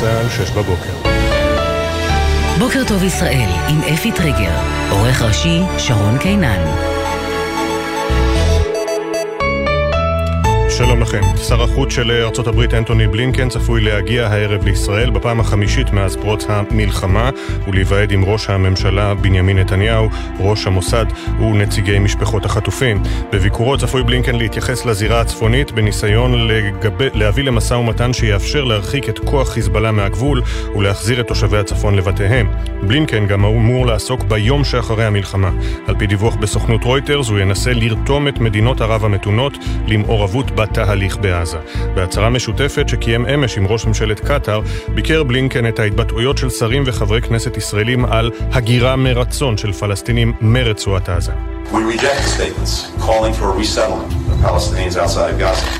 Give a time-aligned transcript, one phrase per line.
[0.00, 1.10] צה"ל, שש בבוקר.
[2.58, 4.60] בוקר טוב ישראל עם אפי טריגר,
[4.90, 6.64] עורך ראשי שרון קינן.
[11.00, 11.20] לכם.
[11.48, 16.46] שר החוץ של ארצות הברית אנטוני בלינקן צפוי להגיע הערב לישראל בפעם החמישית מאז פרוץ
[16.48, 17.30] המלחמה
[17.68, 20.08] ולהיוועד עם ראש הממשלה בנימין נתניהו,
[20.38, 21.06] ראש המוסד
[21.40, 23.02] ונציגי משפחות החטופים.
[23.32, 27.02] בביקורו צפוי בלינקן להתייחס לזירה הצפונית בניסיון לגב...
[27.14, 30.42] להביא למשא ומתן שיאפשר להרחיק את כוח חיזבאללה מהגבול
[30.76, 32.50] ולהחזיר את תושבי הצפון לבתיהם.
[32.82, 35.50] בלינקן גם אמור לעסוק ביום שאחרי המלחמה.
[35.86, 41.16] על פי דיווח בסוכנות רויטרס הוא ינסה לרתום את מדינות ערב המתונות למעורבות בת התהליך
[41.16, 41.58] בעזה.
[41.94, 44.60] בהצהרה משותפת שקיים אמש עם ראש ממשלת קטאר,
[44.94, 51.08] ביקר בלינקן את ההתבטאויות של שרים וחברי כנסת ישראלים על הגירה מרצון של פלסטינים מרצועת
[51.08, 51.32] עזה.
[55.42, 55.72] Gaza.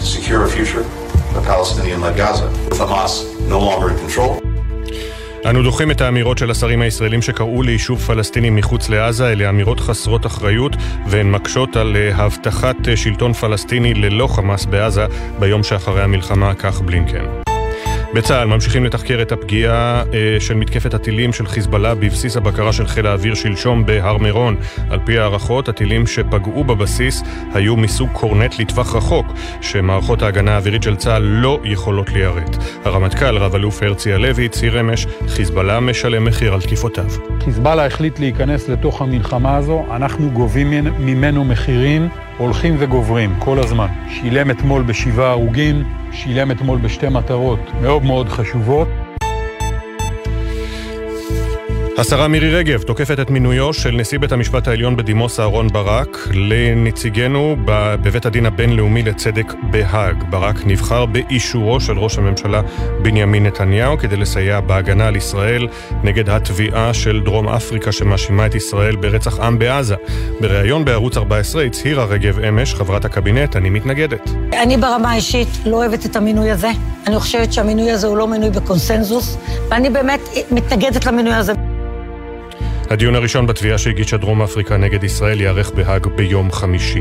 [0.00, 0.84] To secure a future
[1.32, 2.46] for Palestinian-led Gaza.
[2.70, 3.12] With Hamas
[3.54, 4.32] no longer in control,
[5.50, 10.26] אנו דוחים את האמירות של השרים הישראלים שקראו ליישוב פלסטיני מחוץ לעזה, אלה אמירות חסרות
[10.26, 10.72] אחריות
[11.06, 15.06] והן מקשות על אה, הבטחת אה, שלטון פלסטיני ללא חמאס בעזה
[15.38, 17.47] ביום שאחרי המלחמה, כך בלינקן.
[18.14, 23.06] בצה"ל ממשיכים לתחקר את הפגיעה אה, של מתקפת הטילים של חיזבאללה בבסיס הבקרה של חיל
[23.06, 24.56] האוויר שלשום בהר מירון.
[24.90, 27.22] על פי הערכות, הטילים שפגעו בבסיס
[27.54, 29.26] היו מסוג קורנט לטווח רחוק,
[29.60, 32.56] שמערכות ההגנה האווירית של צה"ל לא יכולות ליירט.
[32.84, 37.10] הרמטכ"ל, רב-אלוף הרצי הלוי, הצהיר אמש, חיזבאללה משלם מחיר על תקיפותיו.
[37.44, 43.86] חיזבאללה החליט להיכנס לתוך המלחמה הזו, אנחנו גובים ממנו מחירים הולכים וגוברים כל הזמן.
[44.08, 48.88] שילם אתמול בשבעה הרוגים, שילם אתמול בשתי מטרות מאוד מאוד חשובות.
[51.98, 57.56] השרה מירי רגב תוקפת את מינויו של נשיא בית המשפט העליון בדימוס אהרן ברק לנציגנו
[57.66, 60.24] בבית הדין הבינלאומי לצדק בהאג.
[60.30, 62.62] ברק נבחר באישורו של ראש הממשלה
[63.02, 65.68] בנימין נתניהו כדי לסייע בהגנה על ישראל
[66.02, 69.94] נגד התביעה של דרום אפריקה שמאשימה את ישראל ברצח עם בעזה.
[70.40, 74.30] בריאיון בערוץ 14 הצהירה רגב אמש, חברת הקבינט, אני מתנגדת.
[74.62, 76.70] אני ברמה האישית לא אוהבת את המינוי הזה.
[77.06, 79.36] אני חושבת שהמינוי הזה הוא לא מינוי בקונסנזוס,
[79.70, 80.20] ואני באמת
[80.50, 81.52] מתנגדת למינוי הזה.
[82.90, 87.00] הדיון הראשון בתביעה שהגישה דרום אפריקה נגד ישראל ייערך בהאג ביום חמישי.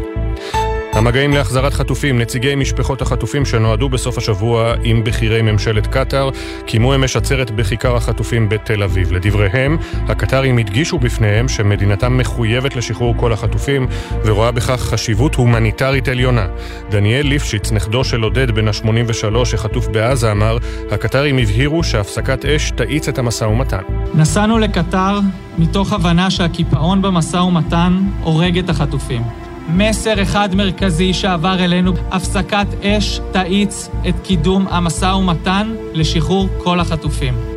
[0.97, 6.29] המגעים להחזרת חטופים, נציגי משפחות החטופים שנועדו בסוף השבוע עם בכירי ממשלת קטאר,
[6.65, 9.11] קיימו אמש עצרת בכיכר החטופים בתל אביב.
[9.11, 13.87] לדבריהם, הקטרים הדגישו בפניהם שמדינתם מחויבת לשחרור כל החטופים
[14.25, 16.47] ורואה בכך חשיבות הומניטרית עליונה.
[16.89, 20.57] דניאל ליפשיץ, נכדו של עודד בן ה-83 שחטוף בעזה, אמר,
[20.91, 23.81] הקטרים הבהירו שהפסקת אש תאיץ את המשא ומתן.
[24.13, 25.19] נסענו לקטר
[25.57, 27.93] מתוך הבנה שהקיפאון במשא ומתן
[28.23, 29.46] הורג את החטופים.
[29.69, 37.56] מסר אחד מרכזי שעבר אלינו, הפסקת אש תאיץ את קידום המשא ומתן לשחרור כל החטופים.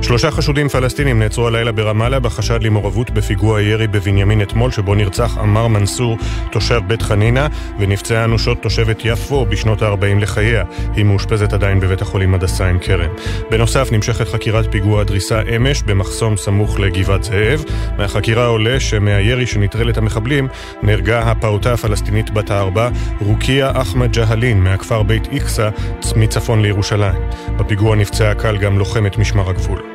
[0.00, 5.66] שלושה חשודים פלסטינים נעצרו הלילה ברמאללה בחשד למעורבות בפיגוע ירי בבנימין אתמול שבו נרצח עמר
[5.68, 6.18] מנסור,
[6.52, 7.46] תושב בית חנינא,
[7.78, 10.64] ונפצעה אנושות תושבת יפו בשנות ה-40 לחייה.
[10.96, 13.10] היא מאושפזת עדיין בבית החולים הדסה עין כרם.
[13.50, 17.64] בנוסף נמשכת חקירת פיגוע הדריסה אמש במחסום סמוך לגבעת זאב.
[17.98, 20.48] מהחקירה עולה שמהירי שנטרל את המחבלים
[20.82, 22.88] נהרגה הפעוטה הפלסטינית בת הארבע,
[23.20, 25.68] רוקיה אחמד ג'הלין מהכפר בית איקסה
[26.16, 27.22] מצפון לירושלים.
[27.56, 29.91] בפיגוע נפצעה קל גם לוחמת משמר הגבול.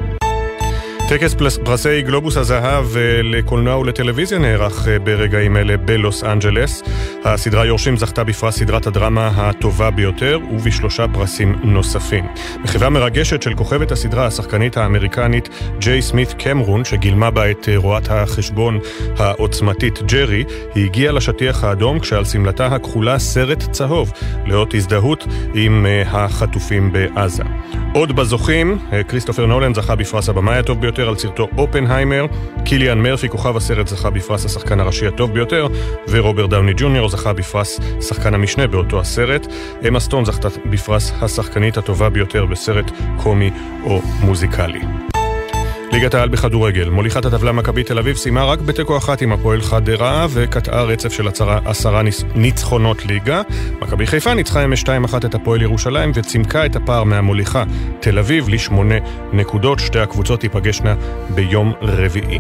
[1.09, 6.83] טקס פרסי גלובוס הזהב אה, לקולנוע ולטלוויזיה נערך אה, ברגעים אלה בלוס אנג'לס.
[7.23, 12.25] הסדרה יורשים זכתה בפרס סדרת הדרמה הטובה ביותר ובשלושה פרסים נוספים.
[12.63, 18.07] מחווה מרגשת של כוכבת הסדרה, השחקנית האמריקנית ג'יי סמית קמרון, שגילמה בה את אה, רואת
[18.09, 18.79] החשבון
[19.17, 20.43] העוצמתית ג'רי,
[20.75, 24.11] היא הגיעה לשטיח האדום כשעל שמלתה הכחולה סרט צהוב,
[24.45, 27.43] לאות הזדהות עם החטופים בעזה.
[27.93, 30.96] עוד בזוכים, כריסטופר נולן זכה בפרס הבמאי הטוב ביותר.
[30.97, 32.25] ביותר על סרטו אופנהיימר,
[32.65, 35.67] קיליאן מרפי, כוכב הסרט, זכה בפרס השחקן הראשי הטוב ביותר,
[36.09, 39.47] ורוברט דאוני ג'וניור זכה בפרס שחקן המשנה באותו הסרט.
[39.87, 43.51] אמה סטון זכתה בפרס השחקנית הטובה ביותר בסרט קומי
[43.83, 45.06] או מוזיקלי.
[45.91, 50.27] ליגת העל בכדורגל, מוליכת הטבלה מכבי תל אביב סיימה רק בתיקו אחת עם הפועל חדרה
[50.29, 52.01] וקטעה רצף של עשרה, עשרה
[52.35, 53.41] ניצחונות ליגה.
[53.81, 54.87] מכבי חיפה ניצחה אמש 2-1
[55.25, 57.63] את הפועל ירושלים וצימקה את הפער מהמוליכה
[57.99, 58.95] תל אביב לשמונה
[59.33, 59.79] נקודות.
[59.79, 60.95] שתי הקבוצות ייפגשנה
[61.29, 62.39] ביום רביעי.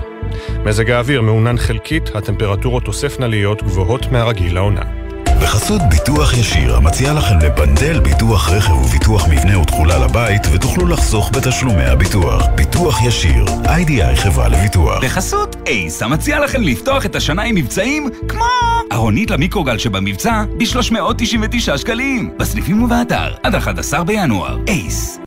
[0.65, 5.06] מזג האוויר מעונן חלקית, הטמפרטורות תוספנה להיות גבוהות מהרגיל לעונה.
[5.41, 11.83] בחסות ביטוח ישיר, המציע לכם לפנדל ביטוח רכב וביטוח מבנה ותכולה לבית, ותוכלו לחסוך בתשלומי
[11.83, 12.47] הביטוח.
[12.55, 15.03] ביטוח ישיר, איי-די-איי חברה לביטוח.
[15.03, 18.45] בחסות אייס, המציע לכם לפתוח את השנה עם מבצעים כמו
[18.91, 22.31] ארונית למיקרוגל שבמבצע ב-399 שקלים.
[22.39, 24.57] בסניפים ובאתר, עד 11 בינואר.
[24.67, 25.19] אייס.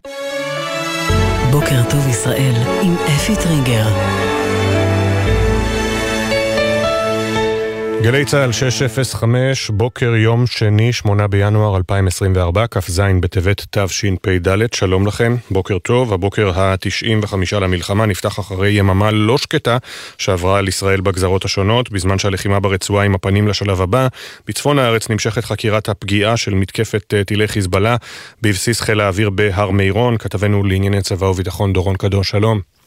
[1.50, 3.86] בוקר טוב ישראל עם אפי טריגר.
[8.02, 15.78] גלי צה"ל 605, בוקר יום שני, 8 בינואר 2024, כ"ז בטבת תשפ"ד, שלום לכם, בוקר
[15.78, 16.12] טוב.
[16.12, 19.78] הבוקר ה-95 למלחמה נפתח אחרי יממה לא שקטה
[20.18, 24.08] שעברה על ישראל בגזרות השונות, בזמן שהלחימה ברצועה עם הפנים לשלב הבא.
[24.46, 27.96] בצפון הארץ נמשכת חקירת הפגיעה של מתקפת אה, טילי חיזבאללה
[28.42, 30.16] בבסיס חיל האוויר בהר מירון.
[30.18, 32.79] כתבנו לענייני צבא וביטחון דורון קדוש, שלום.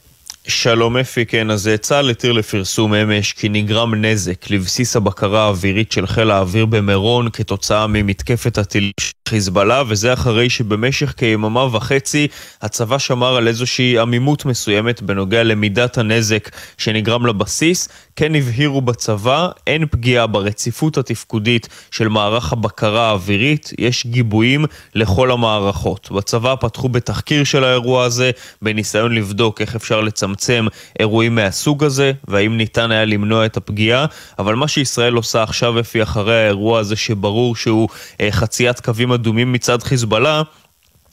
[0.47, 6.07] שלום אפי, כן, אז צה"ל התיר לפרסום אמש כי נגרם נזק לבסיס הבקרה האווירית של
[6.07, 12.27] חיל האוויר במירון כתוצאה ממתקפת הטילים של חיזבאללה, וזה אחרי שבמשך כיממה וחצי
[12.61, 17.89] הצבא שמר על איזושהי עמימות מסוימת בנוגע למידת הנזק שנגרם לבסיס.
[18.15, 26.11] כן הבהירו בצבא, אין פגיעה ברציפות התפקודית של מערך הבקרה האווירית, יש גיבויים לכל המערכות.
[26.11, 28.31] בצבא פתחו בתחקיר של האירוע הזה,
[28.61, 30.32] בניסיון לבדוק איך אפשר לצמצם
[30.99, 34.05] אירועים מהסוג הזה, והאם ניתן היה למנוע את הפגיעה,
[34.39, 37.89] אבל מה שישראל עושה עכשיו, אפי, אחרי האירוע הזה, שברור שהוא
[38.21, 40.41] אה, חציית קווים אדומים מצד חיזבאללה,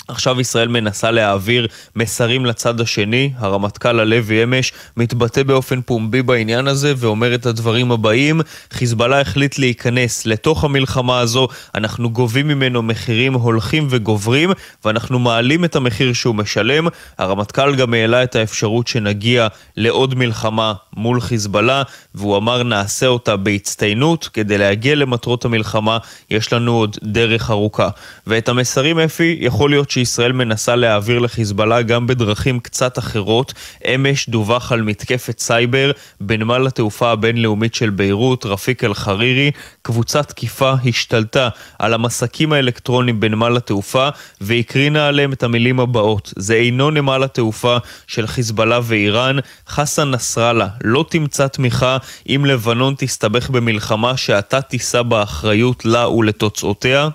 [0.09, 1.67] עכשיו ישראל מנסה להעביר
[1.97, 3.33] מסרים לצד השני.
[3.39, 8.41] הרמטכ"ל הלוי אמש מתבטא באופן פומבי בעניין הזה ואומר את הדברים הבאים:
[8.73, 14.51] חיזבאללה החליט להיכנס לתוך המלחמה הזו, אנחנו גובים ממנו מחירים הולכים וגוברים
[14.85, 16.89] ואנחנו מעלים את המחיר שהוא משלם.
[17.19, 21.83] הרמטכ"ל גם העלה את האפשרות שנגיע לעוד מלחמה מול חיזבאללה
[22.15, 25.99] והוא אמר נעשה אותה בהצטיינות כדי להגיע למטרות המלחמה
[26.31, 27.89] יש לנו עוד דרך ארוכה.
[28.27, 33.55] ואת המסרים אפי יכול להיות שישראל מנסה להעביר לחיזבאללה גם בדרכים קצת אחרות.
[33.95, 39.51] אמש דווח על מתקפת סייבר בנמל התעופה הבינלאומית של ביירות, רפיק אל-חרירי.
[39.83, 41.49] קבוצת תקיפה השתלטה
[41.79, 44.09] על המסקים האלקטרוניים בנמל התעופה
[44.41, 47.77] והקרינה עליהם את המילים הבאות: זה אינו נמל התעופה
[48.07, 49.37] של חיזבאללה ואיראן.
[49.69, 51.97] חסן נסראללה, לא תמצא תמיכה
[52.29, 57.09] אם לבנון תסתבך במלחמה שאתה תישא באחריות לה ולתוצאותיה.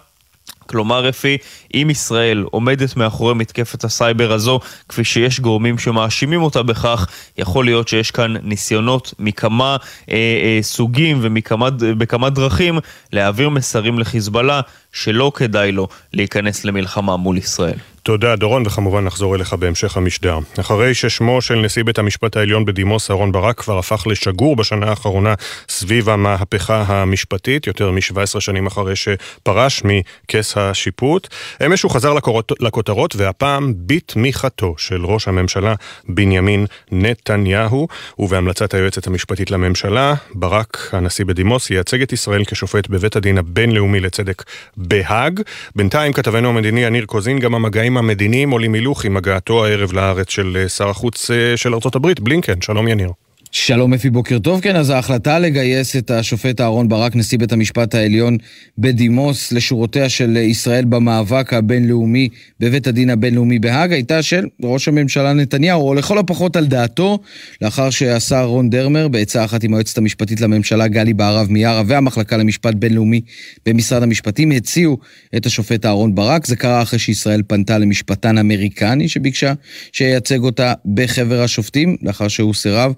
[0.68, 1.38] כלומר, אפי,
[1.76, 7.08] אם ישראל עומדת מאחורי מתקפת הסייבר הזו, כפי שיש גורמים שמאשימים אותה בכך,
[7.38, 9.78] יכול להיות שיש כאן ניסיונות מכמה
[10.12, 12.80] אה, אה, סוגים ובכמה דרכים
[13.14, 14.62] להעביר מסרים לחיזבאללה
[14.94, 17.78] שלא כדאי לו להיכנס למלחמה מול ישראל.
[18.06, 20.40] תודה, דורון, וכמובן נחזור אליך בהמשך המשדר.
[20.60, 25.34] אחרי ששמו של נשיא בית המשפט העליון בדימוס, אהרן ברק, כבר הפך לשגור בשנה האחרונה
[25.70, 31.28] סביב המהפכה המשפטית, יותר מ-17 שנים אחרי שפרש מכס השיפוט.
[31.66, 35.76] אמש הוא חזר לכורות, לכותרות, והפעם בתמיכתו של ראש הממשלה
[36.10, 37.88] בנימין נתניהו,
[38.20, 44.44] ובהמלצת היועצת המשפטית לממשלה, ברק, הנשיא בדימוס, ייצג את ישראל כשופט בבית הדין הבינלאומי לצדק
[44.78, 45.42] בהאג.
[45.76, 50.58] בינתיים כתבנו המדיני יניר קוזין, גם המגעים המדיניים עולים הילוך עם הגעתו הערב לארץ של
[50.60, 52.62] אה, שר החוץ אה, של הברית, בלינקן.
[52.62, 53.25] שלום יניר.
[53.58, 54.62] שלום אפי, בוקר טוב.
[54.62, 58.38] כן, אז ההחלטה לגייס את השופט אהרן ברק, נשיא בית המשפט העליון
[58.78, 62.30] בדימוס, לשורותיה של ישראל במאבק הבינלאומי
[62.60, 67.20] בבית הדין הבינלאומי בהאג, הייתה של ראש הממשלה נתניהו, או לכל הפחות על דעתו,
[67.62, 72.74] לאחר שהשר רון דרמר, בעצה אחת עם היועצת המשפטית לממשלה גלי בהרב מיארה והמחלקה למשפט
[72.74, 73.22] בינלאומי
[73.66, 74.98] במשרד המשפטים, הציעו
[75.36, 76.46] את השופט אהרן ברק.
[76.46, 79.54] זה קרה אחרי שישראל פנתה למשפטן אמריקני שביקשה
[79.92, 82.94] שייצג אותה בחבר השופטים, לאחר שהוא סירב.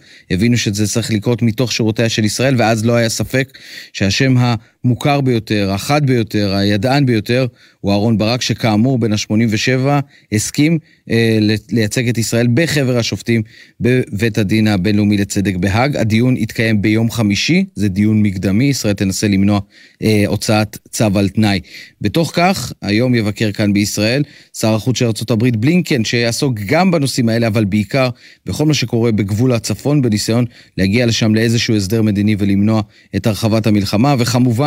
[0.48, 3.58] הבינו שזה צריך לקרות מתוך שירותיה של ישראל, ואז לא היה ספק
[3.94, 4.36] שהשם
[4.84, 7.48] המוכר ביותר, החד ביותר, הידען ביותר,
[7.80, 9.88] הוא אהרן ברק, שכאמור, בן ה-87,
[10.32, 10.80] הסכים
[11.10, 11.40] אה,
[11.72, 13.42] לייצג את ישראל בחבר השופטים
[13.82, 15.98] בבית הדין הבינלאומי לצדק בהאג.
[15.98, 19.60] הדיון יתקיים ביום חמישי, זה דיון מקדמי, ישראל תנסה למנוע
[20.02, 21.60] אה, הוצאת צו על תנאי.
[22.02, 24.24] בתוך כך, היום יבקר כאן בישראל
[24.58, 28.10] שר החוץ של ארה"ב בלינקן, שיעסוק גם בנושאים האלה, אבל בעיקר
[28.46, 30.46] בכל מה שקורה בגבול הצפון, בניסיון
[30.78, 32.82] להגיע לשם לאיזשהו הסדר מדיני ולמנוע
[33.16, 34.67] את הרחבת המלחמה, וכמובן,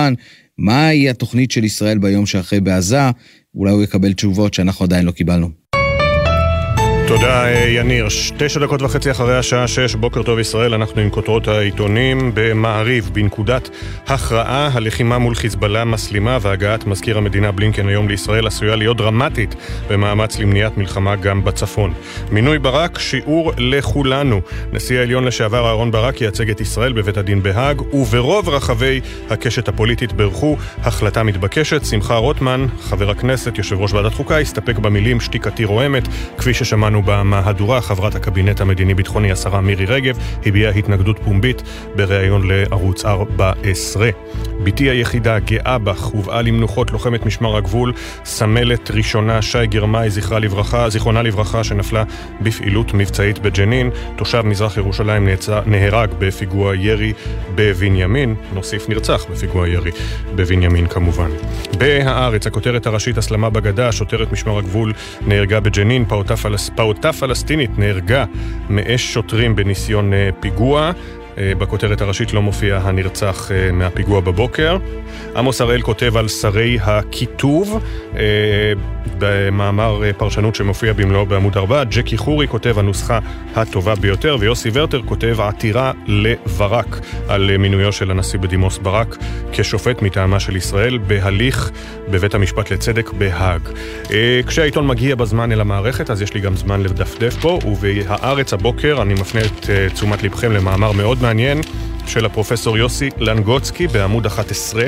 [0.58, 3.00] מהי התוכנית של ישראל ביום שאחרי בעזה?
[3.54, 5.59] אולי הוא יקבל תשובות שאנחנו עדיין לא קיבלנו.
[7.10, 8.06] תודה, אה, יניר.
[8.36, 13.68] תשע דקות וחצי אחרי השעה שש, בוקר טוב ישראל, אנחנו עם כותרות העיתונים במעריב, בנקודת
[14.06, 19.54] הכרעה, הלחימה מול חיזבאללה מסלימה והגעת מזכיר המדינה בלינקן היום לישראל עשויה להיות דרמטית
[19.88, 21.92] במאמץ למניעת מלחמה גם בצפון.
[22.32, 24.40] מינוי ברק, שיעור לכולנו.
[24.72, 29.00] נשיא העליון לשעבר אהרן ברק ייצג את ישראל בבית הדין בהאג, וברוב רחבי
[29.30, 31.84] הקשת הפוליטית בירכו החלטה מתבקשת.
[31.84, 37.80] שמחה רוטמן, חבר הכנסת, יושב ראש ועדת חוקה, הסתפק במילים שתיקתי רועמת, כפי ששמענו במהדורה,
[37.80, 41.62] חברת הקבינט המדיני-ביטחוני, השרה מירי רגב, הביעה התנגדות פומבית
[41.96, 44.10] בריאיון לערוץ 14.
[44.64, 47.92] בתי היחידה, גאה בך, הובאה למנוחות לוחמת משמר הגבול,
[48.24, 52.04] סמלת ראשונה שי גרמאי, זכרה לברכה, זיכרונה לברכה, שנפלה
[52.40, 53.90] בפעילות מבצעית בג'נין.
[54.16, 57.12] תושב מזרח ירושלים נעצר, נהרג בפיגוע ירי
[57.54, 59.90] בבנימין, נוסיף נרצח בפיגוע ירי
[60.34, 61.30] בבנימין כמובן.
[61.78, 64.92] בהארץ, הכותרת הראשית, הסלמה בגדה, שוטרת משמר הגבול
[65.26, 68.24] נהרגה בג'נין, פעוטה, פלס, פעוטה פלסטינית נהרגה
[68.70, 70.92] מאש שוטרים בניסיון אה, פיגוע.
[71.40, 74.76] אה, בכותרת הראשית לא מופיע הנרצח אה, מהפיגוע בבוקר.
[75.36, 77.82] עמוס הראל כותב על שרי הכיתוב
[78.16, 78.20] אה,
[79.18, 81.84] במאמר פרשנות שמופיע במלואו בעמוד 4.
[81.84, 83.18] ג'קי חורי כותב הנוסחה
[83.56, 89.16] הטובה ביותר, ויוסי ורטר כותב עתירה לברק על מינויו של הנשיא בדימוס ברק
[89.52, 91.70] כשופט מטעמה של ישראל בהליך
[92.10, 93.60] בבית המשפט לצדק בהאג.
[94.46, 99.14] כשהעיתון מגיע בזמן אל המערכת, אז יש לי גם זמן לדפדף בו, ובהארץ הבוקר אני
[99.14, 101.29] מפנה את תשומת לבכם למאמר מאוד מעניין.
[101.30, 101.60] מעניין
[102.06, 104.84] של הפרופסור יוסי לנגוצקי בעמוד 11,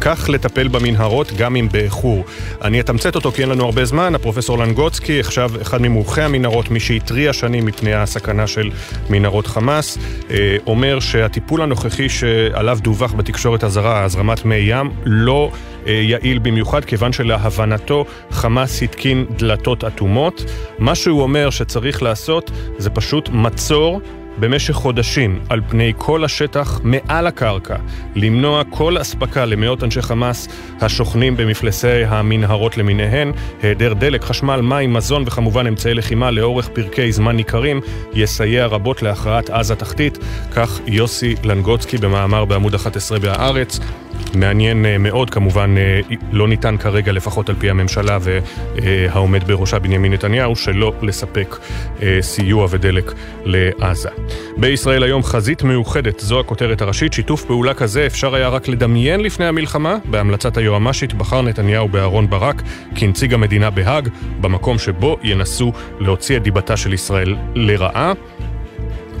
[0.00, 2.24] כך לטפל במנהרות גם אם באיחור.
[2.62, 6.80] אני אתמצת אותו כי אין לנו הרבה זמן, הפרופסור לנגוצקי, עכשיו אחד ממומחי המנהרות, מי
[6.80, 8.70] שהתריע שנים מפני הסכנה של
[9.10, 9.98] מנהרות חמאס,
[10.30, 15.50] אה, אומר שהטיפול הנוכחי שעליו דווח בתקשורת הזרה, הזרמת מי ים, לא
[15.86, 20.44] אה, יעיל במיוחד, כיוון שלהבנתו חמאס התקין דלתות אטומות.
[20.78, 24.00] מה שהוא אומר שצריך לעשות זה פשוט מצור
[24.38, 27.76] במשך חודשים על פני כל השטח מעל הקרקע,
[28.14, 30.48] למנוע כל אספקה למאות אנשי חמאס
[30.80, 37.36] השוכנים במפלסי המנהרות למיניהן, היעדר דלק, חשמל, מים, מזון וכמובן אמצעי לחימה לאורך פרקי זמן
[37.36, 37.80] ניכרים,
[38.14, 40.18] יסייע רבות להכרעת עזה תחתית,
[40.50, 43.80] כך יוסי לנגוצקי במאמר בעמוד 11 בהארץ.
[44.34, 46.00] מעניין אה, מאוד, כמובן אה,
[46.32, 51.56] לא ניתן כרגע, לפחות על פי הממשלה והעומד בראשה בנימין נתניהו, שלא לספק
[52.02, 53.12] אה, סיוע ודלק
[53.44, 54.08] לעזה.
[54.56, 57.12] בישראל היום חזית מאוחדת, זו הכותרת הראשית.
[57.12, 59.96] שיתוף פעולה כזה אפשר היה רק לדמיין לפני המלחמה.
[60.04, 62.62] בהמלצת היועמ"שית בחר נתניהו באהרון ברק
[62.94, 64.08] כנציג המדינה בהאג,
[64.40, 68.12] במקום שבו ינסו להוציא את דיבתה של ישראל לרעה.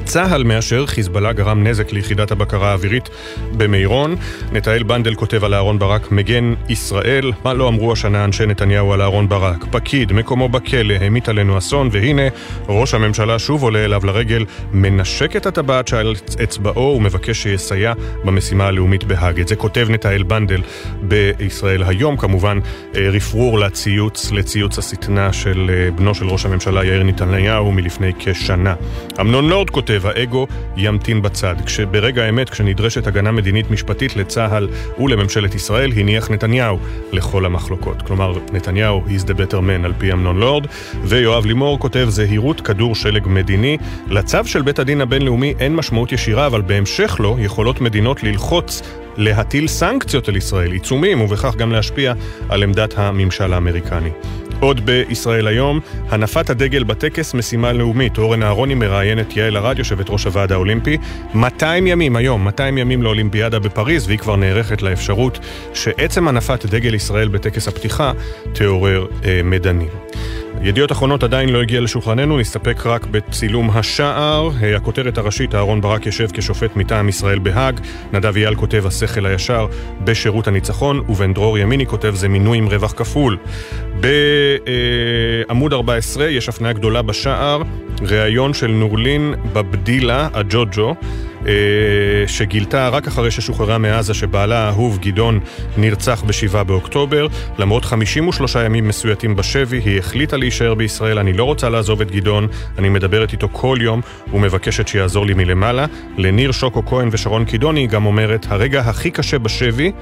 [0.06, 3.08] צה"ל מאשר, חיזבאללה גרם נזק ליחידת הבקרה האווירית
[3.52, 4.16] במירון.
[4.52, 7.32] נטעאל בנדל כותב על אהרון ברק, מגן ישראל.
[7.44, 9.64] מה לא אמרו השנה אנשי נתניהו על אהרון ברק?
[9.70, 12.22] פקיד, מקומו בכלא, המיט עלינו אסון, והנה,
[12.68, 17.92] ראש הממשלה שוב עולה אליו לרגל, מנשק את הטבעת שעל אצבעו ומבקש שיסייע
[18.24, 19.40] במשימה הלאומית בהאג.
[19.40, 20.60] את זה כותב נטעאל בנדל
[21.02, 22.58] בישראל היום, כמובן
[22.96, 28.74] אה, רפרור לציוץ, לציוץ השטנה של אה, בנו של ראש הממשלה יאיר נתניהו מלפני כשנה.
[29.20, 31.54] אמנון לורד כותב כותב, האגו ימתין בצד.
[31.66, 36.78] כשברגע האמת, כשנדרשת הגנה מדינית משפטית לצה"ל ולממשלת ישראל, הניח נתניהו
[37.12, 38.02] לכל המחלוקות.
[38.02, 40.66] כלומר, נתניהו is the better man על פי אמנון לורד,
[41.02, 43.78] ויואב לימור כותב, זהירות כדור שלג מדיני.
[44.08, 48.82] לצו של בית הדין הבינלאומי אין משמעות ישירה, אבל בהמשך לו יכולות מדינות ללחוץ
[49.16, 52.12] להטיל סנקציות על ישראל, עיצומים, ובכך גם להשפיע
[52.48, 54.10] על עמדת הממשל האמריקני.
[54.60, 58.18] עוד בישראל היום, הנפת הדגל בטקס משימה לאומית.
[58.18, 60.98] אורן אהרוני מראיין את יעל ארד, יושבת ראש הוועד האולימפי.
[61.34, 65.38] 200 ימים היום, 200 ימים לאולימפיאדה בפריז, והיא כבר נערכת לאפשרות
[65.74, 68.12] שעצם הנפת דגל ישראל בטקס הפתיחה
[68.52, 69.88] תעורר אה, מדנים.
[70.66, 74.50] ידיעות אחרונות עדיין לא הגיע לשולחננו, נסתפק רק בצילום השער.
[74.76, 77.80] הכותרת הראשית, אהרון ברק יושב כשופט מטעם ישראל בהאג.
[78.12, 79.66] נדב אייל כותב השכל הישר
[80.04, 83.36] בשירות הניצחון, ובן דרור ימיני כותב זה מינוי עם רווח כפול.
[85.46, 87.62] בעמוד 14 יש הפניה גדולה בשער,
[88.02, 90.94] ראיון של נורלין בבדילה, הג'וג'ו.
[91.46, 91.52] אה,
[92.26, 95.40] שגילתה רק אחרי ששוחררה מעזה שבעלה האהוב גדעון
[95.76, 97.26] נרצח ב-7 באוקטובר.
[97.58, 101.18] למרות 53 ימים מסויטים בשבי, היא החליטה להישאר בישראל.
[101.18, 102.46] אני לא רוצה לעזוב את גדעון,
[102.78, 104.00] אני מדברת איתו כל יום
[104.32, 105.86] ומבקשת שיעזור לי מלמעלה.
[106.18, 109.92] לניר שוקו כהן ושרון קידוני גם אומרת, הרגע הכי קשה בשבי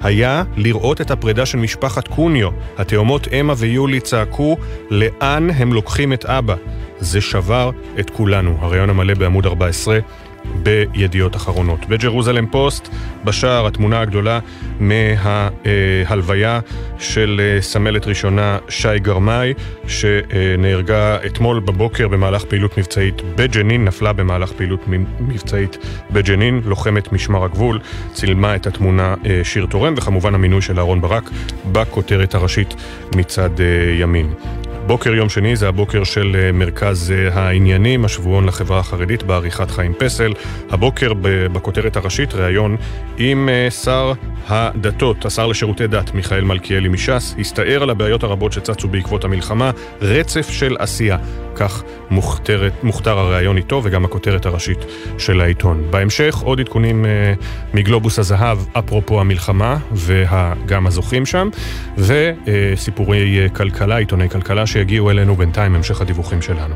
[0.00, 2.48] היה לראות את הפרידה של משפחת קוניו.
[2.78, 4.56] התאומות אמה ויולי צעקו,
[4.90, 6.54] לאן הם לוקחים את אבא?
[7.00, 7.70] זה שבר
[8.00, 8.56] את כולנו.
[8.60, 9.98] הריאיון המלא בעמוד 14
[10.62, 11.86] בידיעות אחרונות.
[11.88, 12.88] בג'רוזלם פוסט,
[13.24, 14.38] בשער התמונה הגדולה
[14.80, 16.60] מההלוויה
[16.98, 19.54] של אה, סמלת ראשונה שי גרמאי,
[19.86, 24.80] שנהרגה אתמול בבוקר במהלך פעילות מבצעית בג'נין, נפלה במהלך פעילות
[25.20, 25.78] מבצעית
[26.10, 27.80] בג'נין, לוחמת משמר הגבול,
[28.12, 31.30] צילמה את התמונה אה, שיר תורם, וכמובן המינוי של אהרן ברק
[31.72, 32.74] בכותרת הראשית
[33.16, 33.66] מצד אה,
[34.00, 34.34] ימין.
[34.86, 39.92] בוקר יום שני זה הבוקר של אה, מרכז אה, העניינים, השבועון לחברה החרדית בעריכת חיים
[39.98, 40.32] פסל.
[40.70, 41.12] הבוקר
[41.52, 42.76] בכותרת הראשית ראיון
[43.18, 44.12] עם אה, שר
[44.48, 49.70] הדתות, השר לשירותי דת מיכאל מלכיאלי מש"ס, הסתער על הבעיות הרבות שצצו בעקבות המלחמה,
[50.00, 51.18] רצף של עשייה.
[51.56, 54.78] כך מוכתרת, מוכתר הראיון איתו וגם הכותרת הראשית
[55.18, 55.84] של העיתון.
[55.90, 57.34] בהמשך עוד עדכונים אה,
[57.74, 61.48] מגלובוס הזהב, אפרופו המלחמה וגם הזוכים שם,
[61.98, 66.74] וסיפורי אה, כלכלה, עיתוני כלכלה שיגיעו אלינו בינתיים, המשך הדיווחים שלנו.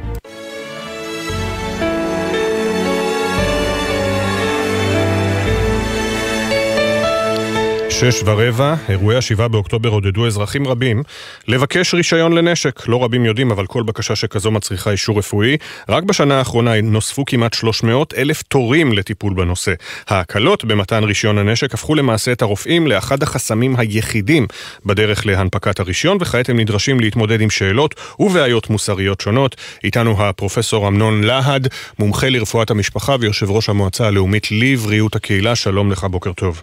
[8.00, 11.02] שש ורבע, אירועי השבעה באוקטובר עודדו אזרחים רבים
[11.48, 12.88] לבקש רישיון לנשק.
[12.88, 15.56] לא רבים יודעים, אבל כל בקשה שכזו מצריכה אישור רפואי.
[15.88, 19.72] רק בשנה האחרונה נוספו כמעט 300 אלף תורים לטיפול בנושא.
[20.08, 24.46] ההקלות במתן רישיון הנשק הפכו למעשה את הרופאים לאחד החסמים היחידים
[24.86, 29.56] בדרך להנפקת הרישיון, וכעת הם נדרשים להתמודד עם שאלות ובעיות מוסריות שונות.
[29.84, 35.56] איתנו הפרופסור אמנון להד, מומחה לרפואת המשפחה ויושב ראש המועצה הלאומית לבריאות הקהילה.
[35.56, 36.62] שלום לך, בוקר טוב.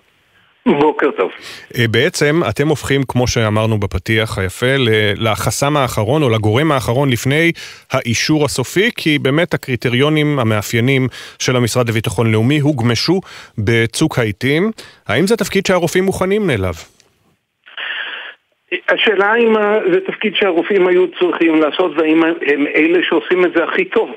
[0.67, 1.31] בוקר טוב.
[1.77, 4.75] אה, בעצם אתם הופכים, כמו שאמרנו בפתיח היפה,
[5.17, 7.51] לחסם האחרון או לגורם האחרון לפני
[7.91, 11.07] האישור הסופי, כי באמת הקריטריונים המאפיינים
[11.39, 13.22] של המשרד לביטחון לאומי הוגמשו
[13.57, 14.72] בצוק העיתים.
[15.07, 16.74] האם זה תפקיד שהרופאים מוכנים אליו?
[18.89, 19.53] השאלה אם
[19.93, 24.10] זה תפקיד שהרופאים היו צריכים לעשות והאם הם אלה שעושים את זה הכי טוב.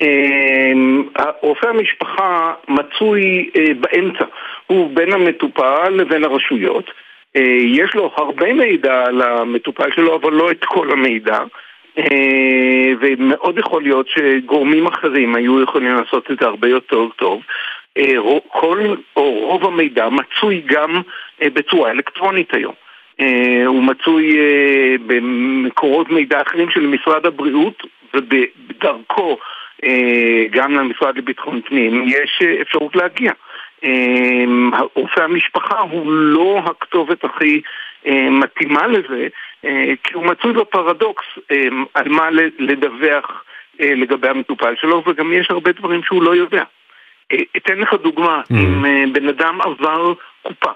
[0.00, 1.02] אמ,
[1.42, 4.24] רופא המשפחה מצוי אה, באמצע,
[4.70, 6.90] הוא בין המטופל לבין הרשויות.
[7.36, 11.38] אה, יש לו הרבה מידע על המטופל שלו, אבל לא את כל המידע.
[11.98, 17.42] אה, ומאוד יכול להיות שגורמים אחרים היו יכולים לעשות את זה הרבה יותר טוב.
[18.48, 21.00] כל, או רוב המידע מצוי גם
[21.40, 22.74] בצורה אלקטרונית היום.
[23.66, 24.38] הוא מצוי
[25.06, 27.82] במקורות מידע אחרים של משרד הבריאות
[28.14, 29.38] ובדרכו
[29.84, 33.32] אה, גם למשרד לביטחון פנים, יש אה, אפשרות להגיע.
[33.84, 37.60] אה, רופא המשפחה הוא לא הכתובת הכי
[38.30, 39.28] מתאימה לזה,
[40.04, 41.24] כי הוא מצוי בפרדוקס
[41.94, 43.44] על מה לדווח
[43.78, 46.64] לגבי המטופל שלו, וגם יש הרבה דברים שהוא לא יודע.
[47.56, 48.54] אתן לך דוגמה, mm.
[48.54, 50.70] אם בן אדם עבר קופה,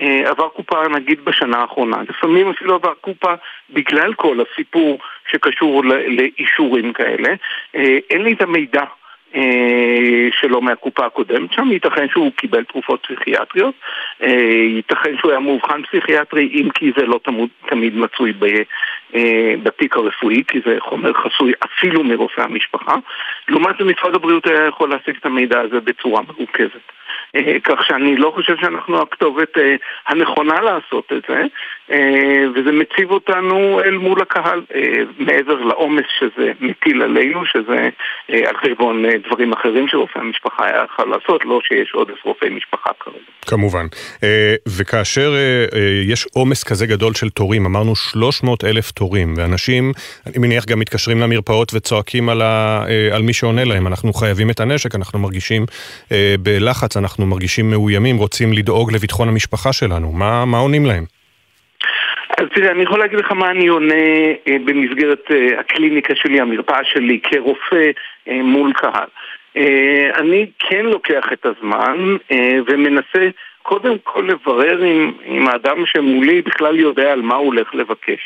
[0.00, 3.34] עבר קופה נגיד בשנה האחרונה, לפעמים אפילו עבר קופה
[3.70, 4.98] בגלל כל הסיפור
[5.30, 7.28] שקשור לאישורים כאלה.
[7.76, 8.86] אה, אין לי את המידע אה,
[10.40, 13.74] שלו מהקופה הקודמת שם, ייתכן שהוא קיבל תרופות פסיכיאטריות,
[14.22, 14.28] אה,
[14.76, 18.46] ייתכן שהוא היה מאובחן פסיכיאטרי, אם כי זה לא תמוד, תמיד מצוי ב,
[19.62, 22.94] בתיק הרפואי, כי זה חומר חסוי אפילו מרופא המשפחה.
[23.48, 26.92] לעומת זה משרד הבריאות היה יכול להשיג את המידע הזה בצורה מרוכזת.
[27.36, 29.74] אה, כך שאני לא חושב שאנחנו הכתובת אה,
[30.08, 31.42] הנכונה לעשות את זה,
[31.90, 34.62] אה, וזה מציב אותנו אל מול הקהל,
[35.18, 37.88] מעבר לעומס שזה מטיל עלינו, שזה
[38.28, 43.18] על חשבון דברים אחרים שרופא המשפחה היה יכול לעשות, לא שיש עודף רופאי משפחה כרגע.
[43.46, 43.86] כמובן.
[44.68, 45.32] וכאשר
[46.04, 49.92] יש עומס כזה גדול של תורים, אמרנו 300 אלף תורים, ואנשים,
[50.26, 54.60] אני מניח, גם מתקשרים למרפאות וצועקים על, ה, על מי שעונה להם, אנחנו חייבים את
[54.60, 55.66] הנשק, אנחנו מרגישים
[56.40, 57.26] בלחץ, אנחנו...
[57.26, 60.12] מרגישים מאוימים, רוצים לדאוג לביטחון המשפחה שלנו.
[60.12, 61.04] מה, מה עונים להם?
[62.38, 64.04] אז תראה, אני יכול להגיד לך מה אני עונה
[64.48, 67.90] אה, במסגרת אה, הקליניקה שלי, המרפאה שלי, כרופא
[68.28, 69.08] אה, מול קהל.
[69.56, 73.28] אה, אני כן לוקח את הזמן אה, ומנסה
[73.62, 78.20] קודם כל לברר אם, אם האדם שמולי בכלל יודע על מה הוא הולך לבקש.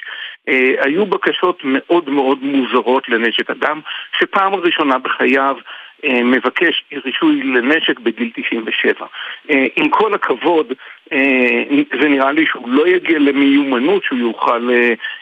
[0.49, 3.81] אה, היו בקשות מאוד מאוד מוזרות לנשק אדם,
[4.19, 5.57] שפעם ראשונה בחייו
[6.05, 9.07] מבקש רישוי לנשק בגיל 97.
[9.51, 10.73] אה, עם כל הכבוד,
[11.13, 11.65] אה,
[12.01, 14.71] זה נראה לי שהוא לא יגיע למיומנות שהוא יוכל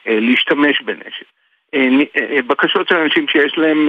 [0.07, 1.27] להשתמש בנשק.
[2.47, 3.89] בקשות של אנשים שיש להם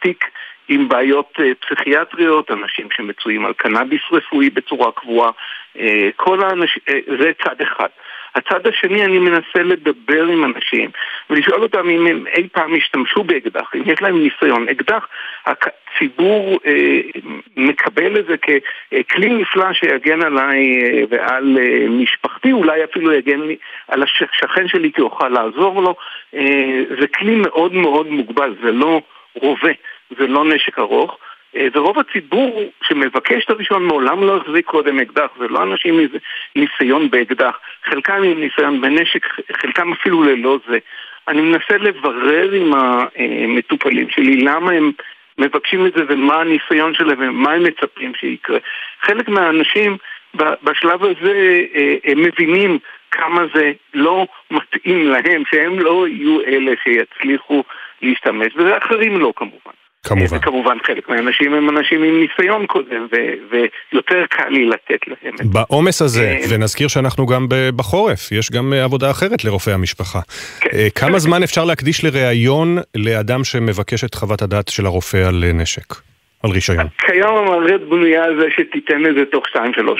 [0.00, 0.24] תיק
[0.68, 5.30] עם בעיות פסיכיאטריות, אנשים שמצויים על קנאביס רפואי בצורה קבועה,
[6.16, 6.82] כל האנשים,
[7.20, 7.88] זה צד אחד.
[8.34, 10.90] הצד השני, אני מנסה לדבר עם אנשים
[11.30, 14.68] ולשאול אותם אם הם אי פעם השתמשו באקדח, אם יש להם ניסיון.
[14.68, 15.08] אקדח,
[15.46, 17.00] הציבור אה,
[17.56, 23.56] מקבל את זה ככלי נפלא שיגן עליי אה, ועל אה, משפחתי, אולי אפילו יגן לי
[23.88, 25.94] על השכן שלי כי אוכל לעזור לו.
[26.34, 29.00] אה, זה כלי מאוד מאוד מוגבל, זה לא
[29.34, 29.72] רובה,
[30.18, 31.18] זה לא נשק ארוך.
[31.56, 36.06] אה, ורוב הציבור שמבקש את הראשון מעולם לא החזיק קודם אקדח, זה לא אנשים עם
[36.56, 40.78] ניסיון באקדח, חלקם עם ניסיון בנשק, חלקם אפילו ללא זה.
[41.28, 44.92] אני מנסה לברר עם המטופלים שלי למה הם
[45.38, 48.58] מבקשים את זה ומה הניסיון שלהם ומה הם מצפים שיקרה.
[49.02, 49.96] חלק מהאנשים
[50.34, 52.78] בשלב הזה אה, הם מבינים
[53.10, 57.62] כמה זה לא מתאים להם, שהם לא יהיו אלה שיצליחו
[58.02, 59.72] להשתמש, וזה אחרים לא כמובן.
[60.06, 60.36] כמובן.
[60.36, 63.56] וכמובן חלק מהאנשים הם אנשים עם ניסיון קודם, ו-
[63.92, 65.34] ויותר קל לי לתת להם.
[65.52, 70.18] בעומס הזה, אה, ונזכיר שאנחנו גם בחורף, יש גם אה, עבודה אחרת לרופאי המשפחה.
[70.60, 70.70] כן.
[70.72, 75.94] אה, כמה זמן אפשר להקדיש לראיון לאדם שמבקש את חוות הדעת של הרופא על נשק?
[76.42, 76.86] על רישיון.
[76.98, 79.56] כיום המערכת בנויה על זה שתיתן את זה תוך 2-3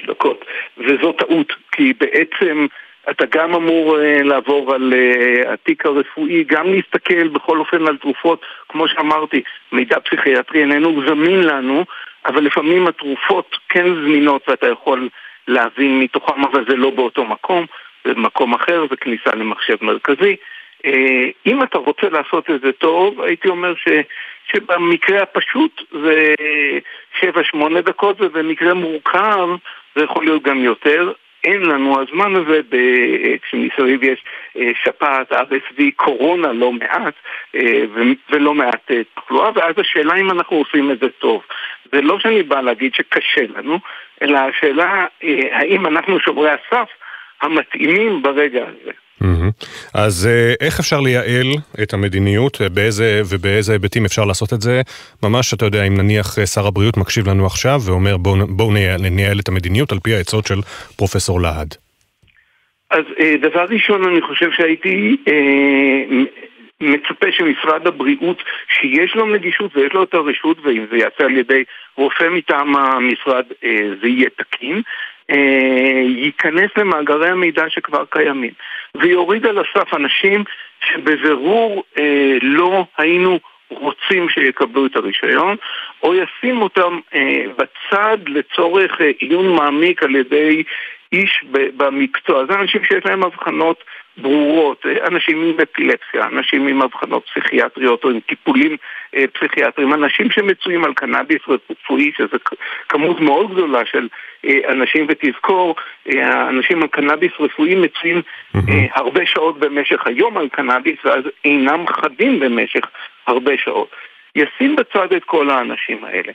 [0.08, 0.44] דקות,
[0.78, 2.66] וזו טעות, כי בעצם
[3.10, 8.40] אתה גם אמור uh, לעבור על uh, התיק הרפואי, גם להסתכל בכל אופן על תרופות,
[8.68, 11.84] כמו שאמרתי, מידע פסיכיאטרי איננו זמין לנו,
[12.26, 15.08] אבל לפעמים התרופות כן זמינות ואתה יכול
[15.48, 17.66] להבין מתוכם, אבל זה לא באותו מקום,
[18.04, 20.36] זה במקום אחר, זה כניסה למחשב מרכזי.
[20.86, 20.90] Uh,
[21.46, 23.88] אם אתה רוצה לעשות את זה טוב, הייתי אומר ש,
[24.52, 26.34] שבמקרה הפשוט זה
[27.20, 27.24] 7-8
[27.84, 29.48] דקות, ובמקרה מורכב
[29.96, 31.12] זה יכול להיות גם יותר.
[31.44, 32.60] אין לנו הזמן הזה,
[33.42, 34.24] כשמסביב יש
[34.56, 37.14] אה, שפעת, RSV, קורונה לא מעט,
[37.54, 37.84] אה,
[38.30, 41.42] ולא מעט אה, תחלואה, ואז השאלה אם אנחנו עושים את זה טוב.
[41.92, 43.78] זה לא שאני בא להגיד שקשה לנו,
[44.22, 45.06] אלא השאלה
[45.52, 46.88] האם אנחנו שומרי הסף
[47.42, 48.90] המתאימים ברגע הזה.
[49.94, 51.46] אז אה, איך אפשר לייעל
[51.82, 54.80] את המדיניות, אה, באיזה ובאיזה היבטים אפשר לעשות את זה?
[55.22, 59.00] ממש, אתה יודע, אם נניח אה, שר הבריאות מקשיב לנו עכשיו ואומר בואו בוא נייעל,
[59.08, 60.60] נייעל את המדיניות על פי העצות של
[60.96, 61.74] פרופסור להד.
[62.90, 63.04] אז
[63.40, 66.24] דבר ראשון, אני חושב שהייתי אה,
[66.82, 71.64] מצפה שמשרד הבריאות, שיש לו נגישות ויש לו את הרשות, ואם זה יעשה על ידי
[71.96, 74.82] רופא מטעם המשרד, אה, זה יהיה תקין.
[75.30, 78.52] אה, ייכנס למאגרי המידע שכבר קיימים
[78.96, 80.44] ויוריד על הסף אנשים
[80.80, 83.38] שבבירור אה, לא היינו
[83.80, 85.56] רוצים שיקבלו את הרישיון,
[86.02, 90.62] או ישים אותם אה, בצד לצורך אה, עיון מעמיק על ידי
[91.12, 92.44] איש במקצוע.
[92.46, 93.84] זה אנשים שיש להם הבחנות
[94.16, 98.76] ברורות, אה, אנשים עם אפילפסיה, אנשים עם אבחנות פסיכיאטריות או עם טיפולים
[99.16, 102.38] אה, פסיכיאטריים, אנשים שמצויים על קנאביס רפואי, שזו
[102.88, 104.08] כמות מאוד גדולה של
[104.44, 105.76] אה, אנשים, ותזכור,
[106.08, 108.22] אה, אנשים על קנאביס רפואי מצויים
[108.94, 112.84] הרבה שעות במשך היום על קנאביס, ואז אינם חדים במשך
[113.26, 113.90] הרבה שעות.
[114.36, 116.32] ישים בצד את כל האנשים האלה.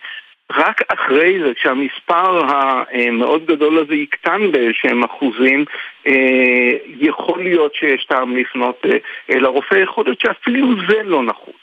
[0.52, 5.66] רק אחרי זה, כשהמספר המאוד גדול הזה יקטן באיזשהם אחוזים,
[7.00, 11.62] יכול להיות שיש טעם לפנות אה, לרופא, יכול להיות שאפילו זה לא נחוץ.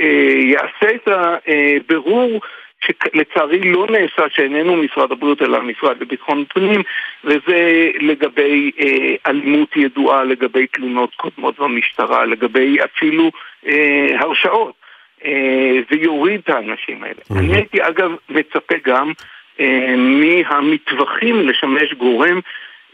[0.00, 2.40] אה, יעשה את הבירור
[2.84, 6.82] שלצערי לא נעשה, שאיננו משרד הבריאות אלא המשרד לביטחון פנים,
[7.24, 13.30] וזה לגבי אה, אלימות ידועה, לגבי תלונות קודמות במשטרה, לגבי אפילו
[13.66, 14.84] אה, הרשעות.
[15.24, 17.14] אה, ויוריד את האנשים האלה.
[17.14, 17.38] Mm-hmm.
[17.38, 19.12] אני הייתי אגב מצפה גם
[19.60, 22.40] אה, מהמטווחים לשמש גורם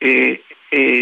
[0.03, 0.33] אה,
[0.75, 1.01] אה,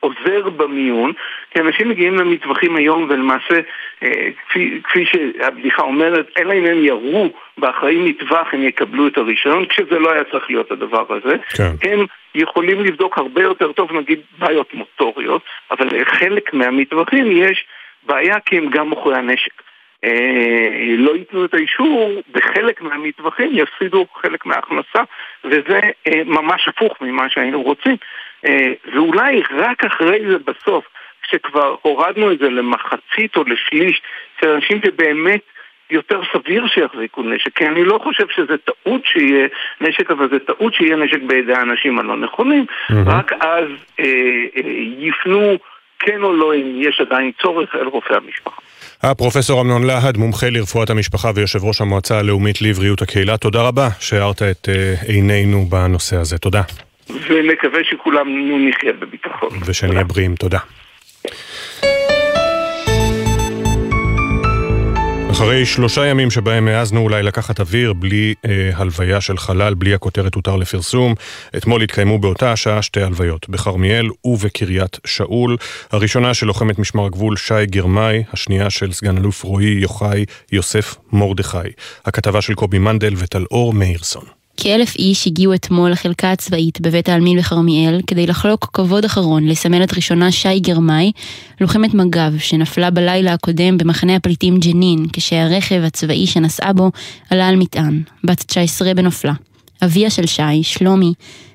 [0.00, 1.12] שעוזר במיון,
[1.50, 3.60] כי אנשים מגיעים למטווחים היום ולמעשה,
[4.02, 7.28] אה, כפי, כפי שהבדיחה אומרת, אלא אם הם ירו
[7.58, 11.36] באחראי מטווח הם יקבלו את הרישיון, כשזה לא היה צריך להיות הדבר הזה.
[11.56, 11.90] כן.
[11.90, 17.64] הם יכולים לבדוק הרבה יותר טוב, נגיד בעיות מוטוריות, אבל לחלק מהמטווחים יש
[18.06, 19.65] בעיה כי הם גם מוכרי הנשק.
[20.04, 25.02] אה, לא ייתנו את האישור, בחלק מהמטווחים יפסידו חלק מההכנסה,
[25.44, 27.96] וזה אה, ממש הפוך ממה שהיינו רוצים.
[28.46, 30.84] אה, ואולי רק אחרי זה בסוף,
[31.22, 34.02] כשכבר הורדנו את זה למחצית או לשליש
[34.40, 35.40] של אנשים שבאמת
[35.90, 39.48] יותר סביר שיחזיקו נשק, כי אני לא חושב שזה טעות שיהיה
[39.80, 42.94] נשק, אבל זה טעות שיהיה נשק בידי האנשים הלא נכונים, mm-hmm.
[43.06, 43.68] רק אז
[44.00, 44.04] אה,
[44.56, 45.56] אה, יפנו
[45.98, 48.60] כן או לא, אם יש עדיין צורך, אל רופא המשפחה.
[49.02, 54.42] הפרופסור אמנון להד, מומחה לרפואת המשפחה ויושב ראש המועצה הלאומית לבריאות הקהילה, תודה רבה שהארת
[54.42, 56.38] את אה, עינינו בנושא הזה.
[56.38, 56.62] תודה.
[57.10, 59.48] ונקווה שכולנו נחיה בביטחון.
[59.66, 60.58] ושנהיה בריאים, תודה.
[65.36, 70.34] אחרי שלושה ימים שבהם העזנו אולי לקחת אוויר בלי אה, הלוויה של חלל, בלי הכותרת
[70.34, 71.14] הותר לפרסום,
[71.56, 75.56] אתמול התקיימו באותה השעה שתי הלוויות, בכרמיאל ובקריית שאול.
[75.92, 81.58] הראשונה של לוחמת משמר הגבול שי גרמאי, השנייה של סגן אלוף רועי יוחאי יוסף מרדכי.
[82.04, 84.24] הכתבה של קובי מנדל וטלאור מאירסון.
[84.56, 90.32] כאלף איש הגיעו אתמול לחלקה הצבאית בבית העלמין בכרמיאל כדי לחלוק כבוד אחרון לסמלת ראשונה
[90.32, 91.12] שי גרמאי,
[91.60, 96.90] לוחמת מג"ב שנפלה בלילה הקודם במחנה הפליטים ג'נין כשהרכב הצבאי שנסעה בו
[97.30, 99.32] עלה על מטען, בת 19 בנופלה.
[99.82, 101.12] אביה של שי, שלומי,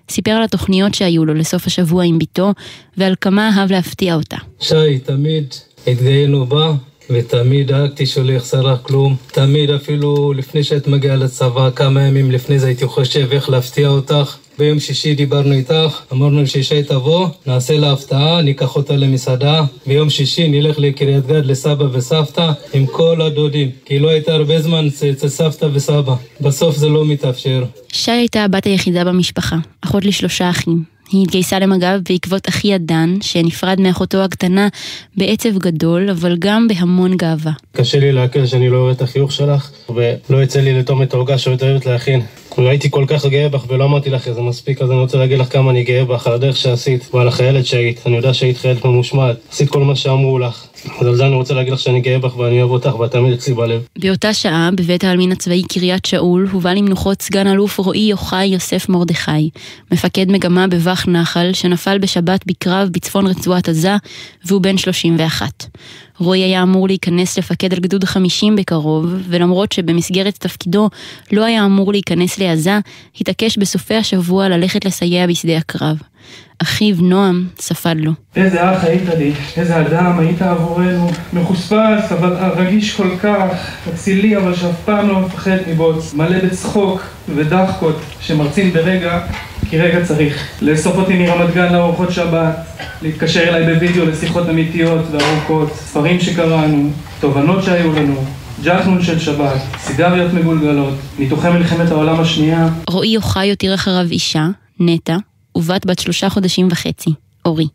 [0.09, 2.53] סיפר על התוכניות שהיו לו לסוף השבוע עם בתו
[2.97, 4.37] ועל כמה אהב להפתיע אותה.
[4.59, 5.53] שי, תמיד
[5.87, 6.73] התגאינו בה
[7.13, 9.15] ותמיד דאגתי שלא יחסר לך כלום.
[9.31, 14.37] תמיד אפילו לפני שאת מגיעה לצבא, כמה ימים לפני זה הייתי חושב איך להפתיע אותך.
[14.57, 19.63] ביום שישי דיברנו איתך, אמרנו שישי תבוא, נעשה לה הפתעה, ניקח אותה למסעדה.
[19.87, 24.87] ביום שישי נלך לקריית גד לסבא וסבתא עם כל הדודים, כי לא הייתה הרבה זמן
[25.11, 26.15] אצל סבתא וסבא.
[26.41, 27.63] בסוף זה לא מתאפשר.
[27.87, 30.83] שי הייתה הבת היחידה במשפחה, אחות לשלושה אחים.
[31.11, 34.67] היא התגייסה למג"ב בעקבות אחיה דן, שנפרד מאחותו הקטנה
[35.17, 37.51] בעצב גדול, אבל גם בהמון גאווה.
[37.71, 41.37] קשה לי להקל שאני לא רואה את החיוך שלך, ולא יצא לי לטום את העוגה
[41.37, 42.21] שאת אוהבת להכין.
[42.57, 45.53] הייתי כל כך גאה בך ולא אמרתי לך איזה מספיק, אז אני רוצה להגיד לך
[45.53, 47.99] כמה אני גאה בך על הדרך שעשית ועל החיילת שהיית.
[48.05, 50.65] אני יודע שהיית חיילת ממושמעת, עשית כל מה שאמרו לך.
[50.99, 53.33] אז על זה אני רוצה להגיד לך שאני גאה בך ואני אוהב אותך ואת תמיד
[53.33, 53.81] אצלי בלב.
[53.99, 59.49] באותה שעה, בבית העלמין הצבאי קריית שאול, הובא למנוחות סגן אלוף רועי יוחאי יוסף מרדכי,
[59.91, 63.95] מפקד מגמה בבח נחל, שנפל בשבת בקרב בצפון רצועת עזה,
[64.45, 65.65] והוא בן 31.
[66.19, 70.89] רועי היה אמור להיכנס לפקד על גדוד 50 בקרוב, ולמרות שבמסגרת תפקידו
[71.31, 72.79] לא היה אמור להיכנס לעזה,
[73.21, 75.97] התעקש בסופי השבוע ללכת לסייע בשדה הקרב.
[76.61, 78.11] אחיו נועם ספד לו.
[78.35, 83.49] איזה אח היית לי, איזה אדם היית עבורנו, מחוספס אבל רגיש כל כך,
[83.93, 87.01] אצילי אבל שאף פעם לא מפחד מבוץ, מלא בצחוק
[87.35, 89.19] ודחקות שמרצים ברגע
[89.69, 90.47] כי רגע צריך.
[90.61, 92.55] לאסוף אותי מרמת גן לארוחות שבת,
[93.01, 98.25] להתקשר אליי בווידאו לשיחות אמיתיות וארוכות, ספרים שקראנו, תובנות שהיו לנו,
[98.63, 102.69] ג'חנון של שבת, סיגריות מגולגלות, ניתוחי מלחמת העולם השנייה.
[102.89, 104.47] רועי יוחאי הותיר אחריו אישה,
[104.79, 105.17] נטע,
[105.57, 107.09] ובת בת שלושה חודשים וחצי,
[107.45, 107.67] אורי.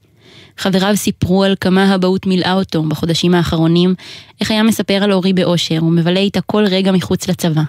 [0.58, 3.94] חבריו סיפרו על כמה הבאות מילאה אותו בחודשים האחרונים,
[4.40, 7.62] איך היה מספר על אורי באושר ומבלה איתה כל רגע מחוץ לצבא.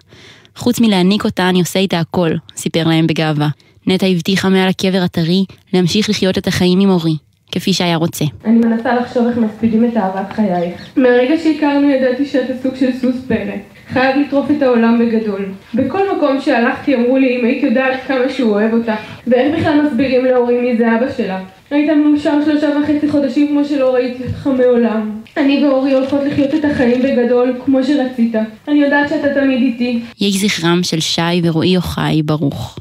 [0.56, 3.48] חוץ מלהעניק אותה אני עושה איתה הכל, סיפר להם בגאווה.
[3.88, 7.15] נטע הבטיחה מעל הקבר הטרי להמשיך לחיות את החיים עם אורי,
[7.52, 8.26] כפי שהיה רוצה.
[8.46, 10.82] אני מנסה לחשוב איך מספידים את אהבת חייך.
[10.96, 13.77] מהרגע שהכרנו ידעתי שאתה סוג של סוס פרא.
[13.89, 15.45] חייב לטרוף את העולם בגדול.
[15.73, 18.91] בכל מקום שהלכתי אמרו לי אם היית יודעת כמה שהוא אוהב אותך,
[19.28, 21.39] ואיך בכלל מסבירים להורים מי זה אבא שלה.
[21.71, 25.12] היית מאושר שלושה וחצי חודשים כמו שלא ראיתי אותך מעולם.
[25.38, 28.36] אני ואורי הולכות לחיות את החיים בגדול כמו שרצית.
[28.67, 30.00] אני יודעת שאתה תמיד איתי.
[30.19, 32.80] יהי זכרם של שי ורועי יוחאי ברוך.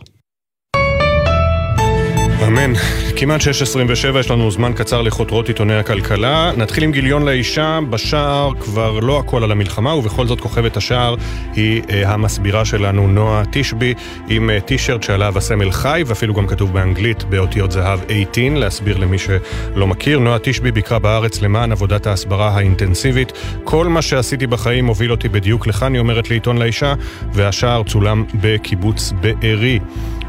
[2.46, 2.72] אמן.
[3.16, 6.52] כמעט 6.27, יש לנו זמן קצר לחותרות עיתוני הכלכלה.
[6.56, 11.14] נתחיל עם גיליון לאישה, בשער כבר לא הכל על המלחמה, ובכל זאת כוכבת השער
[11.54, 13.94] היא אה, המסבירה שלנו, נועה תשבי,
[14.28, 19.18] עם אה, טישרט שעליו הסמל חי, ואפילו גם כתוב באנגלית באותיות זהב 18, להסביר למי
[19.18, 20.18] שלא מכיר.
[20.18, 23.32] נועה תשבי ביקרה בארץ למען עבודת ההסברה האינטנסיבית.
[23.64, 26.94] כל מה שעשיתי בחיים הוביל אותי בדיוק לכאן, היא אומרת לעיתון לאישה,
[27.32, 29.78] והשער צולם בקיבוץ בארי.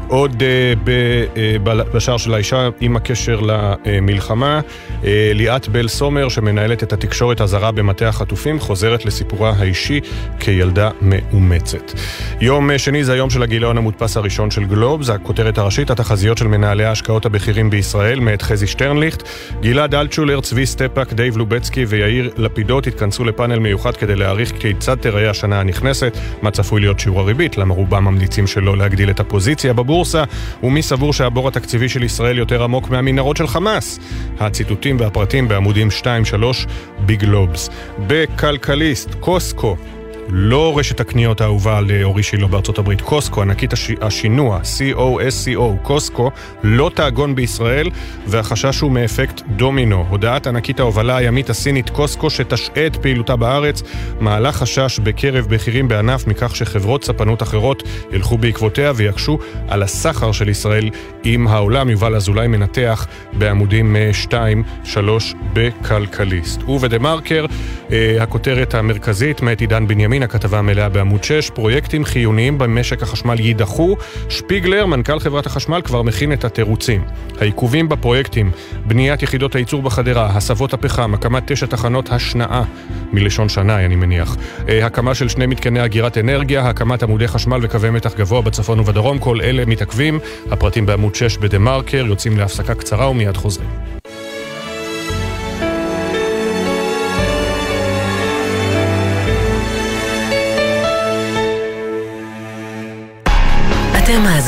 [0.08, 7.40] עוד uh, בשער של האישה עם הקשר למלחמה, uh, ליאת בל סומר, שמנהלת את התקשורת
[7.40, 10.00] הזרה במטה החטופים, חוזרת לסיפורה האישי
[10.40, 11.92] כילדה מאומצת.
[12.40, 16.46] יום שני זה היום של הגיליון המודפס הראשון של גלוב, זה הכותרת הראשית, התחזיות של
[16.46, 19.22] מנהלי ההשקעות הבכירים בישראל, מאת חזי שטרנליכט.
[19.60, 25.30] גלעד אלטשולר, צבי סטפק, דייב לובצקי ויאיר לפידות התכנסו לפאנל מיוחד כדי להעריך כיצד תראה
[25.30, 29.97] השנה הנכנסת, מה צפוי להיות שיעור הריבית, למה רובם ממליצים שלא להגדיל את הפוזיציה בבור
[29.98, 30.24] הבורסה,
[30.62, 33.98] ומי סבור שהבור התקציבי של ישראל יותר עמוק מהמנהרות של חמאס.
[34.40, 36.04] הציטוטים והפרטים בעמודים 2-3
[37.06, 37.70] בגלובס.
[38.06, 39.76] בכלכליסט, קוסקו
[40.28, 43.90] לא רשת הקניות האהובה על אורי שילה בארצות הברית, קוסקו, ענקית הש...
[44.00, 46.30] השינוע, C-O-S-C-O, קוסקו,
[46.62, 47.90] לא תעגון בישראל,
[48.26, 50.04] והחשש הוא מאפקט דומינו.
[50.08, 53.82] הודעת ענקית ההובלה הימית הסינית קוסקו, שתשעה את פעילותה בארץ,
[54.20, 59.38] מעלה חשש בקרב בכירים בענף מכך שחברות ספנות אחרות ילכו בעקבותיה ויקשו
[59.68, 60.90] על הסחר של ישראל
[61.24, 61.90] עם העולם.
[61.90, 63.96] יובל אזולאי מנתח בעמודים
[64.84, 64.98] 2-3
[65.52, 66.62] בכלכליסט.
[66.68, 67.46] ובדה מרקר,
[67.92, 73.40] אה, הכותרת המרכזית מאת עידן בנימין ימין, הכתבה המלאה בעמוד 6, פרויקטים חיוניים במשק החשמל
[73.40, 73.96] יידחו.
[74.28, 77.04] שפיגלר, מנכ"ל חברת החשמל, כבר מכין את התירוצים.
[77.40, 78.50] העיכובים בפרויקטים,
[78.86, 82.62] בניית יחידות הייצור בחדרה, הסבות הפחם, הקמת תשע תחנות השנאה,
[83.12, 84.36] מלשון שנאי אני מניח,
[84.68, 89.18] אה, הקמה של שני מתקני אגירת אנרגיה, הקמת עמודי חשמל וקווי מתח גבוה בצפון ובדרום,
[89.18, 90.18] כל אלה מתעכבים.
[90.50, 93.97] הפרטים בעמוד 6 בדה מרקר, יוצאים להפסקה קצרה ומיד חוזרים.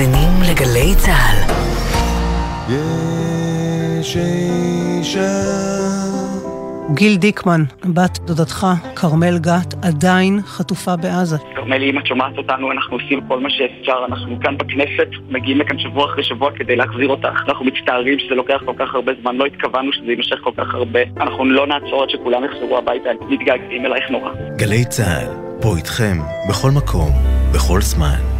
[0.01, 1.39] מאזינים לגלי צה"ל.
[4.01, 5.31] יש אישה
[6.95, 11.37] גיל דיקמן, בת דודתך, כרמל גת, עדיין חטופה בעזה.
[11.55, 14.05] כרמל, אם את שומעת אותנו, אנחנו עושים כל מה שאפשר.
[14.09, 17.39] אנחנו כאן בכנסת, מגיעים לכאן שבוע אחרי שבוע כדי להחזיר אותך.
[17.49, 21.01] אנחנו מצטערים שזה לוקח כל כך הרבה זמן, לא התכוונו שזה יימשך כל כך הרבה.
[21.17, 24.31] אנחנו לא נעצור עד שכולם יחזרו הביתה, מתגעגעים אלייך נורא.
[24.57, 26.17] גלי צה"ל, פה איתכם,
[26.49, 27.11] בכל מקום,
[27.55, 28.40] בכל זמן.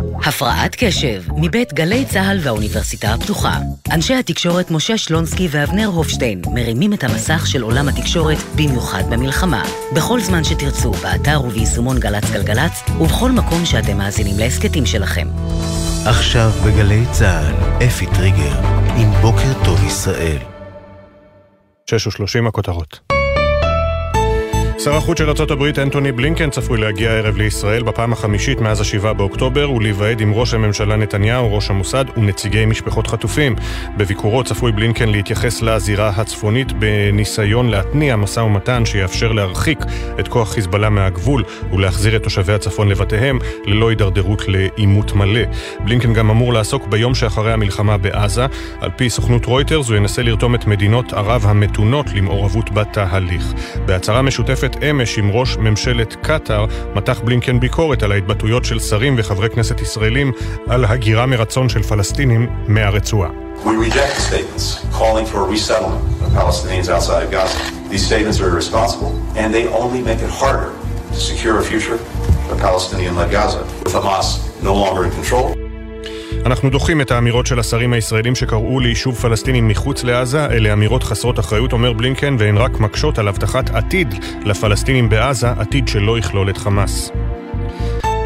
[0.00, 3.58] הפרעת קשב, מבית גלי צה"ל והאוניברסיטה הפתוחה.
[3.92, 9.62] אנשי התקשורת משה שלונסקי ואבנר הופשטיין מרימים את המסך של עולם התקשורת, במיוחד במלחמה.
[9.94, 15.28] בכל זמן שתרצו, באתר וביישומון גל"צ גלגלצ, ובכל מקום שאתם מאזינים להסכתים שלכם.
[16.06, 18.58] עכשיו בגלי צה"ל, אפי טריגר,
[18.96, 20.38] עם בוקר טוב ישראל.
[21.90, 23.13] 6 ו-30 הכותרות.
[24.84, 29.70] שר החוץ של ארה"ב אנטוני בלינקן צפוי להגיע הערב לישראל בפעם החמישית מאז ה-7 באוקטובר
[29.70, 33.56] ולהיוועד עם ראש הממשלה נתניהו, ראש המוסד ונציגי משפחות חטופים.
[33.96, 39.78] בביקורו צפוי בלינקן להתייחס לזירה הצפונית בניסיון להתניע משא ומתן שיאפשר להרחיק
[40.20, 45.42] את כוח חיזבאללה מהגבול ולהחזיר את תושבי הצפון לבתיהם ללא הידרדרות לעימות מלא.
[45.84, 48.46] בלינקן גם אמור לעסוק ביום שאחרי המלחמה בעזה.
[48.80, 53.52] על פי סוכנות רויטרס הוא ינסה לרתום את מדינות ערב המתונות למעורבות בתהליך.
[53.86, 59.50] בהצהרה משותפת אמש עם ראש ממשלת קטאר, מתח בלינקן ביקורת על ההתבטאויות של שרים וחברי
[59.50, 60.32] כנסת ישראלים
[60.68, 63.30] על הגירה מרצון של פלסטינים מהרצועה.
[71.14, 71.98] To secure a future
[72.48, 74.28] for Palestinian-led Gaza with Hamas
[74.62, 75.63] no longer in control.
[76.46, 81.38] אנחנו דוחים את האמירות של השרים הישראלים שקראו ליישוב פלסטינים מחוץ לעזה, אלה אמירות חסרות
[81.38, 86.56] אחריות, אומר בלינקן, והן רק מקשות על הבטחת עתיד לפלסטינים בעזה, עתיד שלא יכלול את
[86.56, 87.10] חמאס.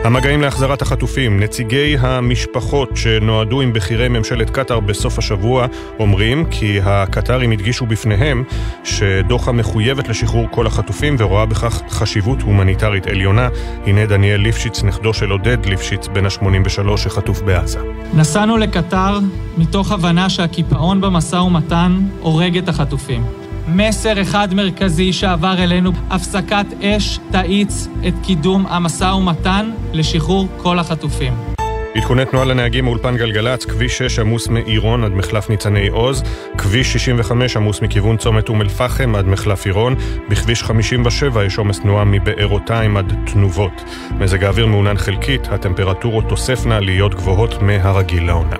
[0.05, 5.67] המגעים להחזרת החטופים, נציגי המשפחות שנועדו עם בכירי ממשלת קטאר בסוף השבוע
[5.99, 8.45] אומרים כי הקטרים הדגישו בפניהם
[8.85, 13.49] שדוחה מחויבת לשחרור כל החטופים ורואה בכך חשיבות הומניטרית עליונה.
[13.87, 17.79] הנה דניאל ליפשיץ, נכדו של עודד ליפשיץ, בן ה-83 שחטוף בעזה.
[18.15, 19.19] נסענו לקטר
[19.59, 23.48] מתוך הבנה שהקיפאון במשא ומתן הורג את החטופים.
[23.69, 31.33] מסר אחד מרכזי שעבר אלינו, הפסקת אש תאיץ את קידום המשא ומתן לשחרור כל החטופים.
[31.95, 36.23] עדכוני תנועה לנהגים מאולפן גלגלצ, כביש 6 עמוס מעירון עד מחלף ניצני עוז,
[36.59, 39.95] כביש 65 עמוס מכיוון צומת אום אל-פחם עד מחלף עירון,
[40.29, 43.83] בכביש 57 יש עומס תנועה מבארותיים עד תנובות.
[44.19, 48.57] מזג האוויר מעונן חלקית, הטמפרטורות תוספנה להיות גבוהות מהרגיל לעונה.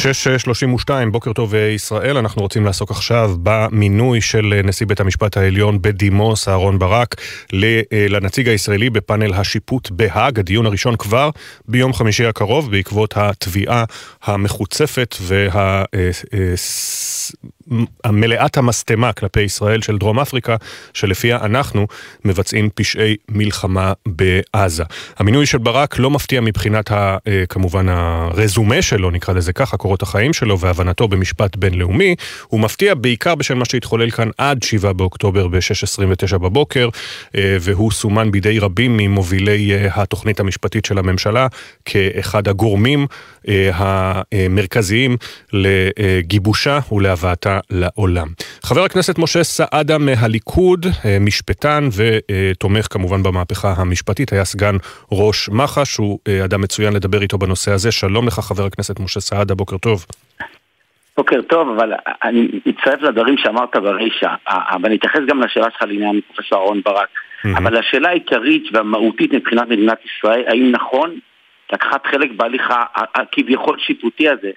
[0.00, 6.48] 6.32, בוקר טוב ישראל, אנחנו רוצים לעסוק עכשיו במינוי של נשיא בית המשפט העליון בדימוס,
[6.48, 7.14] אהרן ברק,
[8.08, 10.38] לנציג הישראלי בפאנל השיפוט בהאג.
[10.38, 11.30] הדיון הראשון כבר
[11.68, 13.84] ביום חמישי הקרוב, בעקבות התביעה
[14.22, 15.16] המחוצפת
[17.70, 20.56] והמלאת המשטמה כלפי ישראל של דרום אפריקה,
[20.94, 21.86] שלפיה אנחנו
[22.24, 24.84] מבצעים פשעי מלחמה בעזה.
[25.18, 27.16] המינוי של ברק לא מפתיע מבחינת ה,
[27.48, 32.14] כמובן הרזומה שלו, נקרא לזה ככה, קורות החיים שלו והבנתו במשפט בינלאומי,
[32.46, 36.88] הוא מפתיע בעיקר בשל מה שהתחולל כאן עד 7 באוקטובר ב-6.29 בבוקר,
[37.34, 41.46] והוא סומן בידי רבים ממובילי התוכנית המשפטית של הממשלה
[41.84, 43.06] כאחד הגורמים
[43.72, 45.16] המרכזיים
[45.52, 48.26] לגיבושה ולהבאתה לעולם.
[48.62, 50.86] חבר הכנסת משה סעדה מהליכוד,
[51.20, 54.76] משפטן ותומך כמובן במהפכה המשפטית, היה סגן
[55.12, 57.92] ראש מח"ש, הוא אדם מצוין לדבר איתו בנושא הזה.
[57.92, 60.06] שלום לך חבר הכנסת משה סעדה, בוקר טוב.
[61.16, 61.92] בוקר טוב, אבל
[62.22, 64.34] אני מצטרף לדברים שאמרת ברישה,
[64.82, 67.08] ואני אתייחס גם לשאלה שלך לעניין פרופסור אהרן ברק,
[67.56, 71.18] אבל השאלה העיקרית והמהותית מבחינת מדינת ישראל, האם נכון
[71.72, 72.62] לקחת חלק בהליך
[73.14, 74.50] הכביכול שיפוטי הזה?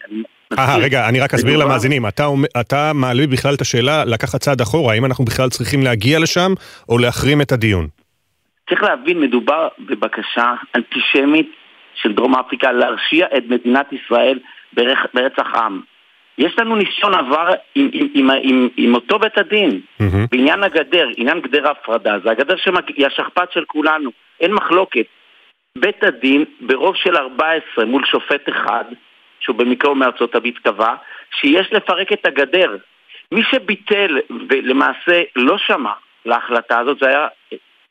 [0.60, 2.28] אה, רגע, אני רק אסביר למאזינים, אתה,
[2.62, 6.52] אתה מעלה בכלל את השאלה לקחת צעד אחורה, האם אנחנו בכלל צריכים להגיע לשם
[6.90, 7.88] או להחרים את הדיון?
[8.70, 11.52] צריך להבין, מדובר בבקשה אנטישמית
[11.96, 14.40] של דרום אפריקה להרשיע את מדינת ישראל
[14.74, 15.82] ברצח, ברצח עם.
[16.38, 20.28] יש לנו ניסיון עבר עם, עם, עם, עם, עם אותו בית הדין, mm-hmm.
[20.32, 25.06] בעניין הגדר, עניין גדר ההפרדה, זה הגדר שהיא השכפ"ץ של כולנו, אין מחלוקת.
[25.78, 28.84] בית הדין ברוב של 14 מול שופט אחד,
[29.44, 30.96] שהוא במקרה מארצות הברית קבע,
[31.40, 32.78] שיש לפרק את הגדר.
[33.32, 35.92] מי שביטל ולמעשה לא שמע
[36.26, 37.28] להחלטה הזאת זה היה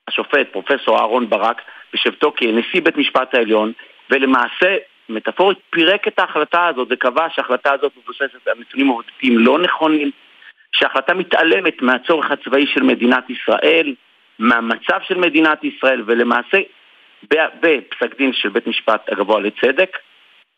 [0.08, 1.62] השופט פרופסור אהרון ברק
[1.94, 3.72] בשבתו כנשיא בית משפט העליון,
[4.10, 4.76] ולמעשה,
[5.08, 10.10] מטאפורית, פירק את ההחלטה הזאת וקבע שההחלטה הזאת מבוססת על נתונים עובדתיים לא נכונים,
[10.72, 13.94] שההחלטה מתעלמת מהצורך הצבאי של מדינת ישראל,
[14.38, 16.58] מהמצב של מדינת ישראל, ולמעשה
[17.30, 19.98] בפסק דין של בית משפט הגבוה לצדק,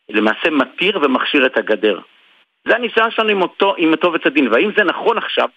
[0.09, 1.99] למעשה מתיר ומכשיר את הגדר.
[2.67, 5.49] זה הניסיון שלנו עם אותו, עם אותו בית הדין, והאם זה נכון עכשיו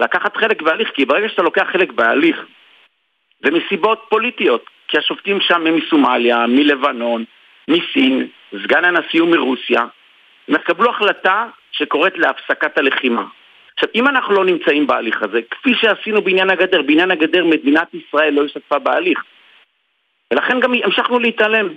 [0.00, 0.90] לקחת חלק בהליך?
[0.94, 2.44] כי ברגע שאתה לוקח חלק בהליך,
[3.44, 7.24] ומסיבות פוליטיות, כי השופטים שם הם מסומליה, מלבנון,
[7.68, 8.28] מסין,
[8.62, 9.80] סגן הנשיא הוא מרוסיה,
[10.48, 13.24] הם יקבלו החלטה שקוראת להפסקת הלחימה.
[13.74, 18.34] עכשיו, אם אנחנו לא נמצאים בהליך הזה, כפי שעשינו בעניין הגדר, בעניין הגדר מדינת ישראל
[18.34, 19.22] לא השתתפה בהליך.
[20.32, 21.68] ולכן גם המשכנו להתעלם.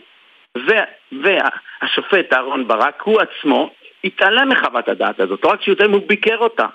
[1.11, 3.71] והשופט אהרן ברק, הוא עצמו,
[4.03, 6.65] התעלם מחוות הדעת הזאת, לא רק התעלם, הוא ביקר אותה.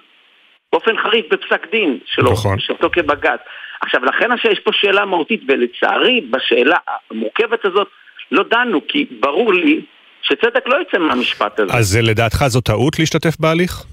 [0.73, 2.57] באופן חריף בפסק דין שלו, נכון.
[2.57, 3.41] בשבתו כבג"ץ.
[3.81, 6.77] עכשיו, לכן יש פה שאלה מהותית, ולצערי, בשאלה
[7.11, 7.89] המורכבת הזאת
[8.33, 9.81] לא דנו, כי ברור לי
[10.23, 11.73] שצדק לא יצא מהמשפט הזה.
[11.75, 13.85] אז לדעתך זו טעות להשתתף בהליך?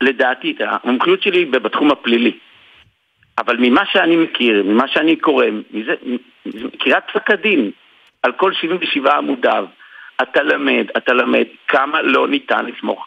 [0.00, 2.32] לדעתי, המומחיות שלי היא בתחום הפלילי.
[3.38, 5.92] אבל ממה שאני מכיר, ממה שאני קורא, מזה,
[6.46, 7.70] מקריאת פסק הדין
[8.22, 9.64] על כל 77 עמודיו,
[10.22, 13.06] אתה למד, אתה למד כמה לא ניתן לסמוך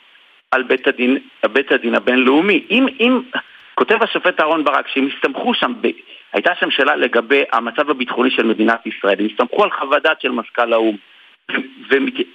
[0.51, 1.17] על בית הדין,
[1.51, 2.65] בית הדין הבינלאומי.
[2.69, 3.21] אם, אם
[3.75, 5.87] כותב השופט אהרן ברק שהם הסתמכו שם, ב,
[6.33, 10.31] הייתה שם שאלה לגבי המצב הביטחוני של מדינת ישראל, הם הסתמכו על חוות דעת של
[10.31, 10.95] מזכ"ל האו"ם,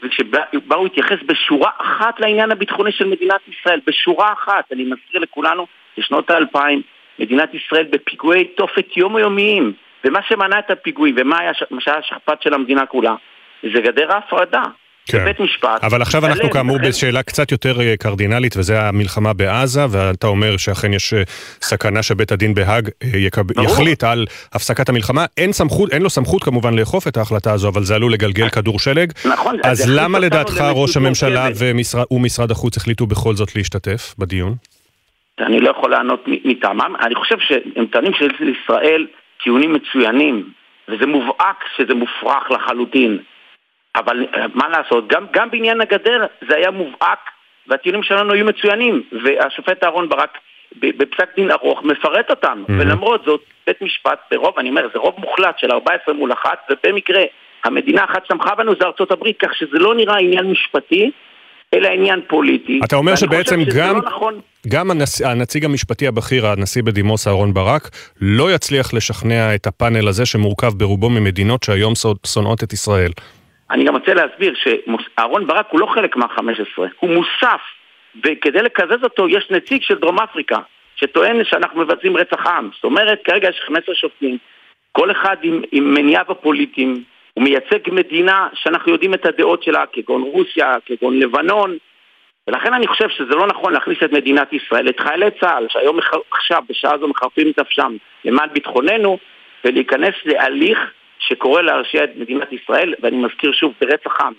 [0.03, 5.67] וכשבאו להתייחס בשורה אחת לעניין הביטחוני של מדינת ישראל, בשורה אחת, אני מזכיר לכולנו,
[5.99, 6.83] בשנות האלפיים,
[7.19, 9.73] מדינת ישראל בפיגועי תופת יומיומיים,
[10.07, 13.15] ומה שמנע את הפיגועים, ומה היה, שהיה השכפ"ץ של המדינה כולה,
[13.63, 14.63] זה גדר ההפרדה.
[15.09, 15.19] כן.
[15.19, 15.85] בבית משפט.
[15.85, 16.89] אבל עכשיו אנחנו כאמור לכן...
[16.89, 21.23] בשאלה קצת יותר אה, קרדינלית, וזה המלחמה בעזה, ואתה אומר שאכן יש אה,
[21.61, 23.61] סכנה שבית הדין בהאג אה, יקב...
[23.65, 25.25] יחליט על הפסקת המלחמה.
[25.37, 28.79] אין, סמכות, אין לו סמכות כמובן לאכוף את ההחלטה הזו, אבל זה עלול לגלגל כדור
[28.79, 29.13] שלג.
[29.25, 29.57] נכון.
[29.65, 34.55] אז למה לדעתך ראש הממשלה ומשרד, ומשרד החוץ החליטו בכל זאת להשתתף בדיון?
[35.41, 36.95] אני לא יכול לענות מטעמם.
[37.01, 39.07] אני חושב שהם טוענים של ישראל
[39.43, 40.51] טיעונים מצוינים,
[40.89, 43.19] וזה מובהק שזה מופרך לחלוטין.
[43.97, 47.31] אבל אה, מה לעשות, גם, גם בעניין הגדר זה היה מובהק
[47.67, 50.39] והטיעונים שלנו היו מצוינים והשופט אהרן ברק
[50.77, 52.73] בפסק דין ארוך מפרט אותם mm-hmm.
[52.73, 57.23] ולמרות זאת בית משפט ברוב, אני אומר, זה רוב מוחלט של 14 מול אחת ובמקרה
[57.65, 61.11] המדינה אחת שתמכה בנו זה ארצות הברית כך שזה לא נראה עניין משפטי
[61.75, 62.81] אלא עניין פוליטי.
[62.85, 64.41] אתה אומר שבעצם גם, לא נכון.
[64.69, 65.21] גם הנצ...
[65.21, 67.91] הנציג המשפטי הבכיר, הנשיא בדימוס אהרן ברק,
[68.21, 71.93] לא יצליח לשכנע את הפאנל הזה שמורכב ברובו ממדינות שהיום
[72.27, 73.11] שונאות את ישראל.
[73.71, 77.61] אני גם רוצה להסביר שאהרון ברק הוא לא חלק מה-15, הוא מוסף,
[78.25, 80.59] וכדי לקזז אותו יש נציג של דרום אפריקה,
[80.97, 82.71] שטוען שאנחנו מבצעים רצח עם.
[82.75, 84.39] זאת אומרת, כרגע יש 15 שופטים,
[84.93, 87.05] כל אחד עם, עם מניעיו הפוליטיים,
[87.37, 91.77] הוא מייצג מדינה שאנחנו יודעים את הדעות שלה, כגון רוסיה, כגון לבנון,
[92.49, 95.99] ולכן אני חושב שזה לא נכון להכניס את מדינת ישראל, את חיילי צה"ל, שהיום
[96.31, 99.19] עכשיו, בשעה זו מחרפים את נפשם למען ביטחוננו,
[99.65, 100.79] ולהיכנס להליך
[101.19, 104.33] שקורא להרשיע את מדינת ישראל, ואני מזכיר שוב, ברצח עם.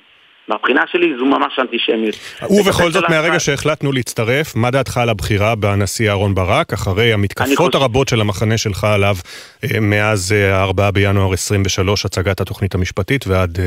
[0.47, 2.15] מהבחינה שלי זו ממש אנטישמיות.
[2.49, 8.07] ובכל זאת, מהרגע שהחלטנו להצטרף, מה דעתך על הבחירה בנשיא אהרן ברק, אחרי המתקפות הרבות
[8.07, 9.15] של המחנה שלך עליו
[9.63, 13.57] אה, מאז 4 אה, בינואר 23, הצגת התוכנית המשפטית, ועד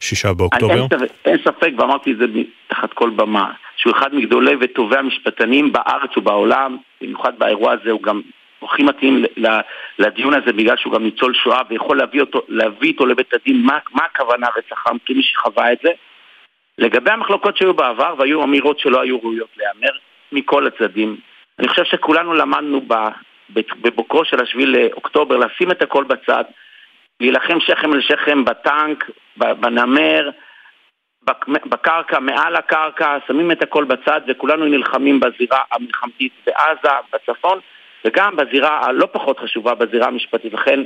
[0.00, 0.86] 6 אה, באוקטובר?
[1.24, 2.24] אין ספק, ואמרתי את זה
[2.68, 8.20] תחת כל במה, שהוא אחד מגדולי וטובי המשפטנים בארץ ובעולם, במיוחד באירוע הזה הוא גם
[8.62, 9.24] הכי מתאים
[9.98, 13.78] לדיון הזה בגלל שהוא גם ניצול שואה ויכול להביא, אותו, להביא אותו לבית הדין מה,
[13.92, 15.90] מה הכוונה רצח עם כמי שחווה את זה.
[16.78, 19.98] לגבי המחלוקות שהיו בעבר והיו אמירות שלא היו ראויות להיאמר
[20.32, 21.16] מכל הצדדים,
[21.58, 22.80] אני חושב שכולנו למדנו
[23.50, 26.44] בבוקרו של השביעי לאוקטובר לשים את הכל בצד,
[27.20, 30.30] להילחם שכם אל שכם בטנק, בנמר,
[31.66, 37.58] בקרקע, מעל הקרקע, שמים את הכל בצד וכולנו נלחמים בזירה המלחמתית בעזה, בצפון
[38.04, 40.52] וגם בזירה הלא פחות חשובה, בזירה המשפטית.
[40.52, 40.80] לכן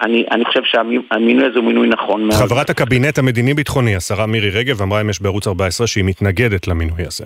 [0.00, 2.40] אני, אני חושב שהמינוי הזה הוא מינוי נכון מאוד.
[2.48, 7.24] חברת הקבינט המדיני-ביטחוני, השרה מירי רגב, אמרה אמש בערוץ 14 שהיא מתנגדת למינוי הזה.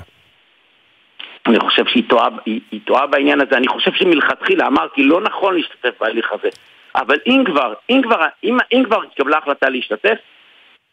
[1.47, 3.57] אני חושב שהיא טועה, היא, היא טועה בעניין הזה.
[3.57, 6.49] אני חושב שמלכתחילה אמרתי, לא נכון להשתתף בהליך הזה.
[6.97, 10.16] אבל אם כבר, אם כבר, אם, אם כבר התקבלה החלטה להשתתף,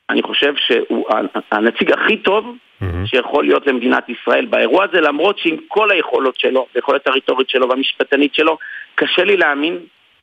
[0.10, 1.06] אני חושב שהוא
[1.52, 2.86] הנציג הכי טוב mm-hmm.
[3.06, 8.36] שיכול להיות למדינת ישראל באירוע הזה, למרות שעם כל היכולות שלו, היכולת הרטורית שלו והמשפטנית
[8.36, 8.58] שלו,
[8.96, 9.78] קשה לי להאמין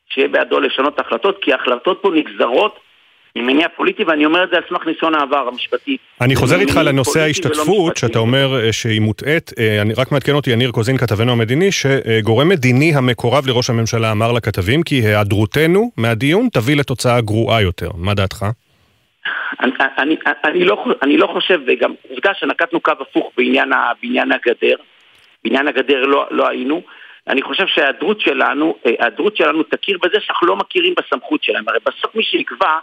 [0.08, 2.78] שיהיה בידו לשנות החלטות, כי ההחלטות פה נגזרות
[3.36, 5.96] ממניע פוליטי, ואני אומר את זה על סמך ניסיון העבר המשפטי.
[6.20, 10.50] אני חוזר איתך לנושא ההשתתפות, שאתה אומר אה, שהיא מוטעית, אה, אני רק מעדכן אותי,
[10.50, 16.76] יניר קוזין, כתבנו המדיני, שגורם מדיני המקורב לראש הממשלה אמר לכתבים כי היעדרותנו מהדיון תביא
[16.76, 17.90] לתוצאה גרועה יותר.
[17.96, 18.46] מה דעתך?
[19.60, 23.70] אני, אני, אני, לא, אני לא חושב, וגם עובדה שנקטנו קו הפוך בעניין,
[24.02, 24.76] בעניין הגדר.
[25.44, 26.82] בעניין הגדר לא, לא היינו.
[27.28, 31.64] אני חושב שההיעדרות שלנו, אה, ההיעדרות שלנו תכיר בזה שאנחנו לא מכירים בסמכות שלהם.
[31.68, 32.78] הרי בסוף מי שיקבע,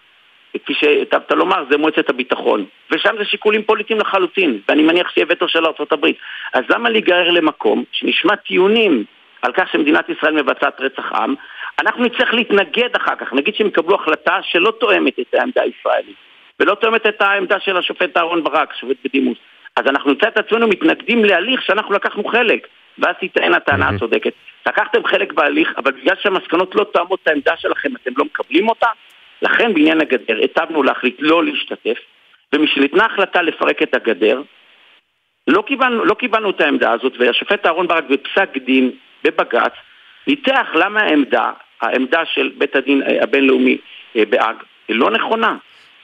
[0.54, 2.66] כפי שהיטבת לומר, זה מועצת הביטחון.
[2.92, 6.06] ושם זה שיקולים פוליטיים לחלוטין, ואני מניח שיהיה וטו של ארה"ב.
[6.54, 9.04] אז למה להיגרר למקום שנשמע טיעונים
[9.42, 11.36] על כך שמדינת ישראל מבצעת רצח עם,
[11.80, 16.16] אנחנו נצטרך להתנגד אחר כך, נגיד שהם יקבלו החלטה שלא תואמת את העמדה הישראלית,
[16.60, 19.38] ולא תואמת את העמדה של השופט אהרן ברק, שופט בדימוס.
[19.76, 22.68] אז אנחנו נמצא את עצמנו מתנגדים להליך שאנחנו לקחנו חלק,
[23.00, 24.34] ואז תטען הטענה הצודקת.
[24.68, 28.88] לקחתם חלק בהליך, אבל בגלל שהמסקנות לא תואמות את העמדה שלכם, אתם לא מקבלים אותה,
[29.42, 31.98] לכן בעניין הגדר היטבנו להחליט לא להשתתף,
[32.54, 34.42] ומשניתנה החלטה לפרק את הגדר,
[35.48, 38.92] לא קיבלנו, לא קיבלנו את העמדה הזאת, והשופט אהרן ברק בפסק דין
[39.24, 39.74] בבג"ץ
[40.28, 43.78] ניתח למה העמדה, העמדה של בית הדין אה, הבינלאומי
[44.16, 44.56] אה, בהאג,
[44.88, 45.56] היא לא נכונה.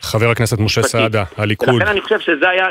[0.02, 1.70] חבר הכנסת משה סעדה, הליכוד.
[1.70, 2.66] ולכן אני חושב שזה היה,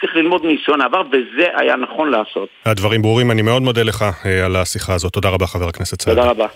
[0.00, 2.48] צריך ללמוד מניסיון העבר, וזה היה נכון לעשות.
[2.64, 5.12] הדברים ברורים, אני מאוד מודה לך אה, על השיחה הזאת.
[5.12, 6.16] תודה רבה, חבר הכנסת סעדה.
[6.16, 6.46] תודה רבה.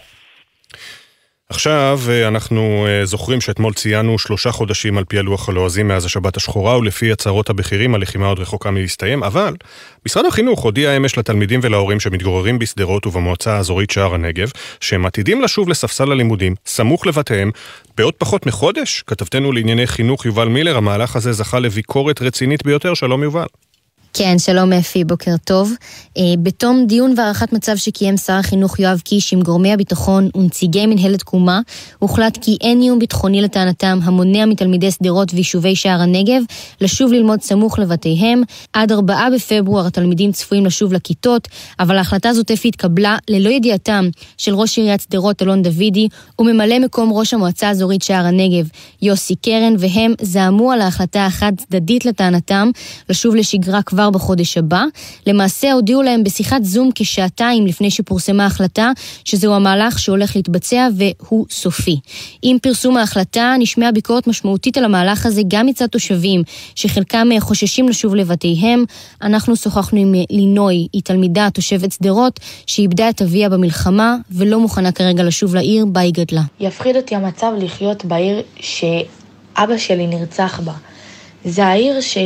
[1.49, 6.37] עכשיו אה, אנחנו אה, זוכרים שאתמול ציינו שלושה חודשים על פי הלוח הלועזי מאז השבת
[6.37, 9.55] השחורה ולפי הצהרות הבכירים הלחימה עוד רחוקה מלהסתיים, אבל
[10.07, 15.69] משרד החינוך הודיע אמש לתלמידים ולהורים שמתגוררים בשדרות ובמועצה האזורית שער הנגב שהם עתידים לשוב
[15.69, 17.51] לספסל הלימודים סמוך לבתיהם
[17.97, 19.05] בעוד פחות מחודש.
[19.07, 22.95] כתבתנו לענייני חינוך יובל מילר, המהלך הזה זכה לביקורת רצינית ביותר.
[22.95, 23.47] שלום יובל.
[24.19, 25.73] כן, שלום אפי, בוקר טוב.
[26.17, 31.19] אה, בתום דיון והערכת מצב שקיים שר החינוך יואב קיש עם גורמי הביטחון ונציגי מנהלת
[31.19, 31.61] תקומה,
[31.99, 36.43] הוחלט כי אין איום ביטחוני לטענתם המונע מתלמידי שדרות ויישובי שער הנגב
[36.81, 38.43] לשוב ללמוד סמוך לבתיהם.
[38.73, 41.49] עד 4 בפברואר התלמידים צפויים לשוב לכיתות,
[41.81, 46.09] אבל ההחלטה הזאת אפי התקבלה ללא ידיעתם של ראש עיריית שדרות אלון דוידי
[46.39, 48.69] וממלא מקום ראש המועצה האזורית שער הנגב
[49.03, 52.71] יוסי קרן, והם זעמו על ההחלטה החד צדדית לטענתם
[53.09, 54.85] לשוב לשגרה כבר כבר בחודש הבא.
[55.27, 58.93] למעשה הודיעו להם בשיחת זום כשעתיים לפני שפורסמה ההחלטה,
[59.25, 61.97] שזהו המהלך שהולך להתבצע והוא סופי.
[62.43, 66.43] עם פרסום ההחלטה נשמעה ביקורת משמעותית על המהלך הזה גם מצד תושבים,
[66.75, 68.85] שחלקם חוששים לשוב לבתיהם.
[69.23, 75.23] אנחנו שוחחנו עם לינוי, היא תלמידה תושבת שדרות, שאיבדה את אביה במלחמה ולא מוכנה כרגע
[75.25, 76.43] לשוב לעיר בה היא גדלה.
[76.61, 80.73] יפחיד אותי המצב לחיות בעיר שאבא שלי נרצח בה.
[81.45, 82.19] זה העיר ש...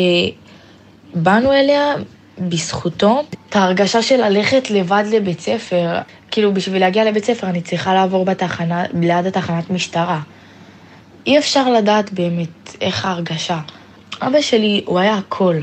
[1.14, 1.94] באנו אליה
[2.38, 5.98] בזכותו את ההרגשה של ללכת לבד לבית ספר.
[6.30, 10.20] כאילו, בשביל להגיע לבית ספר אני צריכה לעבור בתחנה, ליד התחנת משטרה.
[11.26, 13.58] אי אפשר לדעת באמת איך ההרגשה.
[14.22, 15.56] אבא שלי, הוא היה הכל.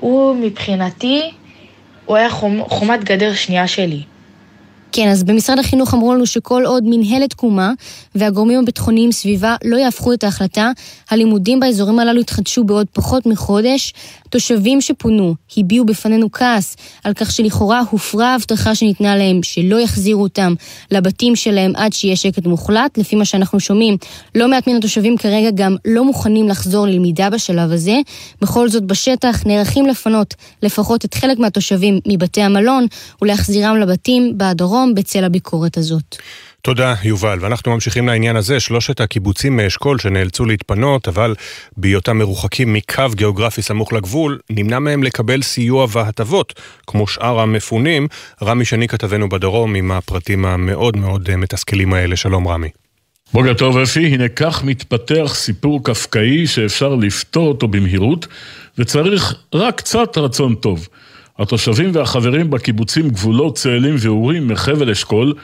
[0.00, 1.30] הוא מבחינתי,
[2.04, 4.02] הוא היה חומ, חומת גדר שנייה שלי.
[4.92, 7.72] כן, אז במשרד החינוך אמרו לנו שכל עוד מנהלת תקומה
[8.14, 10.70] והגורמים הביטחוניים סביבה לא יהפכו את ההחלטה,
[11.10, 13.92] הלימודים באזורים הללו יתחדשו בעוד פחות מחודש.
[14.30, 20.54] תושבים שפונו הביעו בפנינו כעס על כך שלכאורה הופרה ההבטחה שניתנה להם שלא יחזירו אותם
[20.90, 22.98] לבתים שלהם עד שיהיה שקט מוחלט.
[22.98, 23.96] לפי מה שאנחנו שומעים,
[24.34, 27.96] לא מעט מן התושבים כרגע גם לא מוכנים לחזור ללמידה בשלב הזה.
[28.40, 32.86] בכל זאת בשטח נערכים לפנות לפחות את חלק מהתושבים מבתי המלון
[33.22, 36.16] ולהחזירם לבתים בדרום בצל הביקורת הזאת.
[36.64, 37.38] תודה, יובל.
[37.40, 41.34] ואנחנו ממשיכים לעניין הזה, שלושת הקיבוצים מאשכול שנאלצו להתפנות, אבל
[41.76, 48.08] בהיותם מרוחקים מקו גיאוגרפי סמוך לגבול, נמנע מהם לקבל סיוע והטבות, כמו שאר המפונים.
[48.42, 52.16] רמי שני כתבנו בדרום עם הפרטים המאוד מאוד אה, מתסכלים האלה.
[52.16, 52.68] שלום רמי.
[53.32, 58.26] בוקר טוב אפי, הנה כך מתפתח סיפור קפקאי שאפשר לפתור אותו במהירות,
[58.78, 60.88] וצריך רק קצת רצון טוב.
[61.38, 65.34] התושבים והחברים בקיבוצים גבולות צאלים ואורים מחבל אשכול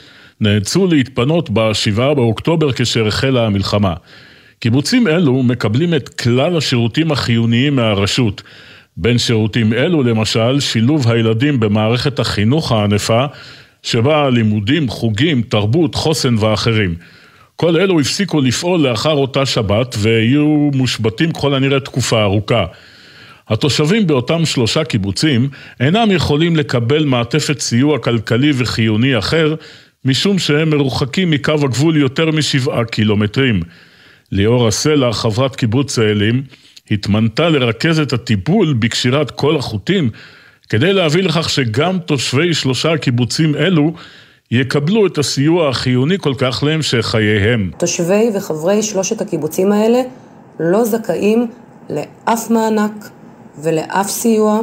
[0.41, 3.95] נאלצו להתפנות ב-7 באוקטובר כאשר החלה המלחמה.
[4.59, 8.43] קיבוצים אלו מקבלים את כלל השירותים החיוניים מהרשות.
[8.97, 13.25] בין שירותים אלו למשל שילוב הילדים במערכת החינוך הענפה
[13.83, 16.95] שבה לימודים, חוגים, תרבות, חוסן ואחרים.
[17.57, 22.65] כל אלו הפסיקו לפעול לאחר אותה שבת ויהיו מושבתים ככל הנראה תקופה ארוכה.
[23.49, 25.49] התושבים באותם שלושה קיבוצים
[25.81, 29.55] אינם יכולים לקבל מעטפת סיוע כלכלי וחיוני אחר
[30.05, 33.63] משום שהם מרוחקים מקו הגבול יותר משבעה קילומטרים.
[34.33, 36.43] ליאור הסלע, חברת קיבוץ צאלים,
[36.91, 40.11] התמנתה לרכז את הטיפול בקשירת כל החוטים
[40.69, 43.93] כדי להביא לכך שגם תושבי שלושה קיבוצים אלו
[44.51, 47.71] יקבלו את הסיוע החיוני כל כך להמשך חייהם.
[47.79, 50.01] תושבי וחברי שלושת הקיבוצים האלה
[50.61, 51.47] לא זכאים
[51.91, 53.11] לאף מענק
[53.63, 54.61] ולאף סיוע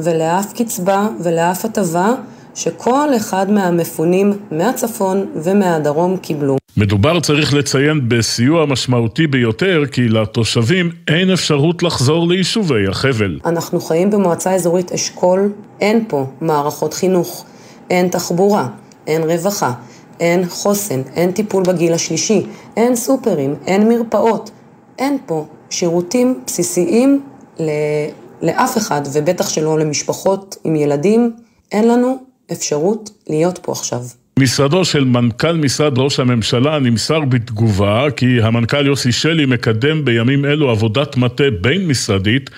[0.00, 2.14] ולאף קצבה ולאף הטבה
[2.56, 6.56] שכל אחד מהמפונים מהצפון ומהדרום קיבלו.
[6.76, 13.38] מדובר, צריך לציין, בסיוע משמעותי ביותר, כי לתושבים אין אפשרות לחזור ליישובי החבל.
[13.46, 17.44] אנחנו חיים במועצה אזורית אשכול, אין פה מערכות חינוך,
[17.90, 18.68] אין תחבורה,
[19.06, 19.72] אין רווחה,
[20.20, 22.46] אין חוסן, אין טיפול בגיל השלישי,
[22.76, 24.50] אין סופרים, אין מרפאות,
[24.98, 27.22] אין פה שירותים בסיסיים
[27.60, 27.70] ל...
[28.42, 31.32] לאף אחד, ובטח שלא למשפחות עם ילדים,
[31.72, 34.00] אין לנו אפשרות להיות פה עכשיו.
[34.38, 40.70] משרדו של מנכ"ל משרד ראש הממשלה נמסר בתגובה כי המנכ"ל יוסי שלי מקדם בימים אלו
[40.70, 42.50] עבודת מטה בין-משרדית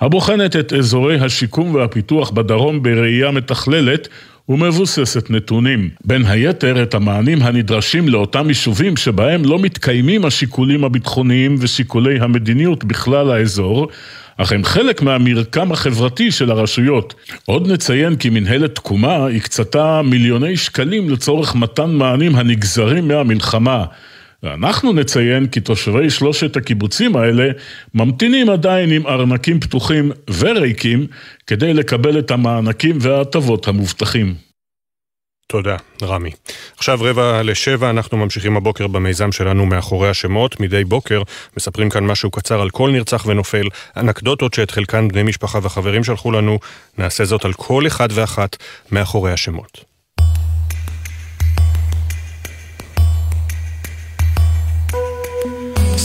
[0.00, 4.08] הבוחנת את אזורי השיקום והפיתוח בדרום בראייה מתכללת
[4.48, 5.90] ומבוססת נתונים.
[6.04, 13.30] בין היתר את המענים הנדרשים לאותם יישובים שבהם לא מתקיימים השיקולים הביטחוניים ושיקולי המדיניות בכלל
[13.30, 13.88] האזור,
[14.36, 17.14] אך הם חלק מהמרקם החברתי של הרשויות.
[17.44, 23.84] עוד נציין כי מנהלת תקומה הקצתה מיליוני שקלים לצורך מתן מענים הנגזרים מהמלחמה.
[24.42, 27.50] ואנחנו נציין כי תושבי שלושת הקיבוצים האלה
[27.94, 31.06] ממתינים עדיין עם ארנקים פתוחים וריקים
[31.46, 34.45] כדי לקבל את המענקים וההטבות המובטחים.
[35.48, 36.30] תודה, רמי.
[36.76, 40.60] עכשיו רבע לשבע, אנחנו ממשיכים הבוקר במיזם שלנו מאחורי השמות.
[40.60, 41.22] מדי בוקר
[41.56, 46.32] מספרים כאן משהו קצר על כל נרצח ונופל, אנקדוטות שאת חלקן בני משפחה וחברים שלחו
[46.32, 46.58] לנו.
[46.98, 48.56] נעשה זאת על כל אחד ואחת
[48.92, 49.95] מאחורי השמות.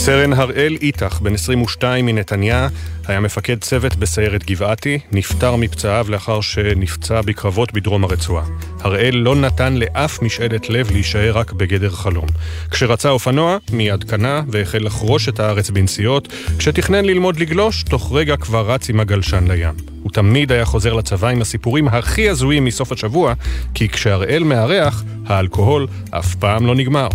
[0.04, 2.68] סרן הראל איתך, בן 22 מנתניה,
[3.06, 8.44] היה מפקד צוות בסיירת גבעתי, נפטר מפצעיו לאחר שנפצע בקרבות בדרום הרצועה.
[8.80, 12.26] הראל לא נתן לאף משאלת לב להישאר רק בגדר חלום.
[12.70, 16.28] כשרצה אופנוע, מיד קנה והחל לחרוש את הארץ בנסיעות,
[16.58, 19.74] כשתכנן ללמוד לגלוש, תוך רגע כבר רץ עם הגלשן לים.
[20.02, 23.34] הוא תמיד היה חוזר לצבא עם הסיפורים הכי הזויים מסוף השבוע,
[23.74, 27.08] כי כשהראל מארח, האלכוהול אף פעם לא נגמר.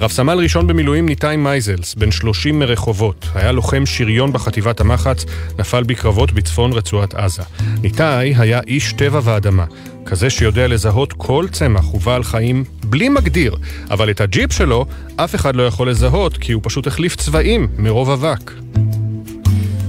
[0.00, 5.24] רב סמל ראשון במילואים ניתאי מייזלס, בן 30 מרחובות, היה לוחם שריון בחטיבת המחץ,
[5.58, 7.42] נפל בקרבות בצפון רצועת עזה.
[7.82, 9.64] ניתאי היה איש טבע ואדמה,
[10.06, 13.56] כזה שיודע לזהות כל צמח ובעל חיים בלי מגדיר,
[13.90, 14.86] אבל את הג'יפ שלו
[15.16, 18.50] אף אחד לא יכול לזהות כי הוא פשוט החליף צבעים מרוב אבק.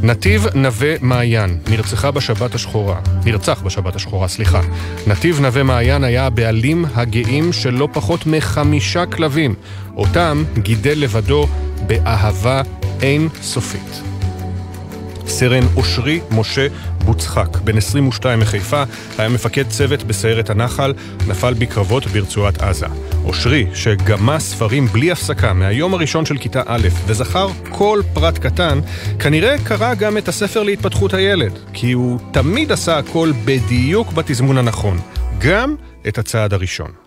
[0.04, 4.62] נתיב נווה מעיין נרצחה בשבת השחורה, נרצח בשבת השחורה, סליחה.
[5.08, 9.56] נתיב נווה מעיין היה הבעלים הגאים של לא פחות מחמישה כלבים.
[9.98, 11.48] אותם גידל לבדו
[11.88, 12.62] באהבה
[13.02, 14.11] אין סופית.
[15.28, 16.68] סרן אושרי משה
[17.06, 18.84] בוצחק, בן 22 מחיפה,
[19.18, 20.94] היה מפקד צוות בסיירת הנחל,
[21.28, 22.88] נפל בקרבות ברצועת עזה.
[23.26, 28.80] אושרי, שגמה ספרים בלי הפסקה מהיום הראשון של כיתה א' וזכר כל פרט קטן,
[29.20, 35.00] כנראה קרא גם את הספר להתפתחות הילד, כי הוא תמיד עשה הכל בדיוק בתזמון הנכון,
[35.40, 35.76] גם
[36.08, 37.01] את הצעד הראשון.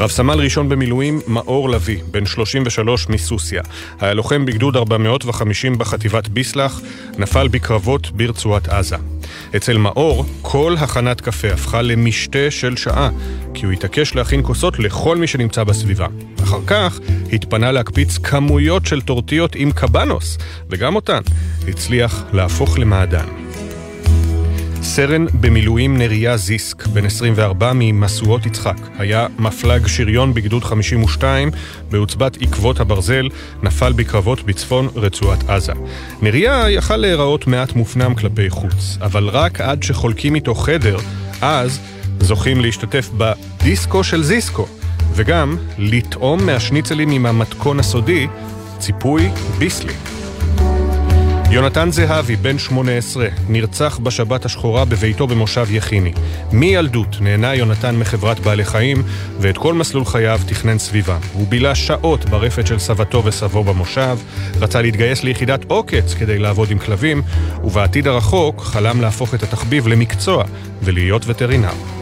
[0.00, 3.60] רב סמל ראשון במילואים, מאור לביא, בן 33 מסוסיא.
[4.00, 6.80] היה לוחם בגדוד 450 בחטיבת ביסלח,
[7.18, 8.96] נפל בקרבות ברצועת עזה.
[9.56, 13.10] אצל מאור, כל הכנת קפה הפכה למשתה של שעה,
[13.54, 16.06] כי הוא התעקש להכין כוסות לכל מי שנמצא בסביבה.
[16.42, 17.00] אחר כך
[17.32, 20.38] התפנה להקפיץ כמויות של טורטיות עם קבנוס,
[20.70, 21.20] וגם אותן
[21.68, 23.49] הצליח להפוך למעדן.
[24.90, 31.50] סרן במילואים נריה זיסק, בן 24 ממשואות יצחק, היה מפלג שריון בגדוד 52
[31.90, 33.28] בעוצבת עקבות הברזל,
[33.62, 35.72] נפל בקרבות בצפון רצועת עזה.
[36.22, 40.96] נריה יכל להיראות מעט מופנם כלפי חוץ, אבל רק עד שחולקים איתו חדר,
[41.40, 41.80] אז
[42.20, 44.66] זוכים להשתתף בדיסקו של זיסקו,
[45.14, 48.26] וגם לטעום מהשניצלים עם המתכון הסודי,
[48.78, 50.19] ציפוי ביסלי.
[51.52, 56.12] יונתן זהבי, בן 18, נרצח בשבת השחורה בביתו במושב יחיני.
[56.52, 59.02] מילדות נהנה יונתן מחברת בעלי חיים,
[59.40, 61.18] ואת כל מסלול חייו תכנן סביבה.
[61.32, 64.18] הוא בילה שעות ברפת של סבתו וסבו במושב,
[64.60, 67.22] רצה להתגייס ליחידת עוקץ כדי לעבוד עם כלבים,
[67.64, 70.44] ובעתיד הרחוק חלם להפוך את התחביב למקצוע
[70.82, 71.99] ולהיות וטרינר.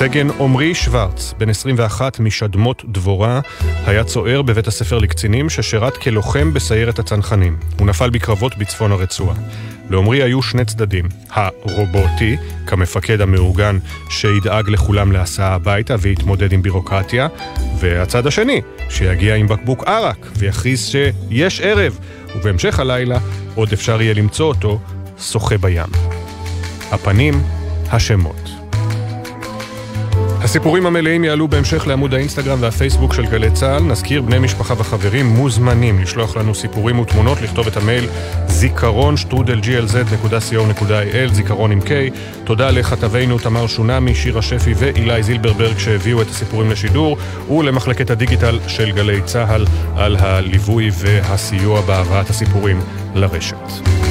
[0.00, 3.40] סגן עמרי שוורץ, בן 21 משדמות דבורה,
[3.86, 7.56] היה צוער בבית הספר לקצינים ששירת כלוחם בסיירת הצנחנים.
[7.78, 9.36] הוא נפל בקרבות בצפון הרצועה.
[9.90, 12.36] לעמרי היו שני צדדים, הרובוטי,
[12.66, 13.78] כמפקד המאורגן
[14.10, 17.28] שידאג לכולם להסעה הביתה ויתמודד עם בירוקרטיה,
[17.78, 21.98] והצד השני, שיגיע עם בקבוק ערק ויכריז שיש ערב,
[22.36, 23.18] ובהמשך הלילה
[23.54, 24.80] עוד אפשר יהיה למצוא אותו
[25.18, 25.90] שוחה בים.
[26.90, 27.42] הפנים,
[27.90, 28.59] השמות.
[30.50, 33.82] הסיפורים המלאים יעלו בהמשך לעמוד האינסטגרם והפייסבוק של גלי צה"ל.
[33.82, 38.04] נזכיר, בני משפחה וחברים מוזמנים לשלוח לנו סיפורים ותמונות, לכתוב את המייל
[38.46, 41.90] זיכרון שטרודל glz.co.il, זיכרון עם K.
[42.44, 47.16] תודה לכתבינו תמר שונמי, שירה שפי ואילי זילברברג שהביאו את הסיפורים לשידור,
[47.50, 49.64] ולמחלקת הדיגיטל של גלי צה"ל
[49.96, 52.80] על הליווי והסיוע בהבאת הסיפורים
[53.14, 54.09] לרשת.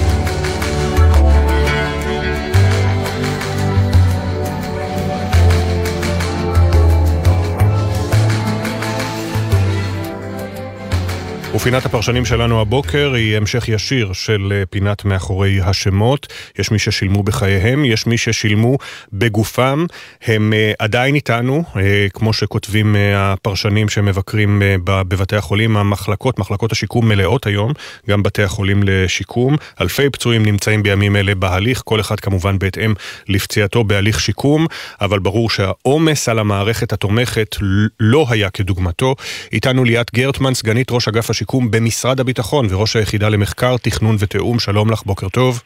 [11.61, 16.27] ופינת הפרשנים שלנו הבוקר היא המשך ישיר של אה, פינת מאחורי השמות.
[16.59, 18.77] יש מי ששילמו בחייהם, יש מי ששילמו
[19.13, 19.85] בגופם.
[20.21, 21.77] הם uh, עדיין איתנו, uh,
[22.13, 25.77] כמו שכותבים הפרשנים שמבקרים בבתי החולים.
[25.77, 27.73] המחלקות, מחלקות השיקום מלאות היום,
[28.09, 29.55] גם בתי החולים לשיקום.
[29.81, 32.93] אלפי פצועים נמצאים בימים אלה בהליך, כל אחד כמובן בהתאם
[33.27, 34.65] לפציעתו בהליך שיקום,
[35.01, 37.55] אבל ברור שהעומס על המערכת התומכת
[37.99, 39.15] לא היה כדוגמתו.
[39.53, 41.48] איתנו ליאת גרטמן, סגנית ראש אגף השיקום.
[41.49, 44.59] השיקום במשרד הביטחון וראש היחידה למחקר, תכנון ותיאום.
[44.59, 45.61] שלום לך, בוקר טוב.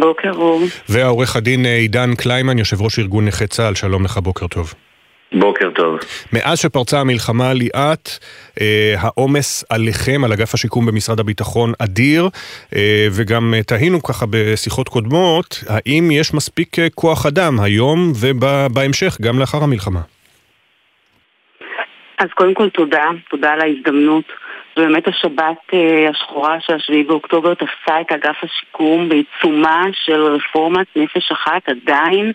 [0.00, 0.62] בוקר אור.
[0.88, 4.74] והעורך הדין אה, עידן קליימן, יושב ראש ארגון נכי צה"ל, שלום לך, בוקר טוב.
[5.32, 5.98] בוקר טוב.
[6.32, 8.10] מאז שפרצה המלחמה ליאת,
[8.60, 12.28] אה, העומס עליכם, על אגף השיקום במשרד הביטחון, אדיר,
[12.76, 19.16] אה, וגם אה, תהינו ככה בשיחות קודמות, האם יש מספיק אה, כוח אדם היום ובהמשך,
[19.20, 20.00] גם לאחר המלחמה?
[22.18, 24.24] אז קודם כל תודה, תודה על ההזדמנות.
[24.76, 31.32] ובאמת השבת אה, השחורה של השביעי באוקטובר תפסה את אגף השיקום בעיצומה של רפורמת נפש
[31.32, 32.32] אחת עדיין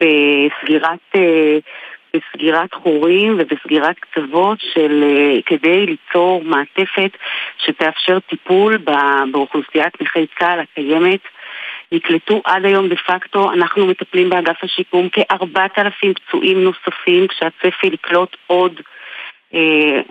[0.00, 1.58] בסגירת, אה,
[2.14, 7.10] בסגירת חורים ובסגירת קצוות של, אה, כדי ליצור מעטפת
[7.58, 8.76] שתאפשר טיפול
[9.32, 11.20] באוכלוסיית נכי צה"ל הקיימת.
[11.92, 18.80] נקלטו עד היום דה פקטו, אנחנו מטפלים באגף השיקום כ-4,000 פצועים נוספים, כשהצפי לקלוט עוד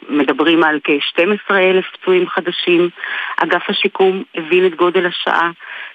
[0.10, 2.90] מדברים על כ-12 אלף פצועים חדשים.
[3.38, 5.52] אגף השיקום הבין את גודל השעה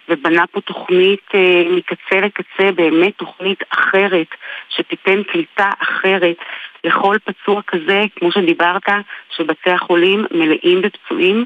[0.09, 4.27] ובנה פה תוכנית אה, מקצה לקצה, באמת תוכנית אחרת,
[4.69, 6.37] שתיתן קליטה אחרת
[6.85, 8.89] לכל פצוע כזה, כמו שדיברת,
[9.37, 11.45] שבתי החולים מלאים בפצועים.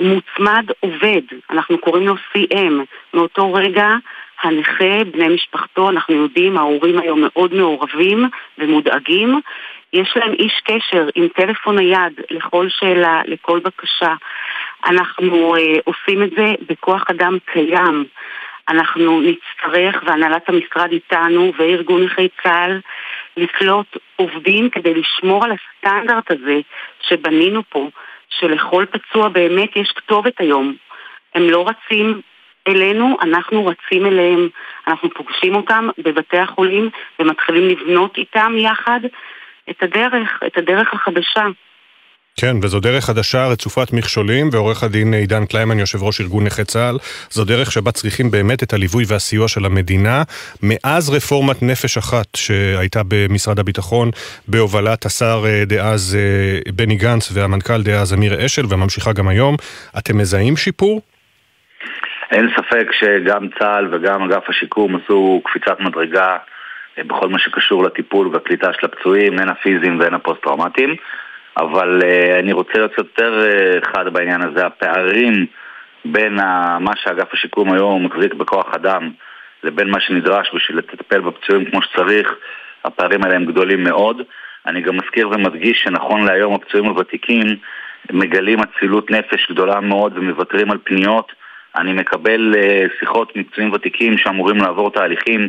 [0.00, 2.72] מוצמד עובד, אנחנו קוראים לו CM.
[3.14, 3.88] מאותו רגע
[4.42, 8.28] הנכה, בני משפחתו, אנחנו יודעים, ההורים היום מאוד מעורבים
[8.58, 9.40] ומודאגים,
[9.96, 14.14] יש להם איש קשר עם טלפון נייד לכל שאלה, לכל בקשה.
[14.86, 18.04] אנחנו אה, עושים את זה בכוח אדם קיים.
[18.68, 22.80] אנחנו נצטרך, והנהלת המשרד איתנו וארגון נכי צה"ל,
[23.36, 26.60] לקלוט עובדים כדי לשמור על הסטנדרט הזה
[27.00, 27.88] שבנינו פה,
[28.28, 30.74] שלכל פצוע באמת יש כתובת היום.
[31.34, 32.20] הם לא רצים
[32.68, 34.48] אלינו, אנחנו רצים אליהם.
[34.86, 39.00] אנחנו פוגשים אותם בבתי החולים ומתחילים לבנות איתם יחד
[39.70, 41.46] את הדרך, את הדרך החדשה.
[42.40, 46.96] כן, וזו דרך חדשה רצופת מכשולים, ועורך הדין עידן קליימן, יושב ראש ארגון נכי צה"ל,
[47.30, 50.22] זו דרך שבה צריכים באמת את הליווי והסיוע של המדינה.
[50.62, 54.10] מאז רפורמת נפש אחת שהייתה במשרד הביטחון,
[54.48, 59.56] בהובלת השר אה, דאז אה, בני גנץ והמנכ"ל דאז אמיר אשל, וממשיכה גם היום,
[59.98, 61.00] אתם מזהים שיפור?
[62.30, 66.36] אין ספק שגם צה"ל וגם אגף השיקום עשו קפיצת מדרגה
[66.98, 70.96] בכל מה שקשור לטיפול והקליטה של הפצועים, הן הפיזיים והן הפוסט-טראומטיים.
[71.56, 75.46] אבל אה, אני רוצה להיות יותר אה, חד בעניין הזה, הפערים
[76.04, 79.10] בין ה, מה שאגף השיקום היום מחזיק בכוח אדם
[79.64, 82.34] לבין מה שנדרש בשביל לטפל בפצועים כמו שצריך,
[82.84, 84.22] הפערים האלה הם גדולים מאוד.
[84.66, 87.46] אני גם מזכיר ומדגיש שנכון להיום הפצועים הוותיקים
[88.12, 91.32] מגלים אצילות נפש גדולה מאוד ומוותרים על פניות.
[91.76, 95.48] אני מקבל uh, שיחות מפצועים ותיקים שאמורים לעבור תהליכים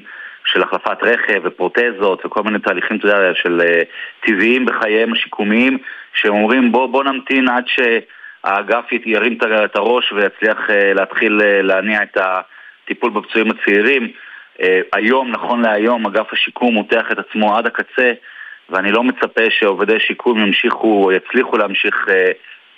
[0.54, 3.86] של החלפת רכב ופרוטזות וכל מיני תהליכים, אתה יודע, של uh,
[4.28, 5.78] טבעיים בחייהם השיקומיים,
[6.14, 12.04] שהם אומרים בוא, בוא נמתין עד שהאגף ירים את הראש ויצליח uh, להתחיל uh, להניע
[12.04, 14.12] את הטיפול בפצועים הצעירים.
[14.94, 18.12] היום, נכון להיום, אגף השיקום מותח את עצמו עד הקצה,
[18.70, 22.06] ואני לא מצפה שעובדי שיקום ימשיכו יצליחו להמשיך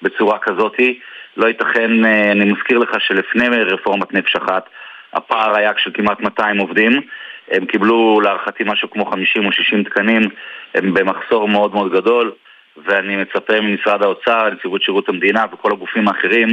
[0.02, 1.00] בצורה כזאתי.
[1.38, 4.70] לא ייתכן, אני מזכיר לך שלפני רפורמת נפש אחת,
[5.14, 7.02] הפער היה של כמעט 200 עובדים.
[7.52, 10.22] הם קיבלו להערכתי משהו כמו 50 או 60 תקנים,
[10.76, 12.32] הם במחסור מאוד מאוד גדול,
[12.86, 16.47] ואני מצפה ממשרד האוצר, נציבות שירות המדינה וכל הגופים האחרים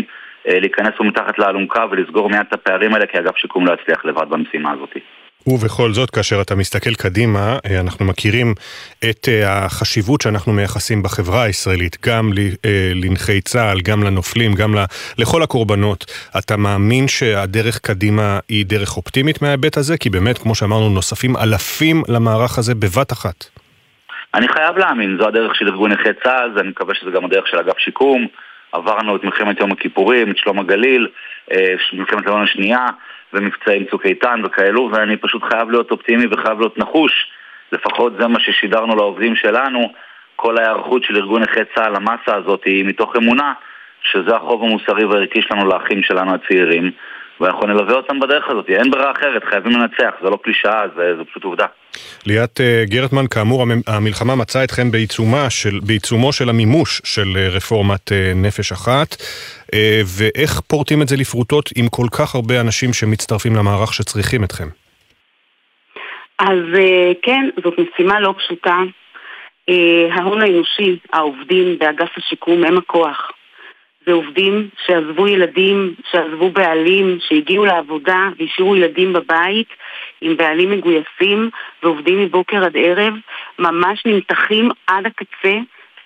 [0.49, 4.05] אה, להיכנס פה מתחת לאלונקה ולסגור מיד את הפערים האלה, כי אגף שיקום לא יצליח
[4.05, 4.97] לבד במשימה הזאת.
[5.47, 8.55] ובכל זאת, כאשר אתה מסתכל קדימה, אה, אנחנו מכירים
[9.11, 12.31] את אה, החשיבות שאנחנו מייחסים בחברה הישראלית, גם
[12.65, 14.75] אה, לנכי צה"ל, גם לנופלים, גם
[15.19, 16.05] לכל הקורבנות.
[16.39, 19.99] אתה מאמין שהדרך קדימה היא דרך אופטימית מההיבט הזה?
[19.99, 23.45] כי באמת, כמו שאמרנו, נוספים אלפים למערך הזה בבת אחת.
[24.35, 27.59] אני חייב להאמין, זו הדרך של ארגון נכי צה"ל, ואני מקווה שזה גם הדרך של
[27.59, 28.27] אגף שיקום.
[28.73, 31.09] עברנו את מלחמת יום הכיפורים, את שלום הגליל,
[31.93, 32.87] מלחמת לבנון השנייה,
[33.33, 37.13] ומבצעים צוק איתן וכאלו, ואני פשוט חייב להיות אופטימי וחייב להיות נחוש.
[37.73, 39.93] לפחות זה מה ששידרנו לעובדים שלנו.
[40.37, 43.53] כל ההיערכות של ארגון נכי צה"ל למסה הזאת היא מתוך אמונה
[44.03, 46.91] שזה החוב המוסרי והערכי שלנו לאחים שלנו הצעירים,
[47.41, 48.69] ואנחנו נלווה אותם בדרך הזאת.
[48.69, 51.67] אין ברירה אחרת, חייבים לנצח, זה לא קלישאה, זה, זה פשוט עובדה.
[52.27, 58.13] ליאת אה, גרטמן, כאמור, המלחמה מצאה אתכם בעיצומה של, בעיצומו של המימוש של אה, רפורמת
[58.13, 59.17] אה, נפש אחת,
[60.19, 64.69] ואיך פורטים את זה לפרוטות עם כל כך הרבה אנשים שמצטרפים למערך שצריכים אתכם?
[66.39, 66.59] אז
[67.23, 68.77] כן, זאת משימה לא פשוטה.
[70.11, 73.31] ההון האנושי, העובדים באגף השיקום הם הכוח.
[74.07, 79.69] זה עובדים שעזבו ילדים, שעזבו בעלים, שהגיעו לעבודה והשאירו ילדים בבית
[80.21, 81.51] עם בעלים מגויסים
[81.83, 83.15] ועובדים מבוקר עד ערב,
[83.59, 85.55] ממש נמתחים עד הקצה.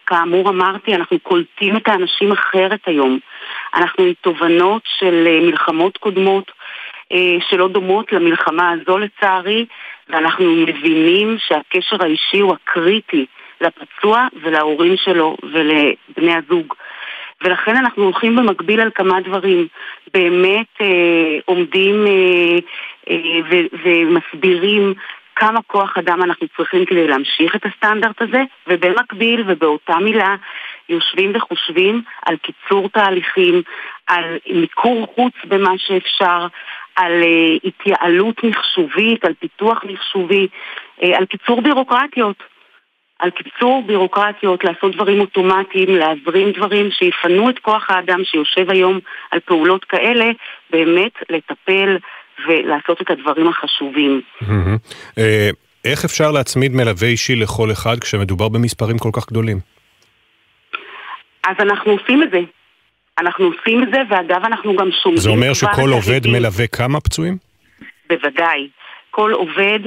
[0.07, 3.19] כאמור אמרתי, אנחנו קולטים את האנשים אחרת היום.
[3.75, 6.53] אנחנו עם תובנות של אה, מלחמות קודמות
[7.13, 9.67] אה, שלא דומות למלחמה הזו לצערי,
[10.09, 13.27] ואנחנו מבינים שהקשר האישי הוא הקריטי
[13.61, 16.75] לפצוע ולהורים שלו ולבני הזוג.
[17.45, 19.67] ולכן אנחנו הולכים במקביל על כמה דברים.
[20.15, 22.59] באמת אה, עומדים אה,
[23.11, 24.95] אה, ו- ומסבירים
[25.37, 30.37] כמה כוח אדם אנחנו צריכים כדי להמשיך את הסטנדרט הזה, ובמקביל ובאותה מילה
[30.89, 33.63] יושבים וחושבים על קיצור תהליכים,
[34.07, 36.47] על מיקור חוץ במה שאפשר,
[36.97, 40.49] על uh, התייעלות מחשובית, על פיתוח מחשובי,
[41.01, 42.43] uh, על קיצור בירוקרטיות.
[43.21, 48.99] על קיצור בירוקרטיות, לעשות דברים אוטומטיים, להזרים דברים שיפנו את כוח האדם שיושב היום
[49.31, 50.25] על פעולות כאלה,
[50.71, 51.97] באמת לטפל
[52.49, 54.21] ולעשות את הדברים החשובים.
[55.19, 55.51] אה,
[55.85, 59.59] איך אפשר להצמיד מלווה אישי לכל אחד כשמדובר במספרים כל כך גדולים?
[61.47, 62.41] אז אנחנו עושים את זה.
[63.19, 65.21] אנחנו עושים את זה, ואגב, אנחנו גם שומעים...
[65.21, 67.37] זה אומר שכל עובד מלווה כמה פצועים?
[68.09, 68.69] בוודאי.
[69.11, 69.81] כל עובד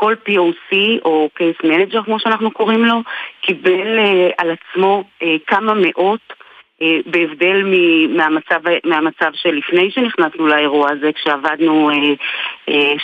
[0.00, 3.02] כל POC או Case Manager כמו שאנחנו קוראים לו,
[3.40, 7.62] קיבל uh, על עצמו uh, כמה מאות uh, בהבדל
[8.08, 11.90] מהמצב, מהמצב שלפני שנכנסנו לאירוע הזה, כשעבדנו,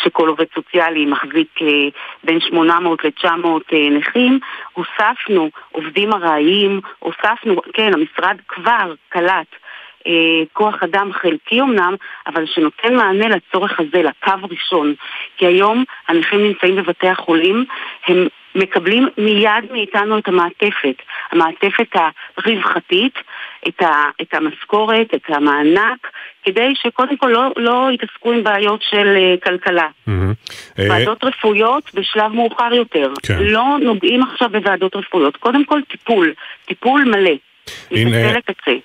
[0.05, 1.59] שכל עובד סוציאלי מחזיק
[2.25, 4.39] בין 800 ל-900 uh, נכים,
[4.73, 9.66] הוספנו עובדים ארעיים, הוספנו, כן, המשרד כבר קלט אה,
[10.53, 11.95] כוח אדם חלקי אמנם,
[12.27, 14.95] אבל שנותן מענה לצורך הזה, לקו ראשון.
[15.37, 17.65] כי היום הנכים נמצאים בבתי החולים,
[18.07, 18.27] הם
[18.57, 20.95] מקבלים מיד מאיתנו את המעטפת,
[21.33, 21.97] המעטפת
[22.37, 23.15] הרווחתית,
[23.69, 26.11] את, ה, את המשכורת, את המענק,
[26.45, 29.89] כדי שקודם כל לא, לא יתעסקו עם בעיות של uh, כלכלה.
[30.09, 30.13] Mm-hmm.
[30.77, 31.27] ועדות uh...
[31.27, 33.13] רפואיות בשלב מאוחר יותר.
[33.23, 33.39] כן.
[33.41, 35.37] לא נוגעים עכשיו בוועדות רפואיות.
[35.37, 36.33] קודם כל טיפול,
[36.67, 37.35] טיפול מלא.
[37.91, 38.17] הנה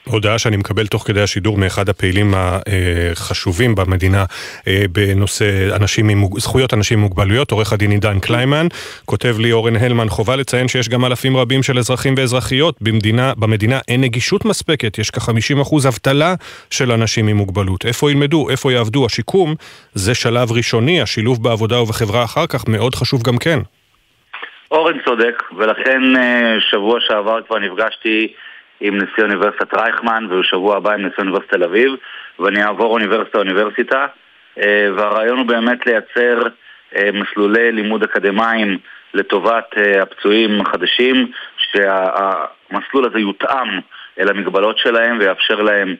[0.03, 4.25] הודעה שאני מקבל תוך כדי השידור מאחד הפעילים החשובים במדינה
[4.67, 8.67] אה, בנושא אנשים עם, זכויות אנשים עם מוגבלויות, עורך הדין עידן קליימן,
[9.05, 13.79] כותב לי אורן הלמן, חובה לציין שיש גם אלפים רבים של אזרחים ואזרחיות במדינה, במדינה
[13.87, 16.33] אין נגישות מספקת, יש כ-50% אבטלה
[16.69, 17.85] של אנשים עם מוגבלות.
[17.85, 19.05] איפה ילמדו, איפה יעבדו?
[19.05, 19.55] השיקום
[19.93, 23.59] זה שלב ראשוני, השילוב בעבודה ובחברה אחר כך מאוד חשוב גם כן.
[24.71, 28.33] אורן צודק, ולכן אה, שבוע שעבר כבר נפגשתי
[28.81, 31.91] עם נשיא אוניברסיטת רייכמן, ובשבוע הבא עם נשיא אוניברסיטת תל אביב,
[32.39, 34.07] ואני אעבור אוניברסיטה-אוניברסיטה,
[34.57, 36.43] אה, והרעיון הוא באמת לייצר
[36.95, 38.77] אה, מסלולי לימוד אקדמיים
[39.13, 43.79] לטובת אה, הפצועים החדשים, שהמסלול הזה יותאם
[44.19, 45.95] אל המגבלות שלהם ויאפשר להם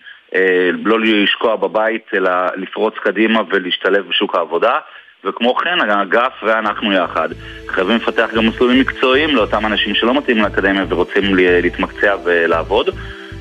[0.84, 4.80] לא לשקוע בבית, אלא לפרוץ קדימה ולהשתלב בשוק העבודה.
[5.26, 7.30] וכמו כן, האגף ואנחנו יחד
[7.68, 12.90] חייבים לפתח גם מסלולים מקצועיים לאותם אנשים שלא מתאים לאקדמיה ורוצים להתמקצע ולעבוד.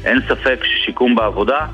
[0.05, 1.67] אין ספק ששיקום בעבודה,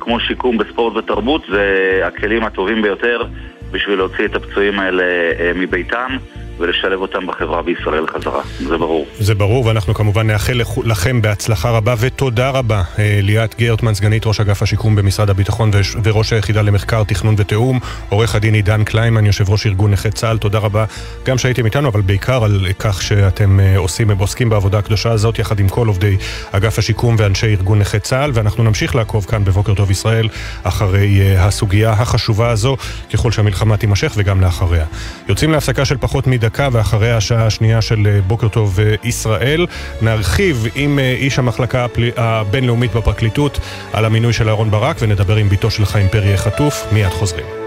[0.00, 3.22] כמו שיקום בספורט ותרבות, זה הכלים הטובים ביותר
[3.70, 6.16] בשביל להוציא את הפצועים האלה אה, מביתם.
[6.58, 9.06] ולשלב אותם בחברה בישראל חזרה, זה ברור.
[9.18, 12.82] זה ברור, ואנחנו כמובן נאחל לכם בהצלחה רבה ותודה רבה.
[12.98, 15.70] אה, ליאת גרטמן, סגנית ראש אגף השיקום במשרד הביטחון
[16.04, 17.78] וראש היחידה למחקר, תכנון ותיאום,
[18.08, 20.84] עורך הדין עידן קליימן, יושב ראש ארגון נכי צה"ל, תודה רבה
[21.24, 25.60] גם שהייתם איתנו, אבל בעיקר על כך שאתם אה, עושים ועוסקים בעבודה הקדושה הזאת, יחד
[25.60, 26.16] עם כל עובדי
[26.52, 30.28] אגף השיקום ואנשי ארגון נכי צה"ל, ואנחנו נמשיך לעקוב כאן בבוקר טוב ישראל
[30.62, 32.76] אחרי אה, הסוגיה החשובה הזו,
[33.12, 34.84] ככל שהמלחמה תימשך וגם לאחריה.
[35.28, 39.66] יוצאים להפסקה של פחות מדי דקה ואחרי השעה השנייה של אה, בוקר טוב אה, ישראל.
[40.02, 41.86] נרחיב עם אה, איש המחלקה
[42.16, 43.60] הבינלאומית בפרקליטות
[43.92, 46.86] על המינוי של אהרן ברק ונדבר עם בתו של חיים פרי החטוף.
[46.92, 47.63] מיד חוזרים.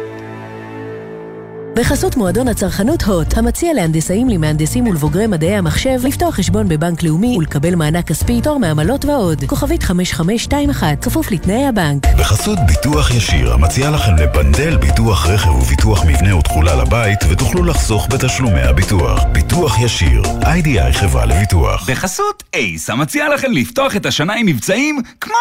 [1.78, 7.75] בחסות מועדון הצרכנות הוט, המציע להנדסאים, למהנדסים ולבוגרי מדעי המחשב לפתוח חשבון בבנק לאומי ולקבל
[7.75, 9.43] מענק כספי, תור מעמלות ועוד.
[9.43, 12.03] כוכבית 5521, כפוף לתנאי הבנק.
[12.19, 18.61] בחסות ביטוח ישיר, המציע לכם לפנדל ביטוח רכב וביטוח מבנה ותכולה לבית, ותוכלו לחסוך בתשלומי
[18.61, 19.23] הביטוח.
[19.32, 21.89] ביטוח ישיר, איי-די-איי חברה לביטוח.
[21.89, 25.34] בחסות אייס, המציע לכם לפתוח את השנה עם מבצעים כמו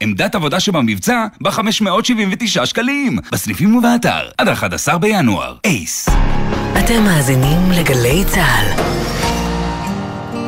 [0.00, 5.56] עמדת עבודה שבמבצע ב-579 שקלים, בסניפים ובאתר, עד 11 בינואר.
[5.64, 5.79] אייס.
[6.78, 9.29] אתם מאזינים לגלי צה"ל.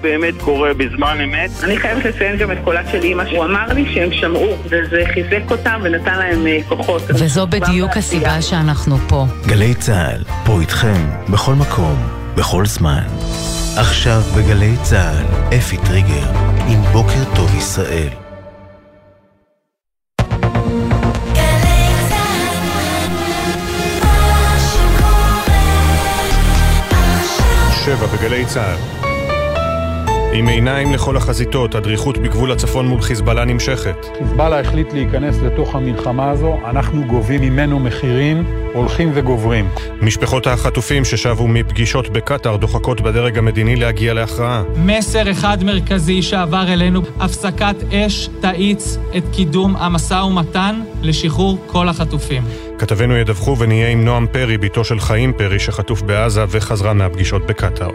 [0.00, 1.50] באמת קורה בזמן אמת.
[1.62, 5.50] אני חייבת לציין גם את קולה של אימא, הוא אמר לי שהם שמעו, וזה חיזק
[5.50, 7.02] אותם ונתן להם אה, כוחות.
[7.08, 9.24] וזו בדיוק הסיבה שאנחנו פה.
[9.46, 11.96] גלי צה"ל, פה איתכם, בכל מקום,
[12.36, 13.02] בכל זמן.
[13.76, 16.26] עכשיו בגלי צה"ל, אפי טריגר,
[16.68, 18.08] עם בוקר טוב ישראל.
[27.84, 29.09] שבע בגלי צה"ל.
[30.32, 34.06] עם עיניים לכל החזיתות, הדריכות בגבול הצפון מול חיזבאללה נמשכת.
[34.18, 39.68] חיזבאללה החליט להיכנס לתוך המלחמה הזו, אנחנו גובים ממנו מחירים הולכים וגוברים.
[40.02, 44.62] משפחות החטופים ששבו מפגישות בקטאר דוחקות בדרג המדיני להגיע להכרעה.
[44.76, 52.42] מסר אחד מרכזי שעבר אלינו, הפסקת אש תאיץ את קידום המשא ומתן לשחרור כל החטופים.
[52.80, 57.90] כתבנו ידווחו ונהיה עם נועם פרי, בתו של חיים פרי, שחטוף בעזה וחזרה מהפגישות בקטאר.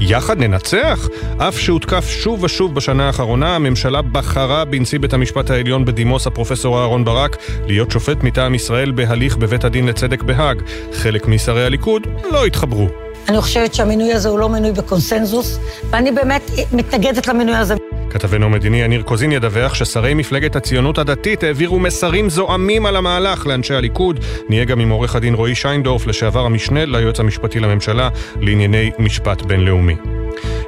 [0.00, 1.08] יחד ננצח?
[1.38, 7.04] אף שהותקף שוב ושוב בשנה האחרונה, הממשלה בחרה בנשיא בית המשפט העליון בדימוס, הפרופסור אהרן
[7.04, 10.62] ברק, להיות שופט מטעם ישראל בהליך בבית הדין לצדק בהאג.
[10.92, 12.88] חלק משרי הליכוד לא התחברו.
[13.28, 15.58] אני חושבת שהמינוי הזה הוא לא מינוי בקונסנזוס,
[15.90, 17.74] ואני באמת מתנגדת למינוי הזה.
[18.14, 23.74] כתבנו המדיני יניר קוזין ידווח ששרי מפלגת הציונות הדתית העבירו מסרים זועמים על המהלך לאנשי
[23.74, 24.20] הליכוד.
[24.48, 28.08] נהיה גם עם עורך הדין רועי שיינדורף, לשעבר המשנה ליועץ המשפטי לממשלה
[28.40, 29.96] לענייני משפט בינלאומי.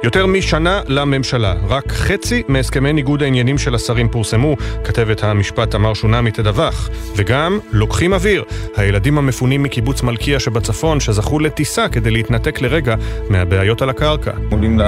[0.03, 6.31] יותר משנה לממשלה, רק חצי מהסכמי ניגוד העניינים של השרים פורסמו, כתבת המשפט תמר שונמי
[6.31, 6.89] תדווח.
[7.15, 8.43] וגם לוקחים אוויר,
[8.75, 12.95] הילדים המפונים מקיבוץ מלכיה שבצפון, שזכו לטיסה כדי להתנתק לרגע
[13.29, 14.31] מהבעיות על הקרקע.
[14.51, 14.79] עולים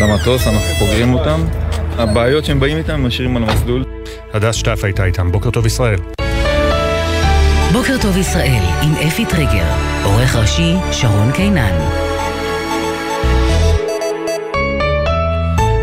[0.00, 1.67] למטוס, אנחנו פוגרים אותם.
[1.98, 3.84] הבעיות שהם באים איתם, משאירים על המסלול.
[4.32, 5.32] הדס שטף הייתה איתם.
[5.32, 5.98] בוקר טוב ישראל.
[7.72, 9.66] בוקר טוב ישראל, עם אפי טריגר,
[10.04, 12.07] עורך ראשי שרון קינן.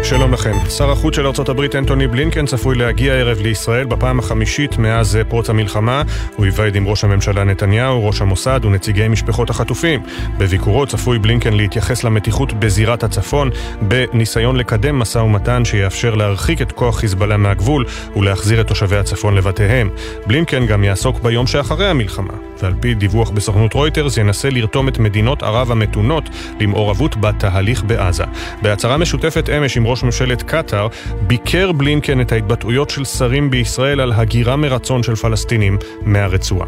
[0.09, 0.69] שלום לכם.
[0.69, 5.49] שר החוץ של ארצות הברית אנטוני בלינקן צפוי להגיע הערב לישראל בפעם החמישית מאז פרוץ
[5.49, 6.01] המלחמה.
[6.35, 10.03] הוא ייוועד עם ראש הממשלה נתניהו, ראש המוסד ונציגי משפחות החטופים.
[10.37, 13.49] בביקורו צפוי בלינקן להתייחס למתיחות בזירת הצפון,
[13.81, 17.85] בניסיון לקדם משא ומתן שיאפשר להרחיק את כוח חיזבאללה מהגבול
[18.15, 19.89] ולהחזיר את תושבי הצפון לבתיהם.
[20.27, 25.43] בלינקן גם יעסוק ביום שאחרי המלחמה, ועל פי דיווח בסוכנות רויטרס ינסה לרתום את מדינות
[25.43, 26.29] ערב המתונות
[26.59, 28.23] למעורבות בתהליך בעזה.
[28.61, 30.87] בהצהרה משותפת אמש עם ראש ממשלת קטאר,
[31.21, 36.67] ביקר בלינקן את ההתבטאויות של שרים בישראל על הגירה מרצון של פלסטינים מהרצועה.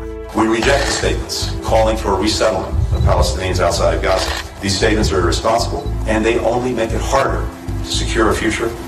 [7.88, 8.86] To secure a future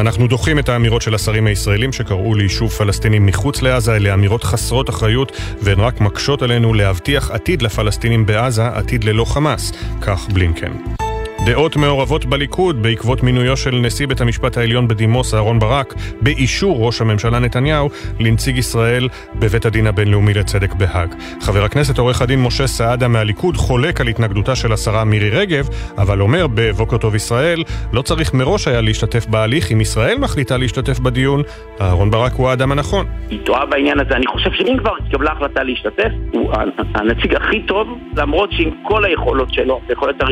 [0.00, 4.90] אנחנו דוחים את האמירות של השרים הישראלים שקראו ליישוב פלסטינים מחוץ לעזה, אלה אמירות חסרות
[4.90, 11.03] אחריות והן רק מקשות עלינו להבטיח עתיד לפלסטינים בעזה, עתיד ללא חמאס, כך בלינקן.
[11.44, 17.00] דעות מעורבות בליכוד בעקבות מינויו של נשיא בית המשפט העליון בדימוס אהרן ברק באישור ראש
[17.00, 17.88] הממשלה נתניהו
[18.20, 21.14] לנציג ישראל בבית הדין הבינלאומי לצדק בהאג.
[21.40, 25.68] חבר הכנסת עורך הדין משה סעדה מהליכוד חולק על התנגדותה של השרה מירי רגב,
[25.98, 30.98] אבל אומר בבוקר טוב ישראל, לא צריך מראש היה להשתתף בהליך, אם ישראל מחליטה להשתתף
[30.98, 31.42] בדיון,
[31.80, 33.06] אהרן ברק הוא האדם הנכון.
[33.30, 36.52] היא טועה בעניין הזה, אני חושב שאם כבר התקבלה החלטה להשתתף, הוא
[36.94, 40.22] הנציג הכי טוב, למרות שעם כל היכולות שלו, היכולת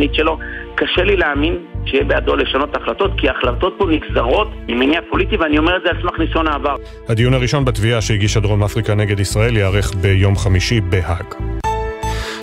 [0.00, 0.38] והמשפטנית שלו,
[0.74, 5.76] קשה לי להאמין שיהיה בעדו לשנות החלטות, כי ההחלטות פה נגזרות ממניע פוליטי, ואני אומר
[5.76, 6.76] את זה על סמך ניסיון העבר.
[7.08, 11.34] הדיון הראשון בתביעה שהגישה דרום אפריקה נגד ישראל ייערך ביום חמישי בהאג.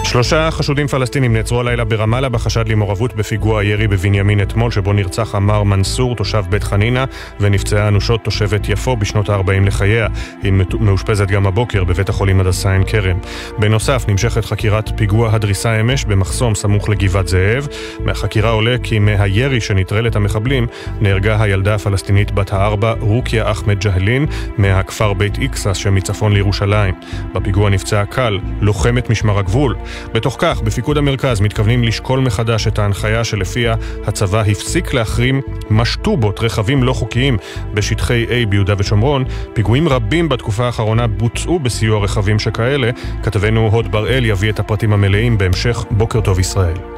[0.08, 5.64] שלושה חשודים פלסטינים נעצרו הלילה ברמאללה בחשד למעורבות בפיגוע הירי בבנימין אתמול, שבו נרצח עמר
[5.64, 7.04] מנסור, תושב בית חנינא,
[7.40, 10.08] ונפצעה אנושות תושבת יפו בשנות ה-40 לחייה.
[10.44, 13.18] היא מאושפזת גם הבוקר בבית החולים הדסה עין כרם.
[13.60, 17.68] בנוסף, נמשכת חקירת פיגוע הדריסה אמש במחסום סמוך לגבעת זאב.
[18.00, 20.68] מהחקירה עולה כי מהירי שנטרל את המחבלים,
[21.02, 24.26] נהרגה הילדה הפלסטינית בת הארבע, רוקיה אחמד ג'הלין,
[24.58, 26.94] מהכפר בית איקסס שמצפון לירושלים.
[27.34, 29.76] בפיגוע נפצעה קל, לוחמת משמר הגבול.
[30.14, 33.76] בתוך כך, בפיקוד המרכז מתכוונים לשקול מחדש את ההנחיה שלפיה
[34.06, 37.38] הצבא הפסיק להחרים משטובות, רכבים לא חוקיים,
[37.74, 39.24] בשטחי A ביהודה ושומרון.
[39.54, 42.90] פיגועים רבים בתקופה האחרונה בוצעו בסיוע רכבים שכאלה.
[43.24, 46.97] כתבנו הוד בראל יביא את הפרטים המלאים בהמשך בוקר טוב ישראל.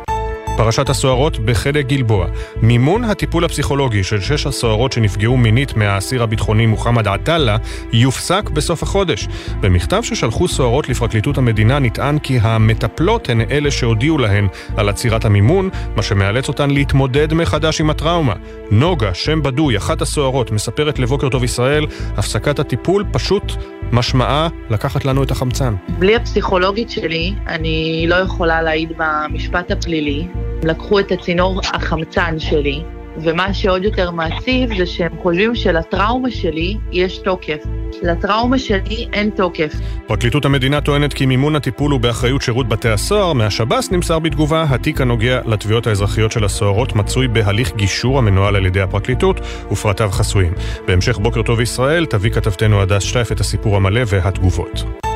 [0.60, 2.28] פרשת הסוהרות בחלק גלבוע.
[2.62, 7.58] מימון הטיפול הפסיכולוגי של שש הסוהרות שנפגעו מינית מהאסיר הביטחוני מוחמד עטאללה
[7.94, 9.28] יופסק בסוף החודש.
[9.62, 14.48] במכתב ששלחו סוהרות לפרקליטות המדינה נטען כי המטפלות הן אלה שהודיעו להן
[14.78, 18.34] על עצירת המימון, מה שמאלץ אותן להתמודד מחדש עם הטראומה.
[18.72, 21.86] נוגה, שם בדוי, אחת הסוהרות, מספרת לבוקר טוב ישראל,
[22.18, 23.54] הפסקת הטיפול פשוט
[23.92, 25.76] משמעה לקחת לנו את החמצן.
[26.00, 30.28] בלי הפסיכולוגית שלי, אני לא יכולה להעיד במשפט הפלילי.
[30.64, 32.84] לקחו את הצינור החמצן שלי,
[33.18, 37.64] ומה שעוד יותר מעציב זה שהם חושבים שלטראומה שלי יש תוקף.
[38.02, 39.74] לטראומה שלי אין תוקף.
[40.08, 43.34] פרקליטות המדינה טוענת כי מימון הטיפול הוא באחריות שירות בתי הסוהר.
[43.34, 48.82] מהשב"ס נמסר בתגובה, התיק הנוגע לתביעות האזרחיות של הסוהרות מצוי בהליך גישור המנוהל על ידי
[48.82, 49.40] הפרקליטות,
[49.72, 50.54] ופרטיו חסויים.
[50.88, 55.09] בהמשך בוקר טוב ישראל, תביא כתבתנו הדס שטייף את הסיפור המלא והתגובות.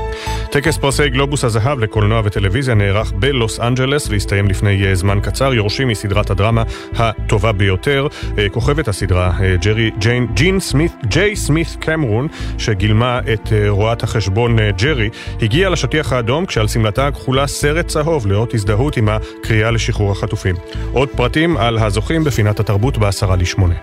[0.54, 5.54] טקס פרסי גלובוס הזהב לקולנוע וטלוויזיה נערך בלוס אנג'לס והסתיים לפני אה, זמן קצר.
[5.54, 6.64] יורשים מסדרת הדרמה
[6.95, 8.08] הטובה ביותר.
[8.38, 12.28] אה, כוכבת הסדרה, אה, ג'רי, ג'יין, ג'ין סמית, ג'יי סמית קמרון,
[12.58, 15.10] שגילמה את רואת החשבון ג'רי,
[15.41, 20.56] הגיעה לשטיח האדום כשעל שמלתה הכחולה סרט צהוב לאות הזדהות עם הקריאה לשחרור החטופים.
[20.91, 23.76] עוד פרטים על הזוכים בפינת התרבות בעשרה לשמונה.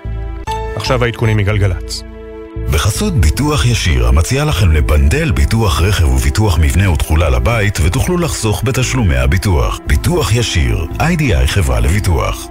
[0.76, 2.09] עכשיו העדכונים מגלגלצ.
[2.72, 9.16] בחסות ביטוח ישיר, המציע לכם לבנדל ביטוח רכב וביטוח מבנה ותכולה לבית, ותוכלו לחסוך בתשלומי
[9.16, 9.80] הביטוח.
[9.86, 12.48] ביטוח ישיר, איי-די-איי חברה לביטוח.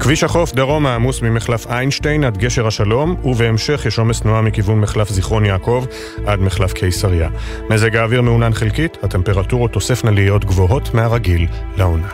[0.00, 5.08] כביש החוף דרומה עמוס ממחלף איינשטיין עד גשר השלום, ובהמשך יש עומס תנועה מכיוון מחלף
[5.08, 5.84] זיכרון יעקב
[6.26, 7.28] עד מחלף קיסריה.
[7.70, 11.46] מזג האוויר מעונן חלקית, הטמפרטורות תוספנה להיות גבוהות מהרגיל
[11.76, 12.08] לעונה.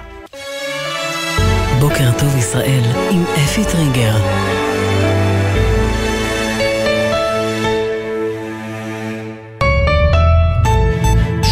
[1.81, 4.17] בוקר טוב ישראל עם אפי טריגר.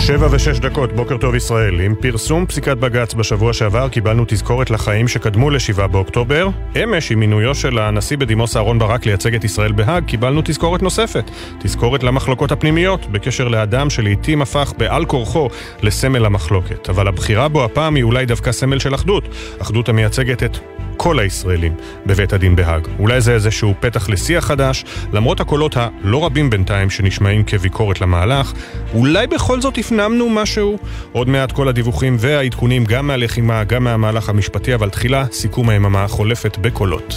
[0.07, 1.81] שבע ושש דקות, בוקר טוב ישראל.
[1.81, 6.49] עם פרסום פסיקת בג"ץ בשבוע שעבר קיבלנו תזכורת לחיים שקדמו לשבעה באוקטובר.
[6.83, 11.31] אמש, עם מינויו של הנשיא בדימוס אהרן ברק לייצג את ישראל בהאג, קיבלנו תזכורת נוספת.
[11.59, 15.49] תזכורת למחלוקות הפנימיות, בקשר לאדם שלעיתים הפך בעל כורחו
[15.83, 16.89] לסמל המחלוקת.
[16.89, 19.29] אבל הבחירה בו הפעם היא אולי דווקא סמל של אחדות.
[19.59, 20.59] אחדות המייצגת את
[20.97, 21.75] כל הישראלים
[22.07, 22.89] בבית הדין בהאג.
[22.99, 28.53] אולי זה איזשהו פתח לשיח חדש, למרות הקולות הלא רבים בינתיים שנשמעים כביקורת למהלך,
[28.95, 30.79] אולי בכל זאת הפנמנו משהו?
[31.13, 36.59] עוד מעט כל הדיווחים והעדכונים גם מהלחימה, גם מהמהלך המשפטי, אבל תחילה סיכום היממה החולפת
[36.61, 37.15] בקולות.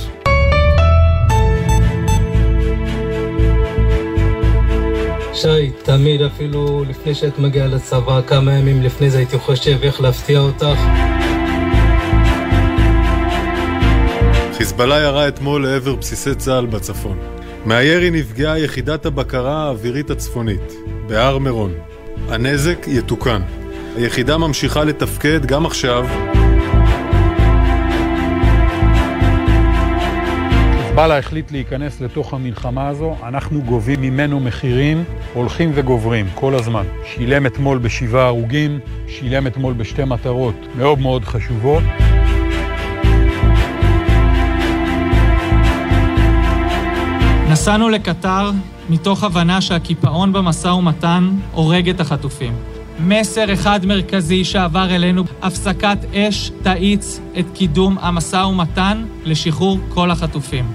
[5.42, 10.40] שי, תמיד אפילו לפני שאת מגיעה לצבא, כמה ימים לפני זה הייתי חושב איך להפתיע
[10.40, 10.80] אותך.
[14.60, 17.18] חיזבאללה ירה אתמול לעבר בסיסי צה"ל בצפון.
[17.66, 20.74] מהירי נפגעה יחידת הבקרה האווירית הצפונית,
[21.08, 21.74] בהר מירון.
[22.30, 23.42] הנזק יתוקן.
[23.96, 26.08] היחידה ממשיכה לתפקד גם עכשיו.
[30.82, 35.04] חיזבאללה החליט להיכנס לתוך המלחמה הזו, אנחנו גובים ממנו מחירים
[35.34, 36.84] הולכים וגוברים כל הזמן.
[37.06, 41.84] שילם אתמול בשבעה הרוגים, שילם אתמול בשתי מטרות מאוד מאוד חשובות.
[47.70, 48.52] נסענו לקטר
[48.90, 52.54] מתוך הבנה שהקיפאון במשא ומתן הורג את החטופים.
[53.00, 60.66] מסר אחד מרכזי שעבר אלינו, הפסקת אש תאיץ את קידום המשא ומתן לשחרור כל החטופים.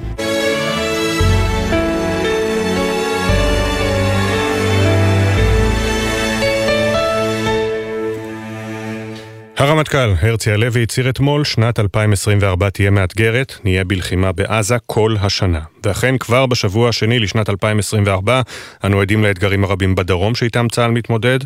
[9.58, 15.73] הרמטכ"ל הרצי הלוי הצהיר אתמול, שנת 2024 תהיה מאתגרת, נהיה בלחימה בעזה כל השנה.
[15.86, 18.40] ואכן כבר בשבוע השני לשנת 2024
[18.84, 21.38] אנו עדים לאתגרים הרבים בדרום שאיתם צה"ל מתמודד.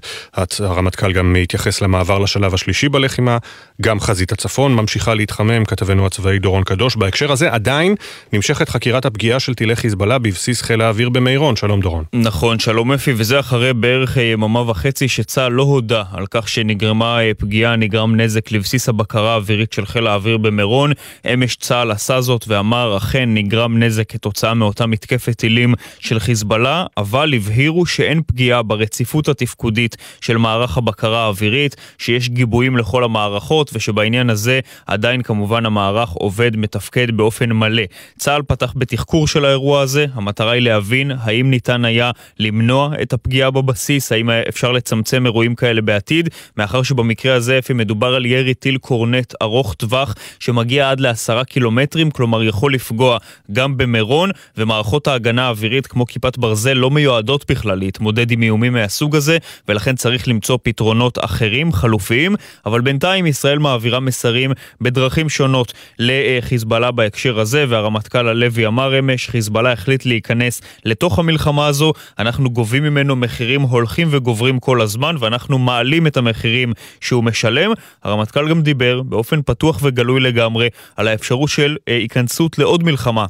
[0.59, 3.39] הרמטכ"ל גם התייחס למעבר לשלב השלישי בלחימה,
[3.82, 6.97] גם חזית הצפון ממשיכה להתחמם, כתבנו הצבאי דורון קדוש.
[6.97, 7.95] בהקשר הזה עדיין
[8.32, 11.56] נמשכת חקירת הפגיעה של טילי חיזבאללה בבסיס חיל האוויר במירון.
[11.56, 12.05] שלום דורון.
[12.12, 17.77] נכון, שלום אפי, וזה אחרי בערך יממה וחצי שצה"ל לא הודה על כך שנגרמה פגיעה,
[17.77, 20.93] נגרם נזק לבסיס הבקרה האווירית של חיל האוויר במירון.
[21.35, 27.35] אמש צה"ל עשה זאת ואמר, אכן נגרם נזק כתוצאה מאותה מתקפת טילים של חיזבאללה, אבל
[27.35, 34.61] הבהירו שאין פגיעה ברציפות התפקודית של מערך הבקרה האווירית, שיש גיבויים לכל המערכות ושבעניין הזה
[34.87, 37.83] עדיין כמובן המערך עובד, מתפקד באופן מלא.
[38.19, 43.51] צה"ל פתח בתחקור של האירוע הזה, המטרה היא להבין האם ניתן היה למנוע את הפגיעה
[43.51, 48.79] בבסיס, האם אפשר לצמצם אירועים כאלה בעתיד, מאחר שבמקרה הזה אפי מדובר על ירי טיל
[48.79, 53.19] קורנט ארוך טווח שמגיע עד לעשרה קילומטרים, כלומר יכול לפגוע
[53.53, 54.18] גם במירון,
[54.57, 59.39] ומערכות ההגנה האווירית כמו כיפת ברזל לא מיועדות בכלל להתמודד עם איומים מהסוג הזה,
[59.69, 62.36] ולכן צריך למצוא פתרונות אחרים, חלופיים,
[62.66, 69.73] אבל בינתיים ישראל מעבירה מסרים בדרכים שונות לחיזבאללה בהקשר הזה, והרמטכ"ל הלוי אמר אמש, חיזבאללה
[69.73, 76.07] החליט להיכנס לתוך המלחמה הזו, אנחנו גובים ממנו מחירים הולכים וגוברים כל הזמן, ואנחנו מעלים
[76.07, 77.73] את המחירים שהוא משלם.
[78.05, 83.27] הרמטכ"ל גם דיבר באופן פתוח וגלוי לגמרי על האפשרות של אה, היכנסות לעוד מלחמה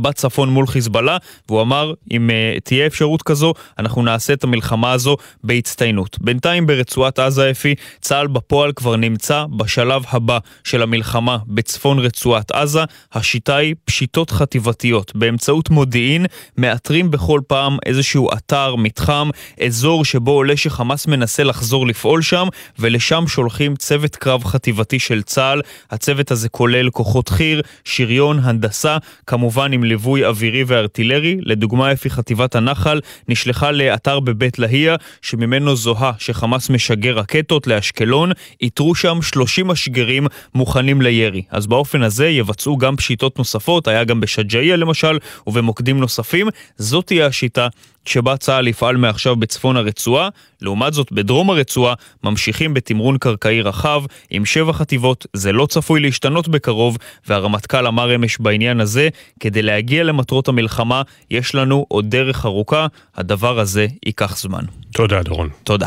[0.00, 1.16] בצפון מול חיזבאללה,
[1.48, 6.16] והוא אמר, אם uh, תהיה אפשרות כזו, אנחנו נעשה את המלחמה הזו בהצטיינות.
[6.20, 12.84] בינתיים ברצועת עזה, אפי, צה"ל בפועל כבר נמצא בשלב הבא של המלחמה בצפון רצועת עזה.
[13.12, 15.12] השיטה היא פשיטות חטיבתיות.
[15.14, 16.26] באמצעות מודיעין
[16.58, 19.30] מאתרים בכל פעם איזשהו אתר, מתחם,
[19.66, 22.48] אזור שבו עולה שחמאס מנסה לחזור לפעול שם,
[22.78, 25.62] ולשם שולחים צוות קרב חטיבתי של צה"ל.
[25.90, 28.96] הצוות הזה כולל כוחות חי"ר, שריון, הנדסה,
[29.26, 31.36] כמובן עם ליווי אווירי וארטילרי.
[31.40, 38.32] לדוגמה, אפי חטיבת הנחל נשלחה לאתר בבית לאהיה, שממנו זוהה שחמאס משגר רקטות לאשקלון.
[38.60, 41.42] איתרו שם 30 משגרים מוכנים לירי.
[41.50, 46.48] אז באופן הזה יבצעו גם פשיטות נוספות, היה גם בשג'אעיה למשל, ובמוקדים נוספים.
[46.76, 47.68] זאת תהיה השיטה
[48.08, 50.28] שבה צה"ל יפעל מעכשיו בצפון הרצועה,
[50.62, 56.48] לעומת זאת בדרום הרצועה ממשיכים בתמרון קרקעי רחב עם שבע חטיבות, זה לא צפוי להשתנות
[56.48, 59.08] בקרוב, והרמטכ"ל אמר אמש בעניין הזה,
[59.40, 64.64] כדי להגיע למטרות המלחמה יש לנו עוד דרך ארוכה, הדבר הזה ייקח זמן.
[64.92, 65.48] תודה דורון.
[65.64, 65.86] תודה.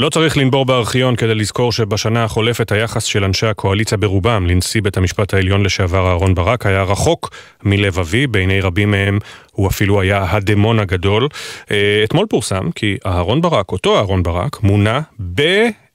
[0.00, 4.96] לא צריך לנבור בארכיון כדי לזכור שבשנה החולפת היחס של אנשי הקואליציה ברובם לנשיא בית
[4.96, 7.30] המשפט העליון לשעבר אהרן ברק היה רחוק
[7.62, 9.18] מלבבי, בעיני רבים מהם
[9.52, 11.28] הוא אפילו היה הדמון הגדול.
[11.70, 15.00] אה, אתמול פורסם כי אהרן ברק, אותו אהרן ברק, מונה
[15.34, 15.42] ב...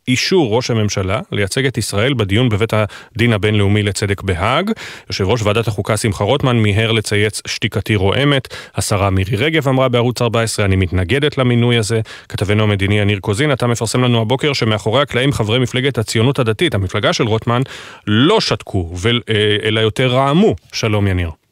[0.08, 4.72] אישור ראש הממשלה לייצג את ישראל בדיון בבית הדין הבינלאומי לצדק בהאג.
[5.10, 8.48] יושב ראש ועדת החוקה שמחה רוטמן מיהר לצייץ שתיקתי רועמת.
[8.76, 12.02] השרה מירי רגב אמרה בערוץ 14, אני מתנגדת למינוי הזה.
[12.30, 17.14] כתבנו המדיני יניר קוזין, אתה מפרסם לנו הבוקר שמאחורי הקלעים חברי מפלגת הציונות הדתית, המפלגה
[17.14, 17.62] של רוטמן,
[18.08, 18.92] לא שתקו,
[19.64, 20.56] אלא יותר רעמו.
[20.74, 21.47] שלום יניר.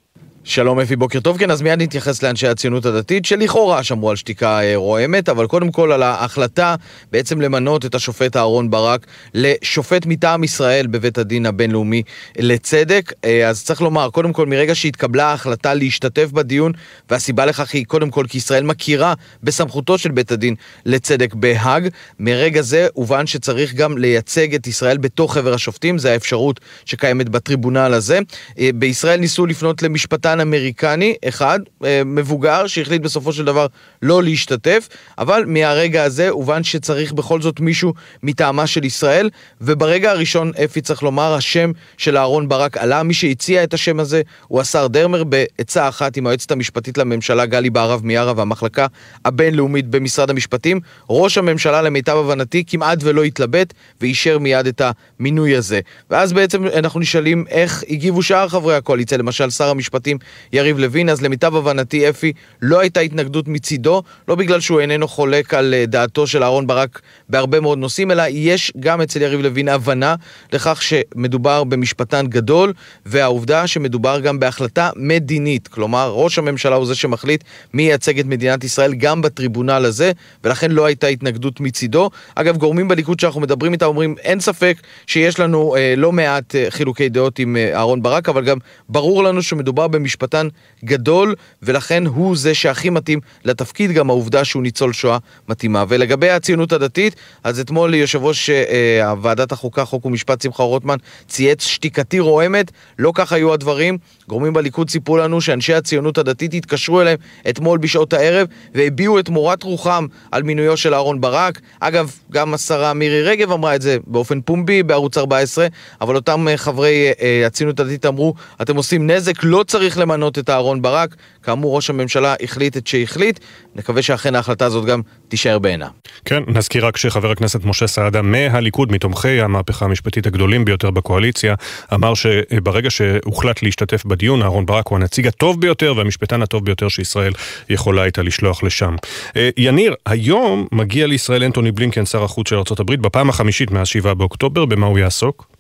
[0.48, 1.38] שלום אפי, בוקר טוב.
[1.38, 5.72] כן, אז מיד נתייחס לאנשי הציונות הדתית, שלכאורה שמרו על שתיקה אה, רועמת, אבל קודם
[5.72, 6.76] כל על ההחלטה
[7.12, 12.04] בעצם למנות את השופט אהרון ברק לשופט מטעם ישראל בבית הדין הבינלאומי
[12.38, 13.14] לצדק.
[13.26, 16.72] אה, אז צריך לומר, קודם כל, מרגע שהתקבלה ההחלטה להשתתף בדיון,
[17.10, 19.14] והסיבה לכך היא קודם כל כי ישראל מכירה
[19.44, 20.56] בסמכותו של בית הדין
[20.86, 21.88] לצדק בהאג,
[22.20, 27.94] מרגע זה הובן שצריך גם לייצג את ישראל בתוך חבר השופטים, זו האפשרות שקיימת בטריבונל
[27.94, 28.20] הזה.
[28.60, 33.68] אה, בישראל ניסו לפנות למשפטן שחקן אמריקני אחד, אה, מבוגר, שהחליט בסופו של דבר
[34.02, 34.88] לא להשתתף,
[35.18, 37.94] אבל מהרגע הזה הובן שצריך בכל זאת מישהו
[38.24, 39.30] מטעמה של ישראל,
[39.62, 44.22] וברגע הראשון, אפי צריך לומר, השם של אהרון ברק עלה, מי שהציע את השם הזה
[44.48, 48.88] הוא השר דרמר, בעצה אחת עם היועצת המשפטית לממשלה גלי בהרב מיארה והמחלקה
[49.26, 50.80] הבינלאומית במשרד המשפטים.
[51.10, 54.82] ראש הממשלה למיטב הבנתי כמעט ולא התלבט ואישר מיד את
[55.20, 55.80] המינוי הזה.
[56.10, 60.18] ואז בעצם אנחנו נשאלים איך הגיבו שאר חברי הקואליציה, למשל שר המשפטים
[60.54, 65.54] יריב לוין, אז למיטב הבנתי אפי לא הייתה התנגדות מצידו, לא בגלל שהוא איננו חולק
[65.54, 69.70] על אה, דעתו של אהרן ברק בהרבה מאוד נושאים, אלא יש גם אצל יריב לוין
[69.70, 70.16] הבנה
[70.54, 72.74] לכך שמדובר במשפטן גדול,
[73.06, 77.44] והעובדה שמדובר גם בהחלטה מדינית, כלומר ראש הממשלה הוא זה שמחליט
[77.74, 80.12] מי ייצג את מדינת ישראל גם בטריבונל הזה,
[80.44, 82.10] ולכן לא הייתה התנגדות מצידו.
[82.36, 84.78] אגב, גורמים בליכוד שאנחנו מדברים איתם אומרים, אין ספק
[85.08, 88.58] שיש לנו אה, לא מעט אה, חילוקי דעות עם אה, אהרן ברק, אבל גם
[88.90, 90.48] ברור לנו שמדובר במשפט משפטן
[90.86, 95.18] גדול, ולכן הוא זה שהכי מתאים לתפקיד, גם העובדה שהוא ניצול שואה
[95.50, 95.84] מתאימה.
[95.88, 100.96] ולגבי הציונות הדתית, אז אתמול יושב ראש אה, ועדת החוקה, חוק ומשפט, שמחה רוטמן,
[101.28, 103.98] צייץ שתיקתי רועמת, לא כך היו הדברים.
[104.28, 107.18] גורמים בליכוד סיפרו לנו שאנשי הציונות הדתית התקשרו אליהם
[107.50, 111.62] אתמול בשעות הערב והביעו את מורת רוחם על מינויו של אהרן ברק.
[111.80, 115.68] אגב, גם השרה מירי רגב אמרה את זה באופן פומבי בערוץ 14,
[116.02, 120.50] אבל אותם אה, חברי אה, הציונות הדתית אמרו, אתם עושים נזק, לא צריך למנות את
[120.50, 121.16] אהרן ברק.
[121.44, 123.40] כאמור, ראש הממשלה החליט את שהחליט.
[123.76, 125.88] נקווה שאכן ההחלטה הזאת גם תישאר בעינה.
[126.26, 131.56] כן, נזכיר רק שחבר הכנסת משה סעדה מהליכוד, מתומכי המהפכה המשפטית הגדולים ביותר בקואליציה,
[131.94, 137.34] אמר שברגע שהוחלט להשתתף בדיון, אהרן ברק הוא הנציג הטוב ביותר והמשפטן הטוב ביותר שישראל
[137.70, 138.96] יכולה הייתה לשלוח לשם.
[139.36, 144.14] אה, יניר, היום מגיע לישראל אנטוני בלינקן, שר החוץ של ארה"ב, בפעם החמישית מאז 7
[144.14, 145.55] באוקטובר, במה הוא יעסוק?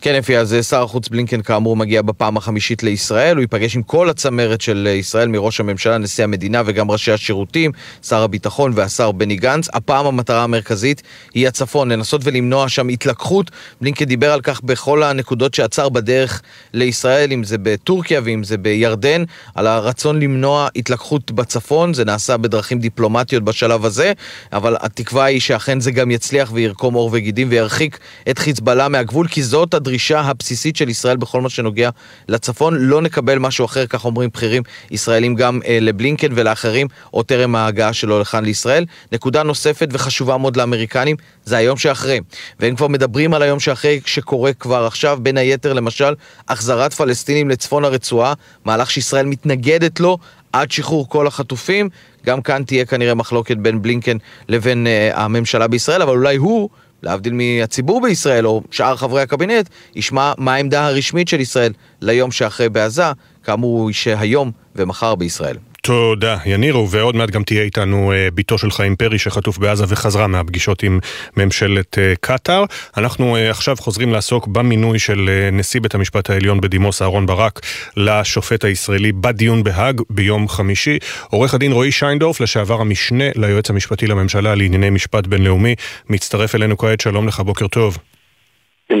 [0.00, 3.82] כן, אפי, אז אה, שר החוץ בלינקן כאמור מגיע בפעם החמישית לישראל, הוא ייפגש עם
[3.82, 7.72] כל הצמרת של אה, ישראל, מראש הממשלה, נשיא המדינה וגם ראשי השירותים,
[8.02, 9.68] שר הביטחון והשר בני גנץ.
[9.72, 11.02] הפעם המטרה המרכזית
[11.34, 13.50] היא הצפון, לנסות ולמנוע שם התלקחות.
[13.80, 16.42] בלינקן דיבר על כך בכל הנקודות שעצר בדרך
[16.72, 22.78] לישראל, אם זה בטורקיה ואם זה בירדן, על הרצון למנוע התלקחות בצפון, זה נעשה בדרכים
[22.78, 24.12] דיפלומטיות בשלב הזה,
[24.52, 27.98] אבל התקווה היא שאכן זה גם יצליח וירקום עור וגידים וירחיק
[28.30, 31.90] את חיזבאללה מהגבול, כי זאת הדרישה הבסיסית של ישראל בכל מה שנוגע
[32.28, 32.74] לצפון.
[32.78, 37.92] לא נקבל משהו אחר, כך אומרים בכירים ישראלים גם אה, לבלינקן ולאחרים, או טרם ההגעה
[37.92, 38.84] שלו לכאן לישראל.
[39.12, 42.20] נקודה נוספת וחשובה מאוד לאמריקנים, זה היום שאחרי.
[42.60, 46.14] והם כבר מדברים על היום שאחרי שקורה כבר עכשיו, בין היתר למשל,
[46.48, 48.32] החזרת פלסטינים לצפון הרצועה,
[48.64, 50.18] מהלך שישראל מתנגדת לו.
[50.52, 51.88] עד שחרור כל החטופים,
[52.26, 54.16] גם כאן תהיה כנראה מחלוקת בין בלינקן
[54.48, 56.68] לבין uh, הממשלה בישראל, אבל אולי הוא
[57.02, 62.68] להבדיל מהציבור בישראל או שאר חברי הקבינט, ישמע מה העמדה הרשמית של ישראל ליום שאחרי
[62.68, 63.12] בעזה,
[63.44, 65.56] כאמור שהיום ומחר בישראל.
[65.82, 70.26] תודה, ינירו, ועוד מעט גם תהיה איתנו אה, בתו של חיים פרי שחטוף בעזה וחזרה
[70.26, 70.98] מהפגישות עם
[71.36, 72.64] ממשלת אה, קטאר.
[72.96, 77.60] אנחנו אה, עכשיו חוזרים לעסוק במינוי של נשיא בית המשפט העליון בדימוס אהרן ברק
[77.96, 80.98] לשופט הישראלי בדיון בהאג ביום חמישי.
[81.30, 85.74] עורך הדין רועי שיינדורף, לשעבר המשנה ליועץ המשפטי לממשלה לענייני משפט בינלאומי,
[86.08, 87.98] מצטרף אלינו כעת, שלום לך, בוקר טוב.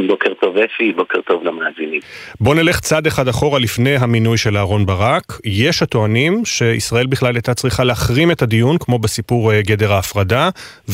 [0.06, 2.00] בוקר טוב אפי, בוקר טוב למאזינים.
[2.40, 5.24] בוא נלך צעד אחד אחורה לפני המינוי של אהרן ברק.
[5.44, 10.48] יש הטוענים שישראל בכלל הייתה צריכה להחרים את הדיון, כמו בסיפור אה, גדר ההפרדה,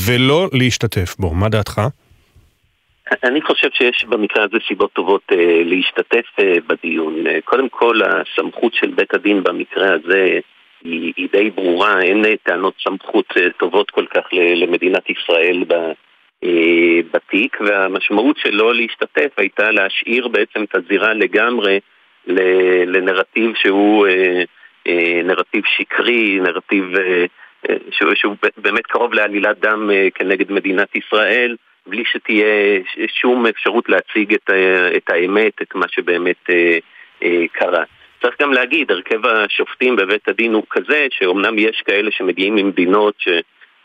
[0.06, 1.34] ולא להשתתף בו.
[1.34, 1.80] מה דעתך?
[3.24, 7.26] אני חושב שיש במקרה הזה סיבות טובות אה, להשתתף אה, בדיון.
[7.26, 10.38] אה, קודם כל, הסמכות של בית הדין במקרה הזה
[10.84, 15.74] היא, היא די ברורה, אין אה, טענות סמכות אה, טובות כל כך למדינת ישראל ב...
[16.44, 21.80] אה, בתיק, והמשמעות של לא להשתתף הייתה להשאיר בעצם את הזירה לגמרי
[22.86, 24.42] לנרטיב שהוא אה,
[24.86, 26.84] אה, נרטיב שקרי, נרטיב
[27.90, 31.56] שהוא, שהוא באמת קרוב לעלילת דם כנגד מדינת ישראל,
[31.86, 32.80] בלי שתהיה
[33.20, 34.50] שום אפשרות להציג את,
[34.96, 36.50] את האמת, את מה שבאמת
[37.52, 37.84] קרה.
[38.22, 43.28] צריך גם להגיד, הרכב השופטים בבית הדין הוא כזה, שאומנם יש כאלה שמגיעים ממדינות ש...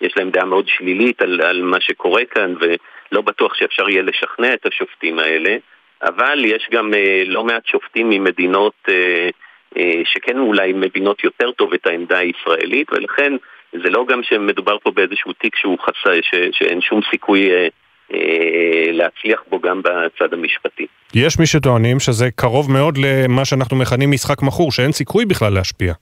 [0.01, 4.53] יש להם דעה מאוד שלילית על, על מה שקורה כאן ולא בטוח שאפשר יהיה לשכנע
[4.53, 5.55] את השופטים האלה
[6.03, 9.30] אבל יש גם אה, לא מעט שופטים ממדינות אה,
[9.77, 13.34] אה, שכן אולי מבינות יותר טוב את העמדה הישראלית ולכן
[13.84, 17.67] זה לא גם שמדובר פה באיזשהו תיק שהוא חסר, ש, שאין שום סיכוי אה,
[18.13, 20.85] אה, להצליח בו גם בצד המשפטי.
[21.15, 25.93] יש מי שטוענים שזה קרוב מאוד למה שאנחנו מכנים משחק מכור, שאין סיכוי בכלל להשפיע.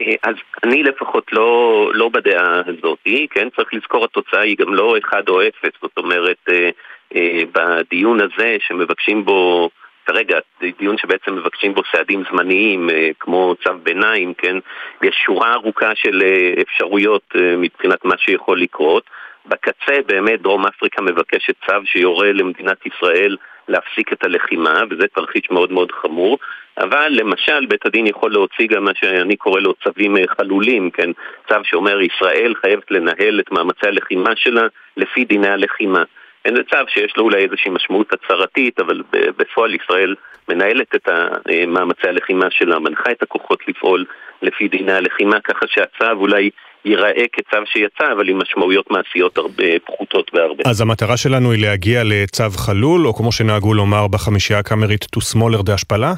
[0.00, 2.98] אה, אז אני לפחות לא, לא בדעה הזאת,
[3.30, 3.48] כן?
[3.56, 6.70] צריך לזכור התוצאה היא גם לא 1 או 0, זאת אומרת, אה,
[7.14, 9.70] אה, בדיון הזה שמבקשים בו,
[10.06, 10.38] כרגע,
[10.78, 12.88] דיון שבעצם מבקשים בו סעדים זמניים,
[13.20, 14.56] כמו צו ביניים, כן?
[15.02, 16.22] יש שורה ארוכה של
[16.62, 19.10] אפשרויות מבחינת מה שיכול לקרות.
[19.46, 23.36] בקצה באמת דרום אפריקה מבקשת צו שיורה למדינת ישראל
[23.70, 26.38] להפסיק את הלחימה, וזה תרחיש מאוד מאוד חמור.
[26.78, 31.10] אבל למשל בית הדין יכול להוציא גם מה שאני קורא לו צווים אה, חלולים, כן?
[31.48, 34.66] צו שאומר ישראל חייבת לנהל את מאמצי הלחימה שלה
[34.96, 36.02] לפי דיני הלחימה.
[36.44, 40.14] אין זה צו שיש לו אולי איזושהי משמעות הצהרתית, אבל בפועל ישראל
[40.48, 44.04] מנהלת את אה, מאמצי הלחימה שלה, מנחה את הכוחות לפעול
[44.42, 46.50] לפי דיני הלחימה, ככה שהצו אולי
[46.84, 50.62] ייראה כצו שיצא, אבל עם משמעויות מעשיות הרבה פחותות בהרבה.
[50.66, 55.62] אז המטרה שלנו היא להגיע לצו חלול, או כמו שנהגו לומר בחמישייה הקאמרית, to smaller
[55.62, 56.12] דהשפלה?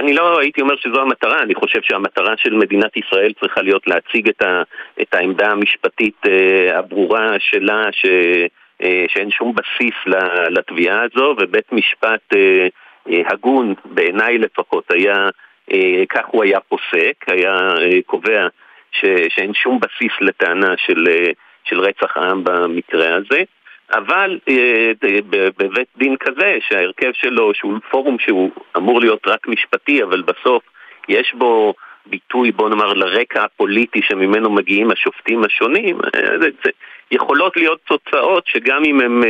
[0.00, 4.28] אני לא הייתי אומר שזו המטרה, אני חושב שהמטרה של מדינת ישראל צריכה להיות להציג
[4.28, 4.62] את, ה,
[5.02, 8.06] את העמדה המשפטית אה, הברורה שלה, ש,
[8.82, 10.16] אה, שאין שום בסיס
[10.50, 12.68] לתביעה הזו, ובית משפט אה,
[13.26, 15.28] הגון, בעיניי לפחות, היה,
[16.08, 17.74] כך הוא היה פוסק, היה
[18.06, 18.46] קובע
[18.92, 21.06] ש, שאין שום בסיס לטענה של,
[21.64, 23.42] של רצח העם במקרה הזה.
[23.92, 24.38] אבל
[25.58, 30.62] בבית דין כזה, שההרכב שלו, שהוא פורום שהוא אמור להיות רק משפטי, אבל בסוף
[31.08, 31.74] יש בו
[32.06, 35.98] ביטוי, בוא נאמר, לרקע הפוליטי שממנו מגיעים השופטים השונים,
[36.40, 36.70] זה, זה
[37.10, 39.22] יכולות להיות תוצאות שגם אם הם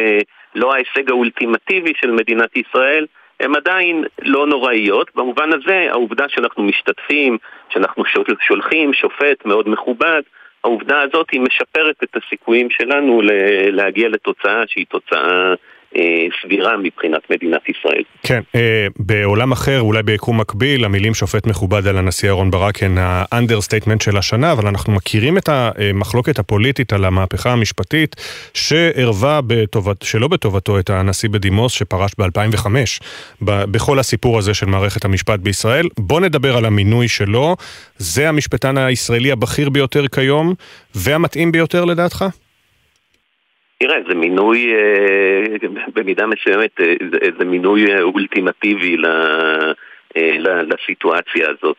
[0.54, 3.06] לא ההישג האולטימטיבי של מדינת ישראל,
[3.40, 5.10] הן עדיין לא נוראיות.
[5.14, 7.38] במובן הזה, העובדה שאנחנו משתתפים,
[7.68, 8.04] שאנחנו
[8.40, 10.22] שולחים שופט מאוד מכובד,
[10.64, 13.20] העובדה הזאת היא משפרת את הסיכויים שלנו
[13.72, 15.54] להגיע לתוצאה שהיא תוצאה אה,
[16.42, 18.02] סבירה מבחינת מדינת ישראל.
[18.22, 22.98] כן, אה, בעולם אחר, אולי ביקום מקביל, המילים שופט מכובד על הנשיא אהרן ברק הן
[22.98, 28.16] האנדרסטייטמנט של השנה, אבל אנחנו מכירים את המחלוקת הפוליטית על המהפכה המשפטית
[28.54, 32.66] שערבה בטובת, שלא בטובתו את הנשיא בדימוס שפרש ב-2005
[33.42, 35.88] בכל הסיפור הזה של מערכת המשפט בישראל.
[35.98, 37.56] בוא נדבר על המינוי שלו,
[37.98, 40.54] זה המשפטן הישראלי הבכיר ביותר כיום
[40.94, 42.24] והמתאים ביותר לדעתך?
[43.82, 46.94] תראה, זה מינוי, אה, במידה מסוימת, אה,
[47.38, 48.96] זה מינוי אה, אולטימטיבי
[50.46, 51.76] לסיטואציה הזאת.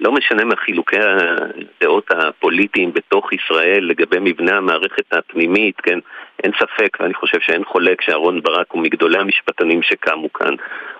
[0.00, 5.98] לא משנה מה חילוקי הדעות הפוליטיים בתוך ישראל לגבי מבנה המערכת הפנימית, כן,
[6.42, 10.54] אין ספק, ואני חושב שאין חולק שאהרן ברק הוא מגדולי המשפטנים שקמו כאן.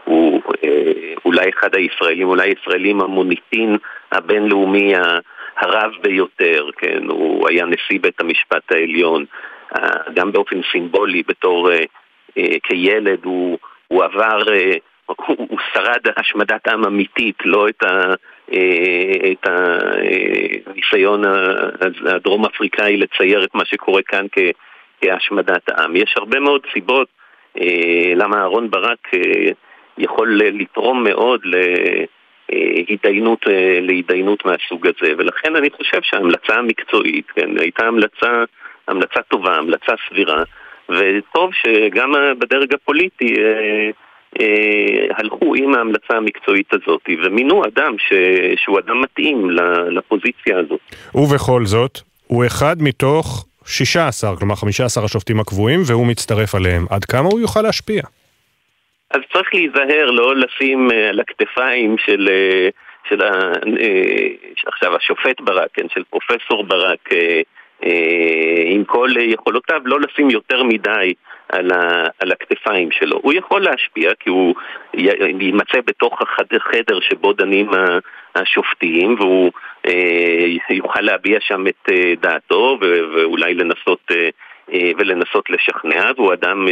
[0.04, 3.76] הוא אה, אולי אחד הישראלים, אולי הישראלים המוניטין
[4.12, 4.94] הבינלאומי
[5.56, 9.24] הרב ביותר, כן, הוא היה נשיא בית המשפט העליון.
[10.14, 11.84] גם באופן סימבולי, בתור, אה,
[12.38, 13.58] אה, כילד, הוא,
[13.88, 14.72] הוא עבר, אה,
[15.06, 18.14] הוא, הוא שרד השמדת עם אמיתית, לא את, ה,
[19.32, 19.46] את
[20.66, 21.22] הניסיון
[22.06, 24.38] הדרום אפריקאי לצייר את מה שקורה כאן כ,
[25.00, 25.96] כהשמדת העם.
[25.96, 27.08] יש הרבה מאוד סיבות
[28.16, 29.08] למה אהרן ברק
[29.98, 31.40] יכול לתרום מאוד
[32.88, 33.46] להתדיינות,
[33.80, 38.44] להתדיינות מהסוג הזה, ולכן אני חושב שההמלצה המקצועית, כן, הייתה המלצה
[38.88, 40.42] המלצה טובה, המלצה סבירה,
[40.88, 43.90] וטוב שגם בדרג הפוליטי אה,
[44.40, 48.12] אה, הלכו עם ההמלצה המקצועית הזאת, ומינו אדם ש,
[48.56, 49.50] שהוא אדם מתאים
[49.90, 50.80] לפוזיציה הזאת.
[51.14, 56.86] ובכל זאת, הוא אחד מתוך 16, כלומר 15 השופטים הקבועים, והוא מצטרף עליהם.
[56.90, 58.02] עד כמה הוא יוכל להשפיע?
[59.10, 62.28] אז צריך להיזהר, לא לשים אה, על הכתפיים של...
[62.30, 62.68] אה,
[63.08, 63.52] של ה...
[63.80, 64.26] אה,
[64.66, 67.08] עכשיו השופט ברק, כן, של פרופסור ברק,
[68.66, 71.14] עם כל יכולותיו, לא לשים יותר מדי
[71.48, 73.18] על, ה, על הכתפיים שלו.
[73.22, 74.54] הוא יכול להשפיע כי הוא
[75.40, 77.70] יימצא בתוך החדר שבו דנים
[78.34, 79.52] השופטים והוא
[79.86, 84.10] אה, יוכל להביע שם את אה, דעתו ואולי לנסות
[84.98, 86.66] ולנסות לשכנע, והוא אדם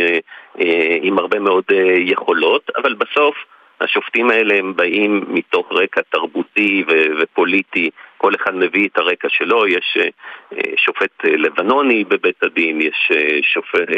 [1.02, 1.64] עם הרבה מאוד
[1.98, 3.34] יכולות, אבל בסוף
[3.80, 7.90] השופטים האלה הם באים מתוך רקע תרבותי ו- ופוליטי,
[8.26, 13.42] כל אחד מביא את הרקע שלו, יש uh, שופט uh, לבנוני בבית הדין, יש, uh,
[13.42, 13.88] שופט,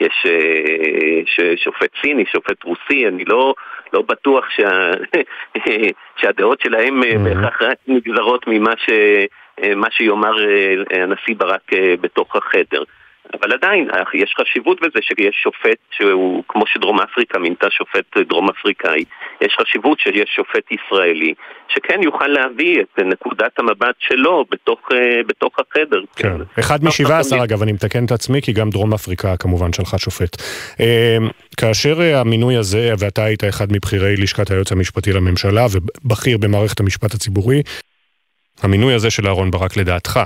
[0.00, 0.26] יש
[1.56, 3.54] שופט סיני, שופט רוסי, אני לא,
[3.92, 4.90] לא בטוח שה,
[6.20, 7.18] שהדעות שלהם mm-hmm.
[7.18, 8.90] בהכרח רק נגזרות ממה ש,
[9.76, 10.34] מה שיאמר
[10.90, 12.82] הנשיא ברק בתוך החדר.
[13.34, 19.04] אבל עדיין, יש חשיבות בזה שיש שופט שהוא, כמו שדרום אפריקה מינתה שופט דרום אפריקאי,
[19.40, 21.34] יש חשיבות שיש שופט ישראלי,
[21.68, 26.00] שכן יוכל להביא את נקודת המבט שלו בתוך, אה, בתוך החדר.
[26.16, 29.98] כן, אחד משבעה עשר אגב, אני מתקן את עצמי, כי גם דרום אפריקה כמובן שלחה
[29.98, 30.42] שופט.
[30.80, 31.16] אה,
[31.56, 37.14] כאשר אה, המינוי הזה, ואתה היית אחד מבכירי לשכת היועץ המשפטי לממשלה ובכיר במערכת המשפט
[37.14, 37.62] הציבורי,
[38.64, 40.20] המינוי הזה של אהרן ברק לדעתך,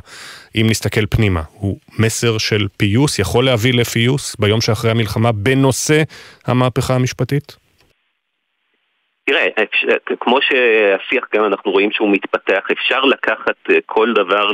[0.57, 6.03] אם נסתכל פנימה, הוא מסר של פיוס, יכול להביא לפיוס ביום שאחרי המלחמה בנושא
[6.47, 7.57] המהפכה המשפטית?
[9.27, 9.47] תראה,
[10.21, 14.51] כמו שהשיח גם אנחנו רואים שהוא מתפתח, אפשר לקחת אה, כל דבר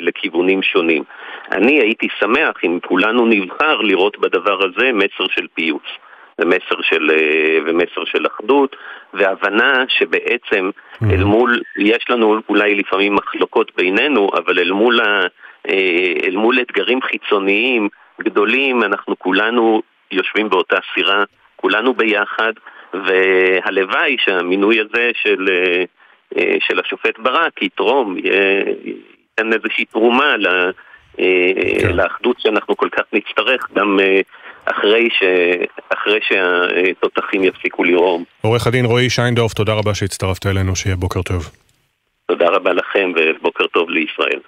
[0.00, 1.04] לכיוונים שונים.
[1.52, 6.07] אני הייתי שמח אם כולנו נבחר לראות בדבר הזה מסר של פיוס.
[6.38, 8.76] ומסר של, אה, ומסר של אחדות,
[9.14, 11.12] והבנה שבעצם mm-hmm.
[11.12, 15.26] אל מול, יש לנו אולי לפעמים מחלוקות בינינו, אבל אל מול, ה,
[15.68, 17.88] אה, אל מול אתגרים חיצוניים
[18.20, 21.24] גדולים, אנחנו כולנו יושבים באותה סירה,
[21.56, 22.52] כולנו ביחד,
[22.94, 25.48] והלוואי שהמינוי הזה של,
[26.38, 30.70] אה, של השופט ברק יתרום, ייתן איזושהי תרומה ל...
[31.16, 31.96] כן.
[31.96, 33.98] לאחדות שאנחנו כל כך נצטרך גם
[34.70, 35.22] אחרי, ש...
[35.88, 38.24] אחרי שהתותחים יפסיקו לרעום.
[38.40, 41.50] עורך הדין רועי שיינדורף, תודה רבה שהצטרפת אלינו, שיהיה בוקר טוב.
[42.26, 44.40] תודה רבה לכם ובוקר טוב לישראל.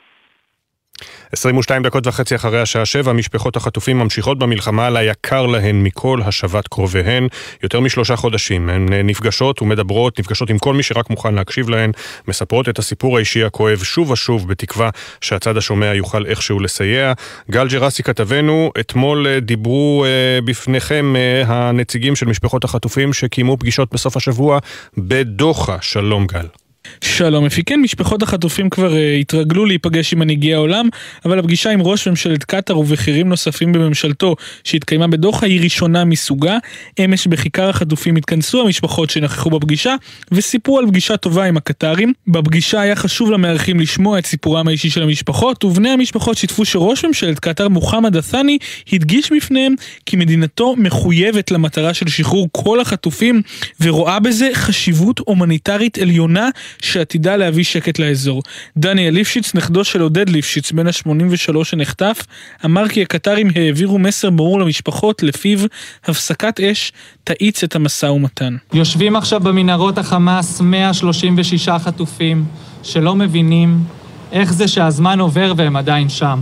[1.33, 6.69] 22 דקות וחצי אחרי השעה 7, משפחות החטופים ממשיכות במלחמה על היקר להן מכל השבת
[6.69, 7.29] קרוביהן.
[7.63, 11.91] יותר משלושה חודשים הן נפגשות ומדברות, נפגשות עם כל מי שרק מוכן להקשיב להן,
[12.29, 14.91] מספרות את הסיפור האישי הכואב שוב ושוב, בתקווה
[15.21, 17.13] שהצד השומע יוכל איכשהו לסייע.
[17.51, 23.95] גל ג'רסי כתבנו, אתמול אה, דיברו אה, בפניכם אה, הנציגים של משפחות החטופים שקיימו פגישות
[23.95, 24.59] בסוף השבוע
[24.99, 25.77] בדוחה.
[25.81, 26.70] שלום גל.
[27.05, 30.89] שלום אפי, כן, משפחות החטופים כבר uh, התרגלו להיפגש עם מנהיגי העולם,
[31.25, 36.59] אבל הפגישה עם ראש ממשלת קטאר ובכירים נוספים בממשלתו שהתקיימה בדוחה היא ראשונה מסוגה.
[37.05, 39.95] אמש בכיכר החטופים התכנסו המשפחות שנכחו בפגישה
[40.33, 42.13] וסיפרו על פגישה טובה עם הקטרים.
[42.27, 47.39] בפגישה היה חשוב למארחים לשמוע את סיפורם האישי של המשפחות, ובני המשפחות שיתפו שראש ממשלת
[47.39, 48.59] קטאר מוחמד א-ת'אני
[48.93, 49.75] הדגיש בפניהם
[50.07, 53.43] כי מדינתו מחויבת למטרה של שחרור כל החטופים
[53.81, 56.49] ורואה בזה חשיבות הומניטרית עליונה
[56.85, 58.43] שעתידה להביא שקט לאזור.
[58.77, 62.27] דניאל ליפשיץ, נכדו של עודד ליפשיץ, בן ה-83 שנחטף,
[62.65, 65.59] אמר כי הקטרים העבירו מסר ברור למשפחות, לפיו
[66.05, 66.93] הפסקת אש
[67.25, 68.57] תאיץ את המשא ומתן.
[68.73, 72.45] יושבים עכשיו במנהרות החמאס 136 חטופים
[72.83, 73.85] שלא מבינים
[74.33, 76.41] איך זה שהזמן עובר והם עדיין שם.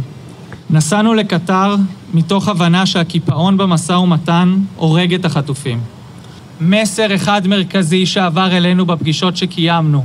[0.70, 1.74] נסענו לקטר
[2.14, 5.80] מתוך הבנה שהקיפאון במשא ומתן הורג את החטופים.
[6.60, 10.04] מסר אחד מרכזי שעבר אלינו בפגישות שקיימנו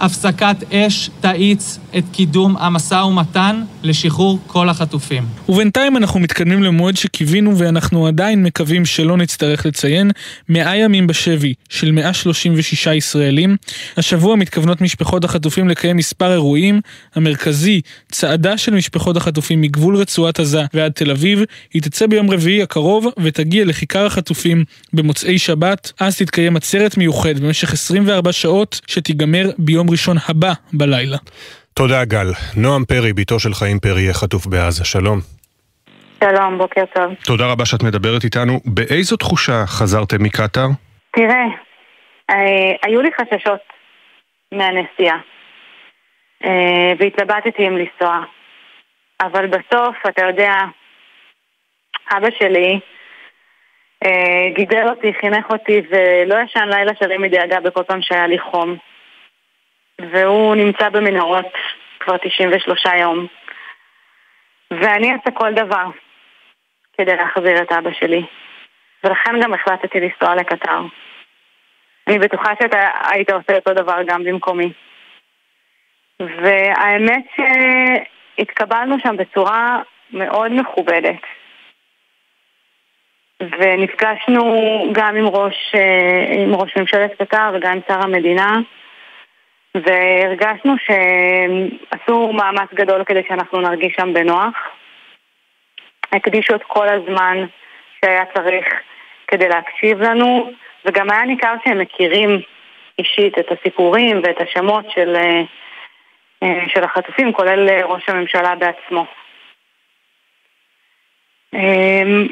[0.00, 5.22] הפסקת אש תאיץ את קידום המשא ומתן לשחרור כל החטופים.
[5.48, 10.10] ובינתיים אנחנו מתקדמים למועד שקיווינו ואנחנו עדיין מקווים שלא נצטרך לציין,
[10.48, 13.56] מאה ימים בשבי של 136 ישראלים.
[13.96, 16.80] השבוע מתכוונות משפחות החטופים לקיים מספר אירועים.
[17.14, 17.80] המרכזי,
[18.12, 21.42] צעדה של משפחות החטופים מגבול רצועת עזה ועד תל אביב,
[21.74, 25.92] היא תצא ביום רביעי הקרוב ותגיע לכיכר החטופים במוצאי שבת.
[26.00, 31.16] אז תתקיים עצרת מיוחד במשך 24 שעות שתיגמר ביום ראשון הבא בלילה.
[31.74, 32.26] תודה גל.
[32.56, 34.84] נועם פרי, בתו של חיים פרי, יהיה חטוף בעזה.
[34.84, 35.18] שלום.
[36.24, 37.14] שלום, בוקר טוב.
[37.26, 38.60] תודה רבה שאת מדברת איתנו.
[38.64, 40.66] באיזו תחושה חזרתם מקטאר?
[41.16, 41.44] תראה,
[42.30, 43.60] אה, היו לי חששות
[44.52, 45.18] מהנסיעה,
[46.44, 48.20] אה, והתלבטתי אם לנסוע.
[49.20, 50.52] אבל בסוף, אתה יודע,
[52.16, 52.80] אבא שלי
[54.04, 58.76] אה, גידל אותי, חינך אותי, ולא ישן לילה שלם מדאגה בכל פעם שהיה לי חום.
[60.00, 61.52] והוא נמצא במנהרות
[62.00, 63.26] כבר 93 יום.
[64.70, 65.86] ואני אעשה כל דבר
[66.98, 68.22] כדי להחזיר את אבא שלי.
[69.04, 70.80] ולכן גם החלטתי לנסוע לקטר.
[72.06, 74.72] אני בטוחה שאתה היית עושה אותו דבר גם במקומי.
[76.20, 81.20] והאמת שהתקבלנו שם בצורה מאוד מכובדת.
[83.40, 84.42] ונפגשנו
[84.92, 85.74] גם עם ראש,
[86.38, 88.58] עם ראש ממשלת קטר וגם עם שר המדינה.
[89.74, 94.54] והרגשנו שעשו מאמץ גדול כדי שאנחנו נרגיש שם בנוח.
[96.12, 97.44] הקדישו את כל הזמן
[98.00, 98.64] שהיה צריך
[99.26, 100.52] כדי להקשיב לנו,
[100.84, 102.40] וגם היה ניכר שהם מכירים
[102.98, 105.16] אישית את הסיפורים ואת השמות של,
[106.42, 109.06] אה, של החטופים, כולל ראש הממשלה בעצמו.
[111.54, 112.26] אמ,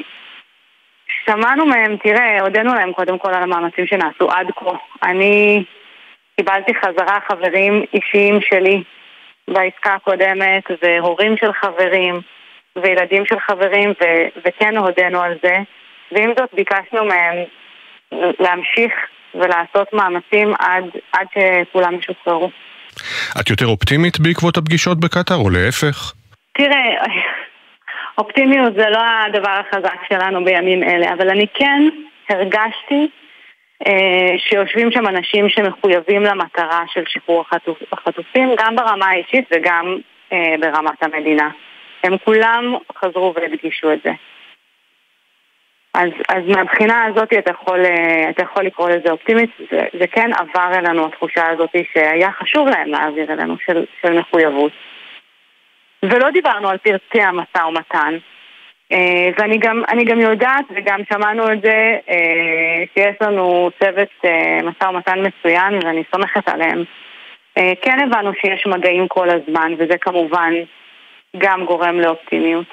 [1.25, 4.71] שמענו מהם, תראה, הודינו להם קודם כל על המאמצים שנעשו עד כה.
[5.03, 5.63] אני
[6.35, 8.83] קיבלתי חזרה חברים אישיים שלי
[9.47, 12.21] בעסקה הקודמת, והורים של חברים,
[12.75, 15.57] וילדים של חברים, ו- וכן הודינו על זה.
[16.11, 17.35] ועם זאת ביקשנו מהם
[18.39, 18.93] להמשיך
[19.35, 22.49] ולעשות מאמצים עד, עד שכולם ישוחררו.
[23.41, 26.13] את יותר אופטימית בעקבות הפגישות בקטאר, או להפך?
[26.53, 27.05] תראה,
[28.17, 31.81] אופטימיות זה לא הדבר החזק שלנו בימים אלה, אבל אני כן
[32.29, 33.07] הרגשתי
[34.37, 37.45] שיושבים שם אנשים שמחויבים למטרה של שחרור
[37.91, 39.97] החטופים, גם ברמה האישית וגם
[40.33, 41.49] אה, ברמת המדינה.
[42.03, 44.11] הם כולם חזרו והדגישו את זה.
[45.93, 50.31] אז, אז מהבחינה הזאת אתה יכול, אה, אתה יכול לקרוא לזה אופטימית, זה, זה כן
[50.33, 54.71] עבר אלינו התחושה הזאת שהיה חשוב להם להעביר אלינו של, של מחויבות.
[56.03, 58.32] ולא דיברנו על פרטי המשא ומתן, אה,
[59.37, 65.19] ואני גם, גם יודעת, וגם שמענו את זה, אה, שיש לנו צוות אה, משא ומתן
[65.27, 66.83] מצוין, ואני סומכת עליהם.
[67.81, 70.53] כן הבנו שיש מגעים כל הזמן, וזה כמובן
[71.37, 72.65] גם גורם לאופטימיות.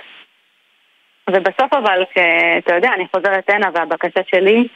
[1.30, 2.02] ובסוף אבל,
[2.58, 4.68] אתה יודע, אני חוזרת הנה, והבקשה שלי,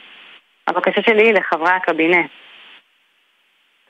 [0.67, 2.29] הבקשה שלי היא לחברי הקבינט.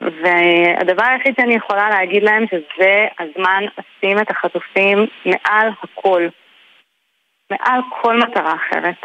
[0.02, 6.28] והדבר היחיד שאני יכולה להגיד להם שזה הזמן לשים את החטופים מעל הכל.
[7.60, 8.96] מעל כל מטרה אחרת.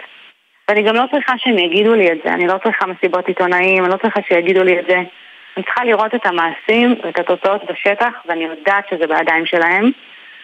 [0.69, 3.93] ואני גם לא צריכה שהם יגידו לי את זה, אני לא צריכה מסיבות עיתונאים, אני
[3.93, 4.97] לא צריכה שיגידו לי את זה.
[5.57, 9.91] אני צריכה לראות את המעשים ואת התוצאות בשטח, ואני יודעת שזה בידיים שלהם,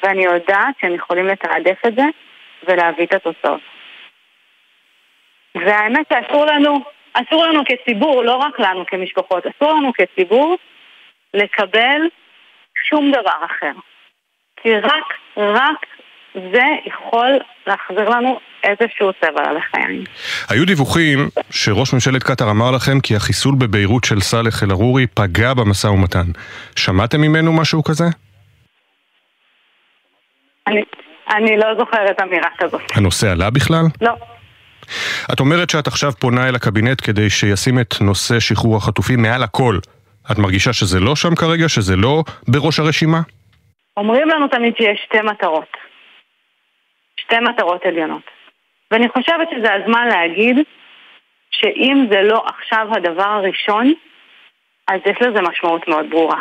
[0.03, 2.05] ואני יודעת שהם יכולים לתעדף את זה
[2.63, 3.61] ולהביא את התוצאות.
[5.55, 6.81] והאמת שאסור לנו,
[7.13, 10.57] אסור לנו כציבור, לא רק לנו כמשפחות, אסור לנו כציבור
[11.35, 12.01] לקבל
[12.89, 13.73] שום דבר אחר.
[14.57, 15.87] כי רק, רק
[16.53, 20.05] זה יכול להחזיר לנו איזשהו צבע על החיים.
[20.49, 25.87] היו דיווחים שראש ממשלת קטאר אמר לכם כי החיסול בביירות של סאלח אל-ערורי פגע במשא
[25.87, 26.27] ומתן.
[26.77, 28.05] שמעתם ממנו משהו כזה?
[30.67, 30.83] אני,
[31.31, 32.81] אני לא זוכרת אמירה כזאת.
[32.95, 33.85] הנושא עלה בכלל?
[34.01, 34.13] לא.
[35.33, 39.79] את אומרת שאת עכשיו פונה אל הקבינט כדי שישים את נושא שחרור החטופים מעל הכל.
[40.33, 41.69] את מרגישה שזה לא שם כרגע?
[41.69, 43.21] שזה לא בראש הרשימה?
[43.97, 45.86] אומרים לנו תמיד שיש שתי מטרות.
[47.27, 48.31] שתי מטרות עליונות.
[48.91, 50.57] ואני חושבת שזה הזמן להגיד
[51.51, 53.93] שאם זה לא עכשיו הדבר הראשון,
[54.89, 56.41] אז יש לזה משמעות מאוד ברורה.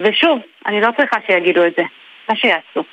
[0.00, 1.82] ושוב, אני לא צריכה שיגידו את זה,
[2.28, 2.84] מה שיעשו.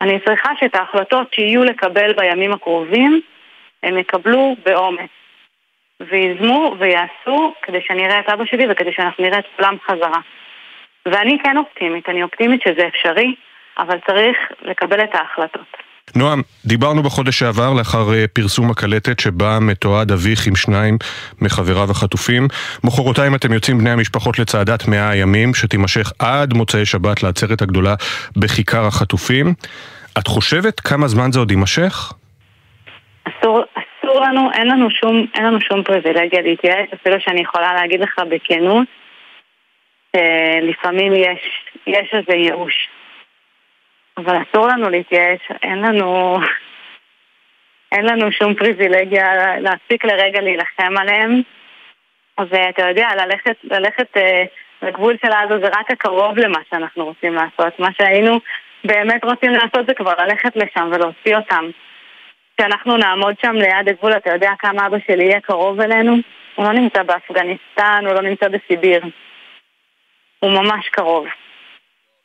[0.00, 3.20] אני צריכה שאת ההחלטות שיהיו לקבל בימים הקרובים,
[3.82, 5.10] הם יקבלו באומץ.
[6.00, 10.20] ויזמו ויעשו כדי שאני אראה את אבא שלי וכדי שאנחנו נראה את כולם חזרה.
[11.06, 13.34] ואני כן אופטימית, אני אופטימית שזה אפשרי,
[13.78, 15.90] אבל צריך לקבל את ההחלטות.
[16.16, 20.98] נועם, דיברנו בחודש שעבר לאחר אה, פרסום הקלטת שבה מתועד אביך עם שניים
[21.42, 22.48] מחבריו החטופים.
[22.84, 27.94] מחרתיים אתם יוצאים בני המשפחות לצעדת מאה הימים שתימשך עד מוצאי שבת לעצרת הגדולה
[28.36, 29.46] בכיכר החטופים.
[30.18, 32.12] את חושבת כמה זמן זה עוד יימשך?
[33.24, 38.00] אסור, אסור לנו, אין לנו שום, אין לנו שום פריבילגיה להתייעץ, אפילו שאני יכולה להגיד
[38.00, 38.86] לך בכנות,
[40.14, 42.88] אה, לפעמים יש, יש איזה ייאוש.
[44.16, 46.38] אבל אסור לנו להתייאש, אין לנו...
[47.92, 51.42] אין לנו שום פריבילגיה להפסיק לרגע להילחם עליהם.
[52.38, 54.44] ואתה יודע, ללכת, ללכת אה,
[54.82, 57.78] לגבול של עזה זה רק הקרוב למה שאנחנו רוצים לעשות.
[57.78, 58.40] מה שהיינו
[58.84, 61.70] באמת רוצים לעשות זה כבר ללכת לשם ולהוציא אותם.
[62.56, 66.16] כשאנחנו נעמוד שם ליד הגבול, אתה יודע כמה אבא שלי יהיה קרוב אלינו?
[66.54, 69.02] הוא לא נמצא באפגניסטן, הוא לא נמצא בסיביר.
[70.38, 71.26] הוא ממש קרוב.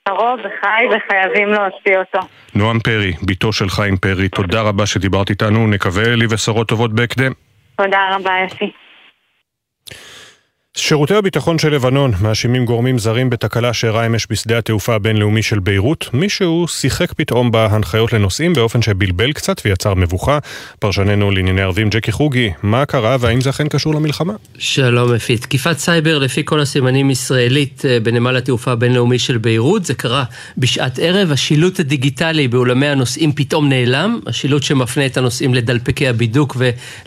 [0.09, 2.27] קרוב וחי וחייבים להוציא אותו.
[2.55, 7.31] נועם פרי, בתו של חיים פרי, תודה רבה שדיברת איתנו, נקווה לבשורות טובות בהקדם.
[7.77, 8.71] תודה רבה, אפי.
[10.77, 16.09] שירותי הביטחון של לבנון מאשימים גורמים זרים בתקלה שאירעה אמש בשדה התעופה הבינלאומי של ביירות.
[16.13, 20.39] מישהו שיחק פתאום בהנחיות לנוסעים באופן שבלבל קצת ויצר מבוכה.
[20.79, 24.33] פרשננו לענייני ערבים ג'קי חוגי, מה קרה והאם זה אכן קשור למלחמה?
[24.57, 25.37] שלום אפי.
[25.37, 29.85] תקיפת סייבר לפי כל הסימנים ישראלית אה, בנמל התעופה הבינלאומי של ביירות.
[29.85, 30.23] זה קרה
[30.57, 31.31] בשעת ערב.
[31.31, 34.19] השילוט הדיגיטלי באולמי הנוסעים פתאום נעלם.
[34.27, 36.57] השילוט שמפנה את הנוסעים לדלפקי הבידוק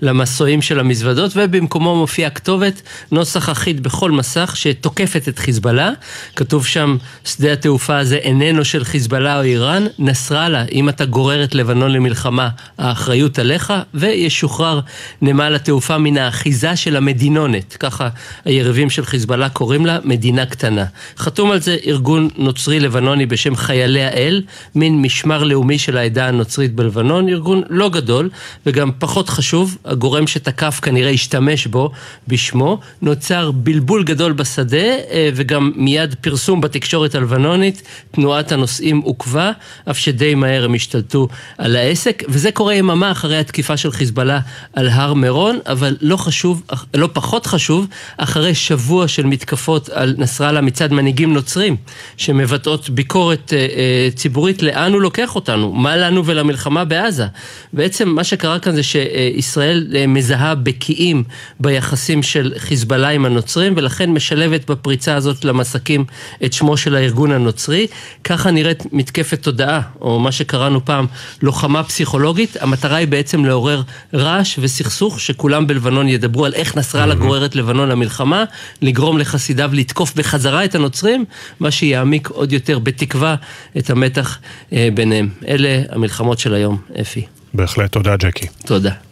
[0.02, 2.82] ולמסועים של המזוודות, ובמקומו מופיעה כתובת,
[3.12, 5.90] נוסח אחיד בכל מסך שתוקפת את חיזבאללה.
[6.36, 11.54] כתוב שם, שדה התעופה הזה איננו של חיזבאללה או איראן, נסראללה, אם אתה גורר את
[11.54, 12.48] לבנון למלחמה,
[12.78, 14.80] האחריות עליך, וישוחרר
[15.22, 18.08] נמל התעופה מן האחיזה של המדינונת, ככה
[18.44, 20.84] היריבים של חיזבאללה קוראים לה, מדינה קטנה.
[21.18, 24.42] חתום על זה ארגון נוצרי לבנוני בשם חיילי האל,
[24.74, 28.30] מין משמר לאומי של העדה הנוצרית בלבנון, ארגון לא גדול,
[28.66, 31.90] וגם פחות חשוב, הגורם שתקף כנראה השתמש בו
[32.28, 39.52] בשמו, נוצר בלבול גדול בשדה אה, וגם מיד פרסום בתקשורת הלבנונית, תנועת הנוסעים עוכבה,
[39.90, 44.40] אף שדי מהר הם השתלטו על העסק, וזה קורה יממה אחרי התקיפה של חיזבאללה
[44.72, 46.62] על הר מירון, אבל לא חשוב,
[46.94, 51.76] לא פחות חשוב, אחרי שבוע של מתקפות על נסראללה מצד מנהיגים נוצרים,
[52.16, 57.26] שמבטאות ביקורת אה, אה, ציבורית לאן הוא לוקח אותנו, מה לנו ולמלחמה בעזה.
[57.72, 61.24] בעצם מה שקרה כאן זה שישראל מזהה בקיאים
[61.60, 63.37] ביחסים של חיזבאללה עם הנוצרים.
[63.38, 66.04] הנוצרים, ולכן משלבת בפריצה הזאת למסקים
[66.44, 67.86] את שמו של הארגון הנוצרי.
[68.24, 71.06] ככה נראית מתקפת תודעה, או מה שקראנו פעם
[71.42, 72.56] לוחמה פסיכולוגית.
[72.60, 73.82] המטרה היא בעצם לעורר
[74.14, 78.44] רעש וסכסוך, שכולם בלבנון ידברו על איך נסראללה גורר את לבנון למלחמה,
[78.82, 81.24] לגרום לחסידיו לתקוף בחזרה את הנוצרים,
[81.60, 83.34] מה שיעמיק עוד יותר בתקווה
[83.78, 84.38] את המתח
[84.72, 85.28] אה, ביניהם.
[85.48, 87.22] אלה המלחמות של היום, אפי.
[87.54, 88.46] בהחלט, תודה ג'קי.
[88.66, 89.07] תודה.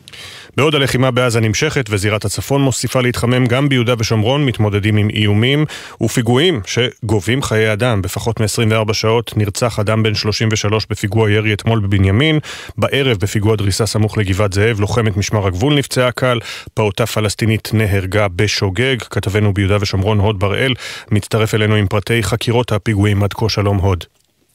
[0.56, 5.64] בעוד הלחימה בעזה נמשכת וזירת הצפון מוסיפה להתחמם גם ביהודה ושומרון מתמודדים עם איומים
[6.00, 8.02] ופיגועים שגובים חיי אדם.
[8.02, 12.38] בפחות מ-24 שעות נרצח אדם בן 33 בפיגוע ירי אתמול בבנימין.
[12.78, 16.38] בערב בפיגוע דריסה סמוך לגבעת זאב לוחמת משמר הגבול נפצעה קל.
[16.74, 18.96] פעוטה פלסטינית נהרגה בשוגג.
[19.10, 20.74] כתבנו ביהודה ושומרון הוד בראל
[21.10, 24.04] מצטרף אלינו עם פרטי חקירות הפיגועים עד כה שלום הוד.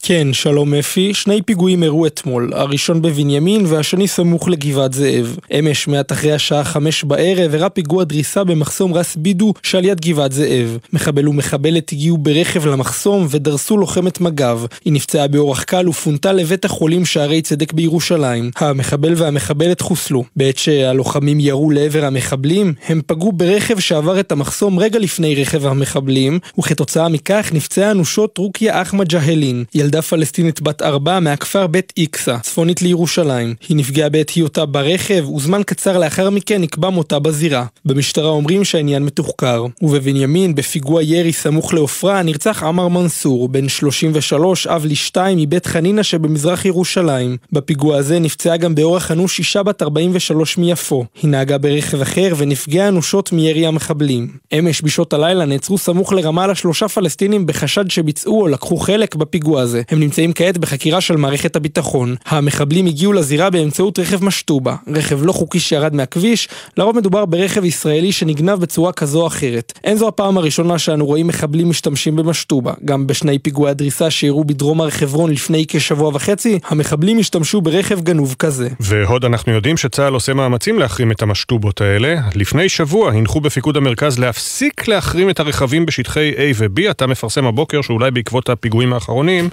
[0.03, 1.13] כן, שלום אפי.
[1.13, 5.37] שני פיגועים אירעו אתמול, הראשון בבנימין והשני סמוך לגבעת זאב.
[5.59, 10.31] אמש, מעט אחרי השעה חמש בערב, אירע פיגוע דריסה במחסום רס בידו שעל יד גבעת
[10.31, 10.77] זאב.
[10.93, 14.59] מחבל ומחבלת הגיעו ברכב למחסום ודרסו לוחמת מג"ב.
[14.85, 18.51] היא נפצעה באורח קל ופונתה לבית החולים שערי צדק בירושלים.
[18.57, 20.23] המחבל והמחבלת חוסלו.
[20.35, 26.39] בעת שהלוחמים ירו לעבר המחבלים, הם פגעו ברכב שעבר את המחסום רגע לפני רכב המחבלים,
[26.59, 29.63] וכתוצאה מכך נפצעה אנושות רוקיה אחמד ג'הלין.
[29.91, 33.55] ילדה פלסטינית בת ארבע מהכפר בית איקסה, צפונית לירושלים.
[33.69, 37.65] היא נפגעה בעת היותה ברכב, וזמן קצר לאחר מכן נקבע מותה בזירה.
[37.85, 39.65] במשטרה אומרים שהעניין מתוחקר.
[39.81, 46.65] ובבנימין, בפיגוע ירי סמוך לעופרה, נרצח עמר מנסור, בן 33, אב לשתיים מבית חנינא שבמזרח
[46.65, 47.37] ירושלים.
[47.51, 51.05] בפיגוע הזה נפצעה גם באורח אנוש אישה בת 43 מיפו.
[51.21, 54.27] היא נהגה ברכב אחר ונפגעה אנושות מירי המחבלים.
[54.59, 59.80] אמש בשעות הלילה נעצרו סמוך לרמאללה שלושה פלסטינים בחשד שביצעו או לקחו חלק בפיגוע הזה.
[59.89, 62.15] הם נמצאים כעת בחקירה של מערכת הביטחון.
[62.25, 68.11] המחבלים הגיעו לזירה באמצעות רכב משטובה, רכב לא חוקי שירד מהכביש, לרוב מדובר ברכב ישראלי
[68.11, 69.73] שנגנב בצורה כזו או אחרת.
[69.83, 72.73] אין זו הפעם הראשונה שאנו רואים מחבלים משתמשים במשטובה.
[72.85, 78.35] גם בשני פיגועי הדריסה שאירעו בדרום הר חברון לפני כשבוע וחצי, המחבלים השתמשו ברכב גנוב
[78.39, 78.69] כזה.
[78.79, 82.15] ועוד אנחנו יודעים שצה"ל עושה מאמצים להחרים את המשטובות האלה.
[82.35, 86.91] לפני שבוע הנחו בפיקוד המרכז להפסיק להחרים את הרכבים בשטחי A ו-B.
[86.91, 89.49] אתה מפרסם הבוקר שאולי בעקבות הפיגועים האחרונים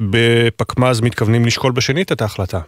[0.00, 2.60] בפקמ"ז מתכוונים לשקול בשנית את ההחלטה.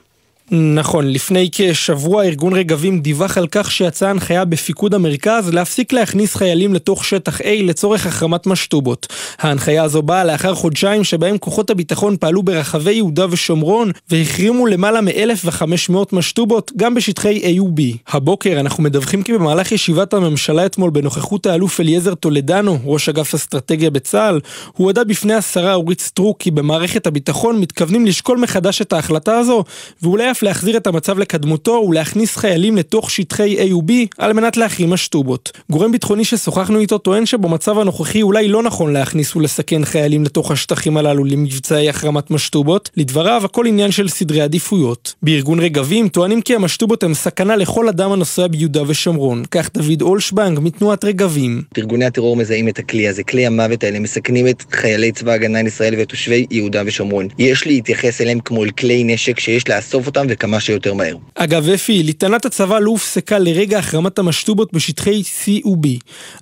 [0.50, 6.74] נכון, לפני כשבוע ארגון רגבים דיווח על כך שיצאה הנחיה בפיקוד המרכז להפסיק להכניס חיילים
[6.74, 9.06] לתוך שטח A לצורך החרמת משטובות.
[9.38, 15.96] ההנחיה הזו באה לאחר חודשיים שבהם כוחות הביטחון פעלו ברחבי יהודה ושומרון והחרימו למעלה מ-1,500
[16.12, 17.82] משטובות גם בשטחי A ו-B.
[18.08, 23.90] הבוקר אנחנו מדווחים כי במהלך ישיבת הממשלה אתמול בנוכחות האלוף אליעזר טולדנו, ראש אגף אסטרטגיה
[23.90, 24.40] בצה"ל,
[24.72, 29.64] הוא הודה בפני השרה אורית סטרוק כי במערכת הביטחון מתכוונים לשקול מחדש את ההחלטה הזו
[30.02, 34.90] ואולי אף להחזיר את המצב לקדמותו ולהכניס חיילים לתוך שטחי A ו-B על מנת להחרים
[34.90, 35.52] משטובות.
[35.70, 40.96] גורם ביטחוני ששוחחנו איתו טוען שבמצב הנוכחי אולי לא נכון להכניס ולסכן חיילים לתוך השטחים
[40.96, 42.90] הללו למבצעי החרמת משטובות.
[42.96, 45.14] לדבריו, הכל עניין של סדרי עדיפויות.
[45.22, 49.42] בארגון רגבים טוענים כי המשטובות הם סכנה לכל אדם הנוסע ביהודה ושומרון.
[49.50, 51.62] כך דוד אולשבנג מתנועת רגבים.
[51.78, 55.94] ארגוני הטרור מזהים את הכלי הזה, כלי המוות האלה מסכנים את חיילי צבא הגנה לישראל
[55.98, 57.28] ותושבי יהודה ושומרון.
[57.38, 61.16] יש להתייחס אליהם כמו אל כלי נשק שיש לאסוף אותם וכמה שיותר מהר.
[61.34, 65.88] אגב, אפי, ליטנת הצבא לא הופסקה לרגע החרמת המשטובות בשטחי C ו-B.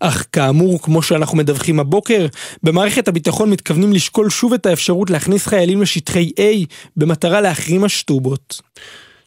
[0.01, 2.27] אך כאמור, כמו שאנחנו מדווחים הבוקר,
[2.63, 8.61] במערכת הביטחון מתכוונים לשקול שוב את האפשרות להכניס חיילים לשטחי A במטרה להחרים משטובות.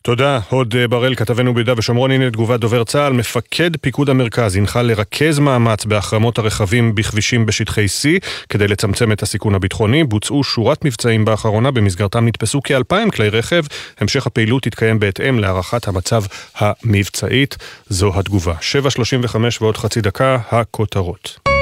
[0.06, 3.14] תודה, הוד בראל, כתבנו ביהודה ושומרון, הנה תגובת דובר צה"ל.
[3.14, 9.56] מפקד פיקוד המרכז הנחה לרכז מאמץ בהחרמות הרכבים בכבישים בשטחי C כדי לצמצם את הסיכון
[9.56, 10.04] הביטחוני.
[10.04, 13.64] בוצעו שורת מבצעים באחרונה, במסגרתם נתפסו כאלפיים כלי רכב.
[14.00, 16.24] המשך הפעילות יתקיים בהתאם להערכת המצב
[16.56, 17.58] המבצעית.
[17.90, 18.54] זו התגובה.
[18.54, 21.55] 7.35 ועוד חצי דקה, הכותרות.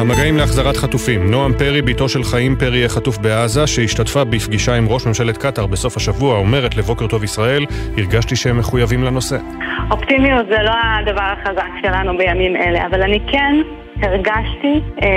[0.00, 1.30] המגעים להחזרת חטופים.
[1.30, 5.66] נועם פרי, בתו של חיים פרי, יהיה חטוף בעזה, שהשתתפה בפגישה עם ראש ממשלת קטאר
[5.66, 7.64] בסוף השבוע, אומרת לבוקר טוב ישראל,
[7.98, 9.36] הרגשתי שהם מחויבים לנושא.
[9.90, 13.54] אופטימיות זה לא הדבר החזק שלנו בימים אלה, אבל אני כן
[14.02, 15.08] הרגשתי אה,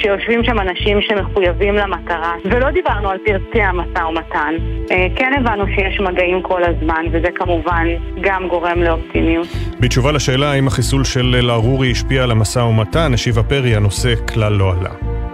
[0.00, 4.54] שיושבים שם אנשים שמחויבים למטרה, ולא דיברנו על פרטי המשא ומתן.
[4.90, 7.86] אה, כן הבנו שיש מגעים כל הזמן, וזה כמובן
[8.20, 9.46] גם גורם לאופטימיות.
[9.80, 14.72] בתשובה לשאלה האם החיסול של אל-ערורי השפיע על המשא ומתן, השיבה פרי, הנושא כלל לא
[14.72, 15.25] עלה.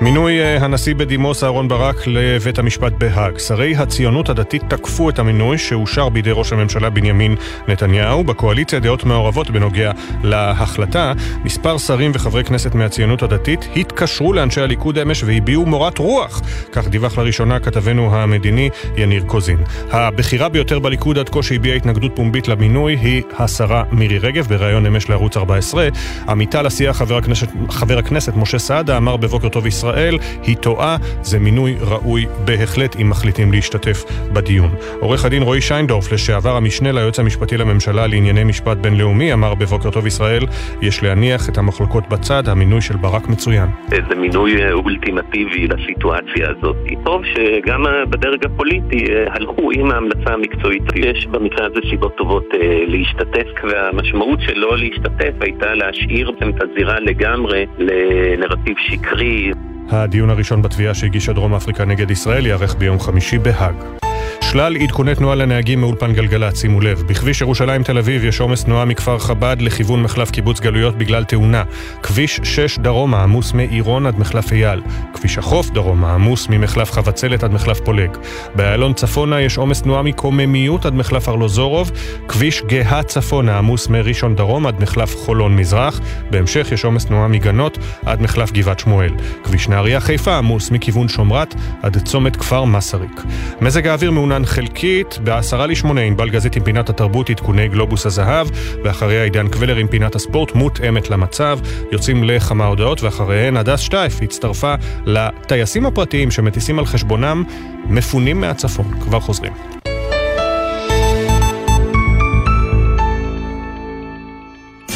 [0.00, 3.38] מינוי הנשיא בדימוס אהרן ברק לבית המשפט בהאג.
[3.38, 7.36] שרי הציונות הדתית תקפו את המינוי שאושר בידי ראש הממשלה בנימין
[7.68, 8.24] נתניהו.
[8.24, 9.92] בקואליציה דעות מעורבות בנוגע
[10.22, 11.12] להחלטה.
[11.44, 16.40] מספר שרים וחברי כנסת מהציונות הדתית התקשרו לאנשי הליכוד אמש והביעו מורת רוח.
[16.72, 19.58] כך דיווח לראשונה כתבנו המדיני יניר קוזין.
[19.90, 25.08] הבכירה ביותר בליכוד עד כה שהביעה התנגדות פומבית למינוי היא השרה מירי רגב בריאיון אמש
[25.08, 25.88] לערוץ 14.
[26.28, 30.96] עמיתה לסיעה חבר הכנסת, חבר הכנסת משה סעדה אמר בבוקר טוב ישראל ישראל היא טועה,
[31.22, 34.70] זה מינוי ראוי בהחלט אם מחליטים להשתתף בדיון.
[35.00, 40.06] עורך הדין רועי שיינדורף, לשעבר המשנה ליועץ המשפטי לממשלה לענייני משפט בינלאומי, אמר בבוקר טוב
[40.06, 40.42] ישראל,
[40.82, 43.68] יש להניח את המחלוקות בצד, המינוי של ברק מצוין.
[43.88, 46.76] זה מינוי אולטימטיבי לסיטואציה הזאת.
[47.04, 50.82] טוב שגם בדרג הפוליטי הלכו עם ההמלצה המקצועית.
[50.96, 52.44] יש במקרה הזה סיבות טובות
[52.86, 59.52] להשתתף, והמשמעות של לא להשתתף הייתה להשאיר את הזירה לגמרי לנרטיב שקרי.
[59.90, 64.05] הדיון הראשון בתביעה שהגישה דרום אפריקה נגד ישראל ייערך ביום חמישי בהאג.
[64.40, 67.02] שלל עדכוני תנועה לנהגים מאולפן גלגלצ, שימו לב.
[67.06, 71.62] בכביש ירושלים תל אביב יש עומס תנועה מכפר חב"ד לכיוון מחלף קיבוץ גלויות בגלל תאונה.
[72.02, 74.82] כביש 6 דרומה עמוס מעירון עד מחלף אייל.
[75.14, 78.10] כביש החוף דרומה עמוס ממחלף חבצלת עד מחלף פולג.
[78.54, 81.90] באיילון צפונה יש עומס תנועה מקוממיות עד מחלף ארלוזורוב.
[82.28, 86.00] כביש גאה צפונה עמוס מראשון דרום עד מחלף חולון מזרח.
[86.30, 89.12] בהמשך יש עומס תנועה מגנות עד מחלף גבעת שמואל.
[89.44, 93.22] כביש נהריה חיפה עמוס מכיוון שומרת עד צומת כפר מסריק.
[93.60, 98.48] מזג האוויר מעונן חלקית, בעשרה לשמונה ענבל גזית עם פינת התרבות עדכוני גלובוס הזהב,
[98.84, 101.58] ואחריה עידן קבלר עם פינת הספורט מותאמת למצב.
[101.92, 104.74] יוצאים לכמה הודעות ואחריהן הדס שטייף הצטרפה
[105.06, 107.44] לטייסים הפרטיים שמטיסים על חשבונם
[107.84, 109.00] מפונים מהצפון.
[109.00, 109.75] כבר חוזרים.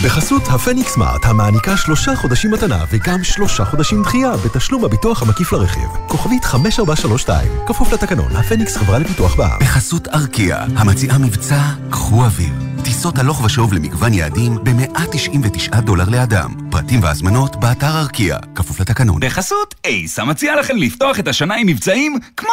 [0.05, 5.89] בחסות הפניקס סמארט, המעניקה שלושה חודשים מתנה וגם שלושה חודשים דחייה בתשלום הביטוח המקיף לרכיב.
[6.07, 9.59] כוכבית 5432, כפוף לתקנון, הפניקס חברה לפיתוח בע"מ.
[9.61, 11.61] בחסות ארקיע, המציעה מבצע
[11.91, 12.53] קחו אוויר.
[12.85, 16.55] טיסות הלוך ושוב למגוון יעדים ב-199 דולר לאדם.
[16.71, 19.21] פרטים והזמנות באתר ארקיע, כפוף לתקנון.
[19.21, 22.49] בחסות אייס, המציע לכם לפתוח את השנה עם מבצעים כמו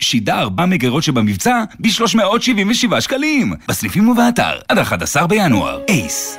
[0.00, 3.54] שידה ארבע מגירות שבמבצע ב-377 שקלים.
[3.68, 5.80] בסניפים ובאתר, עד 11 בינואר.
[5.88, 6.38] אייס.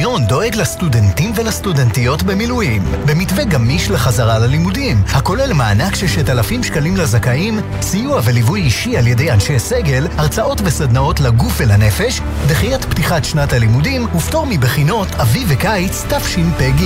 [0.00, 7.60] הטכניון דואג לסטודנטים ולסטודנטיות במילואים, במתווה גמיש לחזרה ללימודים, הכולל מענק ששת אלפים שקלים לזכאים,
[7.80, 14.06] סיוע וליווי אישי על ידי אנשי סגל, הרצאות וסדנאות לגוף ולנפש, דחיית פתיחת שנת הלימודים
[14.16, 16.82] ופטור מבחינות אביב וקיץ תשפ"ג.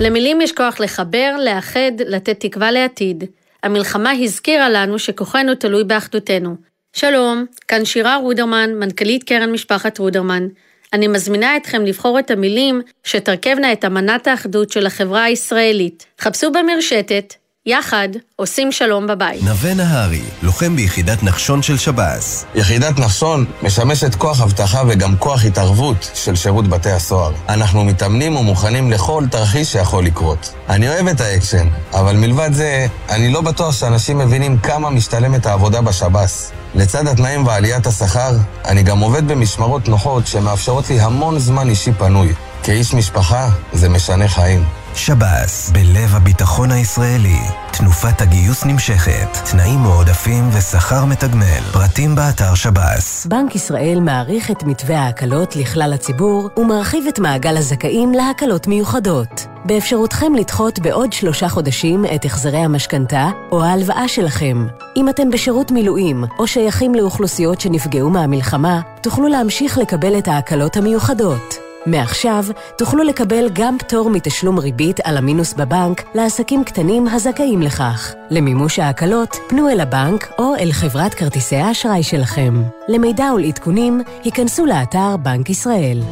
[0.00, 3.24] למילים יש כוח לחבר, לאחד, לתת תקווה לעתיד.
[3.64, 6.56] המלחמה הזכירה לנו שכוחנו תלוי באחדותנו.
[6.92, 10.48] שלום, כאן שירה רודרמן, מנכ"לית קרן משפחת רודרמן.
[10.92, 16.06] אני מזמינה אתכם לבחור את המילים שתרכבנה את אמנת האחדות של החברה הישראלית.
[16.20, 17.34] חפשו במרשתת,
[17.66, 19.42] יחד עושים שלום בבית.
[19.42, 22.44] נווה נהרי, לוחם ביחידת נחשון של שב"ס.
[22.54, 27.32] יחידת נחשון משמשת כוח אבטחה וגם כוח התערבות של שירות בתי הסוהר.
[27.48, 30.54] אנחנו מתאמנים ומוכנים לכל תרחיש שיכול לקרות.
[30.68, 35.80] אני אוהב את האקשן, אבל מלבד זה, אני לא בטוח שאנשים מבינים כמה משתלמת העבודה
[35.80, 36.52] בשב"ס.
[36.74, 38.32] לצד התנאים ועליית השכר,
[38.64, 42.32] אני גם עובד במשמרות נוחות שמאפשרות לי המון זמן אישי פנוי.
[42.62, 44.64] כאיש משפחה, זה משנה חיים.
[44.96, 47.38] שב"ס, בלב הביטחון הישראלי.
[47.72, 51.60] תנופת הגיוס נמשכת, תנאים מועדפים ושכר מתגמל.
[51.72, 53.26] פרטים באתר שב"ס.
[53.26, 59.46] בנק ישראל מעריך את מתווה ההקלות לכלל הציבור ומרחיב את מעגל הזכאים להקלות מיוחדות.
[59.64, 64.66] באפשרותכם לדחות בעוד שלושה חודשים את החזרי המשכנתה או ההלוואה שלכם.
[64.96, 71.63] אם אתם בשירות מילואים או שייכים לאוכלוסיות שנפגעו מהמלחמה, תוכלו להמשיך לקבל את ההקלות המיוחדות.
[71.86, 72.44] מעכשיו
[72.78, 78.14] תוכלו לקבל גם פטור מתשלום ריבית על המינוס בבנק לעסקים קטנים הזכאים לכך.
[78.30, 82.62] למימוש ההקלות, פנו אל הבנק או אל חברת כרטיסי האשראי שלכם.
[82.88, 86.02] למידע ולעדכונים, היכנסו לאתר בנק ישראל.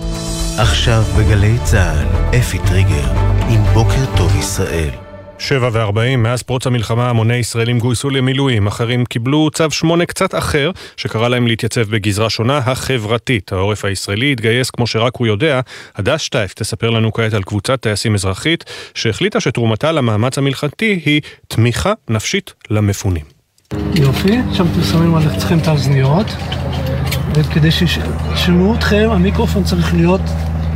[0.58, 3.12] עכשיו בגלי צה"ל, אפי טריגר,
[3.48, 5.11] עם בוקר טוב ישראל.
[5.42, 10.70] שבע וארבעים, מאז פרוץ המלחמה המוני ישראלים גויסו למילואים, אחרים קיבלו צו שמונה קצת אחר,
[10.96, 13.52] שקרא להם להתייצב בגזרה שונה, החברתית.
[13.52, 15.60] העורף הישראלי התגייס כמו שרק הוא יודע.
[15.96, 18.64] הדס שטייף תספר לנו כעת על קבוצת טייסים אזרחית,
[18.94, 23.24] שהחליטה שתרומתה למאמץ המלחמתי היא תמיכה נפשית למפונים.
[23.94, 26.26] יופי, עכשיו אתם שמים על עצמכם את האזניות,
[27.34, 30.20] וכדי שישמעו אתכם, המיקרופון צריך להיות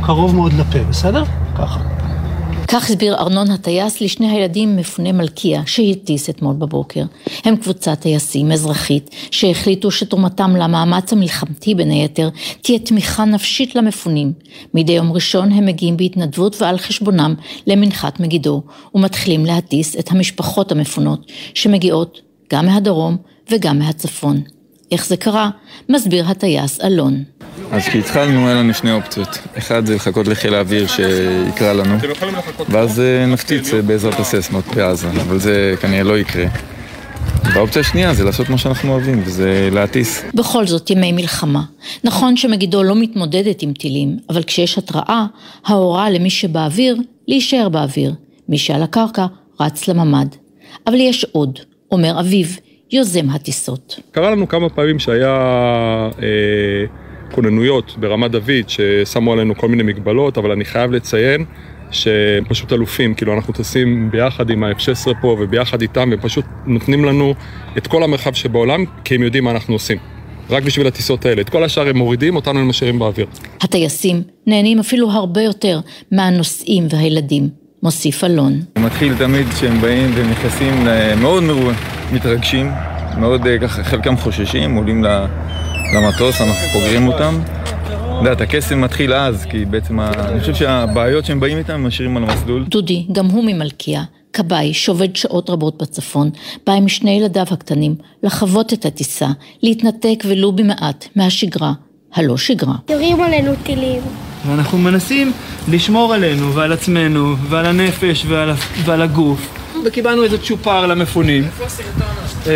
[0.01, 1.23] קרוב מאוד לפה, בסדר?
[1.57, 1.96] ככה.
[2.67, 7.03] כך הסביר ארנון הטייס לשני הילדים מפוני מלכיה שהטיס אתמול בבוקר.
[7.43, 12.29] הם קבוצת טייסים אזרחית שהחליטו שתרומתם למאמץ המלחמתי בין היתר
[12.61, 14.33] תהיה תמיכה נפשית למפונים.
[14.73, 17.35] מדי יום ראשון הם מגיעים בהתנדבות ועל חשבונם
[17.67, 18.61] למנחת מגידו
[18.95, 22.21] ומתחילים להטיס את המשפחות המפונות שמגיעות
[22.53, 23.17] גם מהדרום
[23.51, 24.56] וגם מהצפון.
[24.91, 25.49] איך זה קרה?
[25.89, 27.23] מסביר הטייס אלון.
[27.71, 29.27] אז כשהתחלנו היה לנו שני אופציות.
[29.57, 31.97] אחד זה לחכות לחיל האוויר שיקרא לנו,
[32.69, 36.45] ואז נפציץ בעזרת הססמות בעזה, אבל זה כנראה לא יקרה.
[37.53, 40.23] והאופציה השנייה זה לעשות מה שאנחנו אוהבים, וזה להטיס.
[40.33, 41.63] בכל זאת ימי מלחמה.
[42.03, 45.25] נכון שמגידו לא מתמודדת עם טילים, אבל כשיש התראה,
[45.65, 46.97] ההוראה למי שבאוויר,
[47.27, 48.13] להישאר באוויר.
[48.49, 49.25] מי שעל הקרקע,
[49.59, 50.27] רץ לממ"ד.
[50.87, 51.59] אבל יש עוד,
[51.91, 52.59] אומר אביב,
[52.91, 53.99] יוזם הטיסות.
[54.11, 55.35] קרה לנו כמה פעמים שהיה
[56.21, 56.85] אה,
[57.31, 61.45] כוננויות ברמת דוד ששמו עלינו כל מיני מגבלות, אבל אני חייב לציין
[61.91, 67.05] שהם פשוט אלופים, כאילו אנחנו טסים ביחד עם ה-F-16 פה וביחד איתם, והם פשוט נותנים
[67.05, 67.33] לנו
[67.77, 69.97] את כל המרחב שבעולם, כי הם יודעים מה אנחנו עושים.
[70.49, 71.41] רק בשביל הטיסות האלה.
[71.41, 73.27] את כל השאר הם מורידים, אותנו הם משאירים באוויר.
[73.61, 75.79] הטייסים נהנים אפילו הרבה יותר
[76.11, 77.49] מהנוסעים והילדים,
[77.83, 78.61] מוסיף אלון.
[78.75, 81.43] זה מתחיל תמיד כשהם באים ונכנסים אה, מאוד
[82.13, 82.71] מתרגשים,
[83.17, 85.25] מאוד אה, ככה, חלקם חוששים, עולים ל-
[85.95, 87.39] למטוס, אנחנו פוגרים אותם.
[88.21, 92.17] אתה יודע, הקסם מתחיל אז, כי בעצם אני חושב שהבעיות שהם באים איתם, הם משאירים
[92.17, 92.65] על המסלול.
[92.69, 96.29] דודי, גם הוא ממלכיה, כבאי שעובד שעות רבות בצפון,
[96.67, 99.27] בא עם שני ילדיו הקטנים לחוות את הטיסה,
[99.63, 101.73] להתנתק ולו במעט מהשגרה,
[102.13, 102.75] הלא שגרה.
[102.89, 104.01] יורים עלינו טילים.
[104.45, 105.31] ואנחנו מנסים
[105.67, 108.51] לשמור עלינו ועל עצמנו ועל הנפש ועל,
[108.85, 109.49] ועל הגוף.
[109.85, 111.43] וקיבלנו איזה צ'ופר למפונים.
[112.45, 112.51] אמ,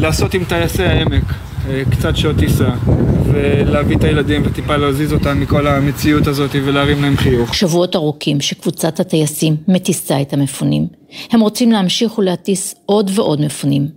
[0.00, 1.24] לעשות עם טייסי העמק
[1.68, 2.70] אה, קצת שעות טיסה
[3.32, 7.54] ולהביא את הילדים וטיפה להזיז אותם מכל המציאות הזאת ולהרים להם חיוך.
[7.54, 10.86] שבועות ארוכים שקבוצת הטייסים מטיסה את המפונים.
[11.30, 13.88] הם רוצים להמשיך ולהטיס עוד ועוד מפונים.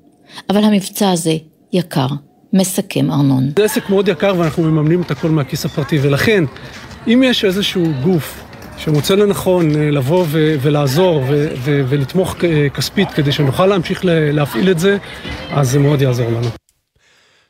[0.50, 1.36] אבל המבצע הזה
[1.74, 2.08] יקר,
[2.54, 3.50] מסכם ארנון.
[3.58, 6.44] זה עסק מאוד יקר ואנחנו מממנים את הכל מהכיס הפרטי, ולכן,
[7.08, 8.44] אם יש איזשהו גוף
[8.78, 14.70] שמוצא לנכון אה, לבוא ו- ולעזור ו- ו- ולתמוך אה, כספית כדי שנוכל להמשיך להפעיל
[14.72, 14.98] את זה,
[15.52, 16.63] אז זה מאוד יעזור לנו.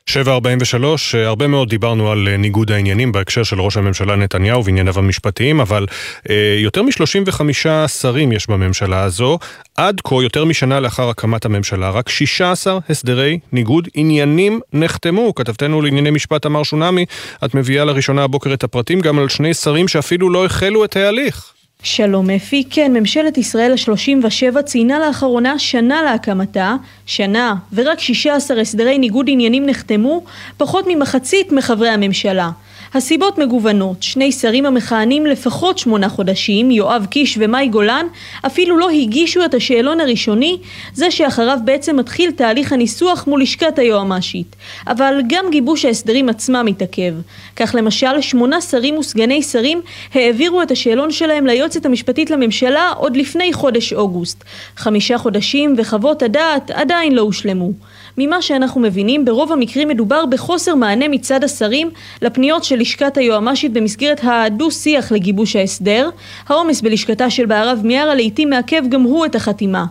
[0.06, 4.98] 743, אה, הרבה מאוד דיברנו על אה, ניגוד העניינים בהקשר של ראש הממשלה נתניהו וענייניו
[4.98, 5.86] המשפטיים, אבל
[6.30, 9.38] אה, יותר מ-35 שרים יש בממשלה הזו.
[9.76, 15.34] עד כה, יותר משנה לאחר הקמת הממשלה, רק 16 הסדרי ניגוד עניינים נחתמו.
[15.34, 17.06] כתבתנו לענייני משפט תמר שונמי,
[17.44, 21.53] את מביאה לראשונה הבוקר את הפרטים גם על שני שרים שאפילו לא החלו את ההליך.
[21.84, 26.74] שלום אפי, כן, ממשלת ישראל ה-37 ציינה לאחרונה שנה להקמתה,
[27.06, 30.24] שנה, ורק 16 הסדרי ניגוד עניינים נחתמו,
[30.56, 32.50] פחות ממחצית מחברי הממשלה.
[32.94, 38.06] הסיבות מגוונות, שני שרים המכהנים לפחות שמונה חודשים, יואב קיש ומאי גולן,
[38.46, 40.58] אפילו לא הגישו את השאלון הראשוני,
[40.92, 44.56] זה שאחריו בעצם מתחיל תהליך הניסוח מול לשכת היועמ"שית.
[44.86, 47.14] אבל גם גיבוש ההסדרים עצמם מתעכב.
[47.56, 49.80] כך למשל, שמונה שרים וסגני שרים
[50.14, 54.44] העבירו את השאלון שלהם ליועצת המשפטית לממשלה עוד לפני חודש אוגוסט.
[54.76, 57.70] חמישה חודשים וחוות הדעת עדיין לא הושלמו.
[58.18, 61.90] ממה שאנחנו מבינים, ברוב המקרים מדובר בחוסר מענה מצד השרים
[62.22, 66.10] לפניות של לשכת היועמ"שית במסגרת הדו-שיח לגיבוש ההסדר.
[66.48, 69.84] העומס בלשכתה של בהרב מיארה לעיתים מעכב גם הוא את החתימה.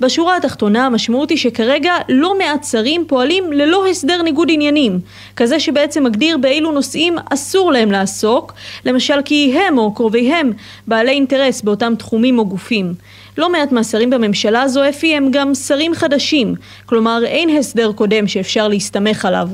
[0.00, 5.00] בשורה התחתונה המשמעות היא שכרגע לא מעט שרים פועלים ללא הסדר ניגוד עניינים,
[5.36, 8.52] כזה שבעצם מגדיר באילו נושאים אסור להם לעסוק,
[8.84, 10.52] למשל כי הם או קרוביהם
[10.86, 12.94] בעלי אינטרס באותם תחומים או גופים.
[13.38, 16.54] לא מעט מהשרים בממשלה הזו אפי הם גם שרים חדשים,
[16.86, 19.48] כלומר אין הסדר קודם שאפשר להסתמך עליו.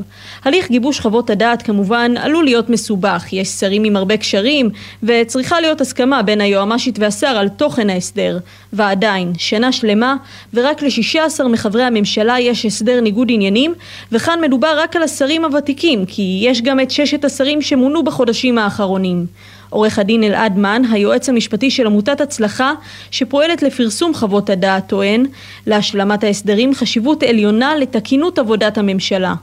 [0.45, 4.71] הליך גיבוש חוות הדעת כמובן עלול להיות מסובך, יש שרים עם הרבה קשרים,
[5.03, 8.39] וצריכה להיות הסכמה בין היועמ"שית והשר על תוכן ההסדר.
[8.73, 10.17] ועדיין, שנה שלמה,
[10.55, 13.75] ורק ל-16 מחברי הממשלה יש הסדר ניגוד עניינים,
[14.13, 19.27] וכאן מדובר רק על השרים הוותיקים, כי יש גם את ששת השרים שמונו בחודשים האחרונים.
[19.71, 22.73] עורך הדין אלעד מן, היועץ המשפטי של עמותת הצלחה,
[23.11, 25.27] שפועלת לפרסום חוות הדעת, טוען
[25.67, 29.35] להשלמת ההסדרים חשיבות עליונה לתקינות עבודת הממשלה.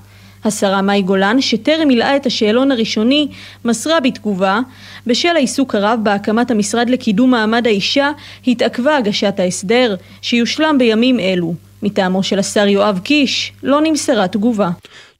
[0.45, 3.27] השרה מאי גולן, שטרם מילאה את השאלון הראשוני,
[3.65, 4.59] מסרה בתגובה,
[5.07, 8.11] בשל העיסוק הרב בהקמת המשרד לקידום מעמד האישה,
[8.47, 11.53] התעכבה הגשת ההסדר, שיושלם בימים אלו.
[11.83, 14.69] מטעמו של השר יואב קיש, לא נמסרה תגובה.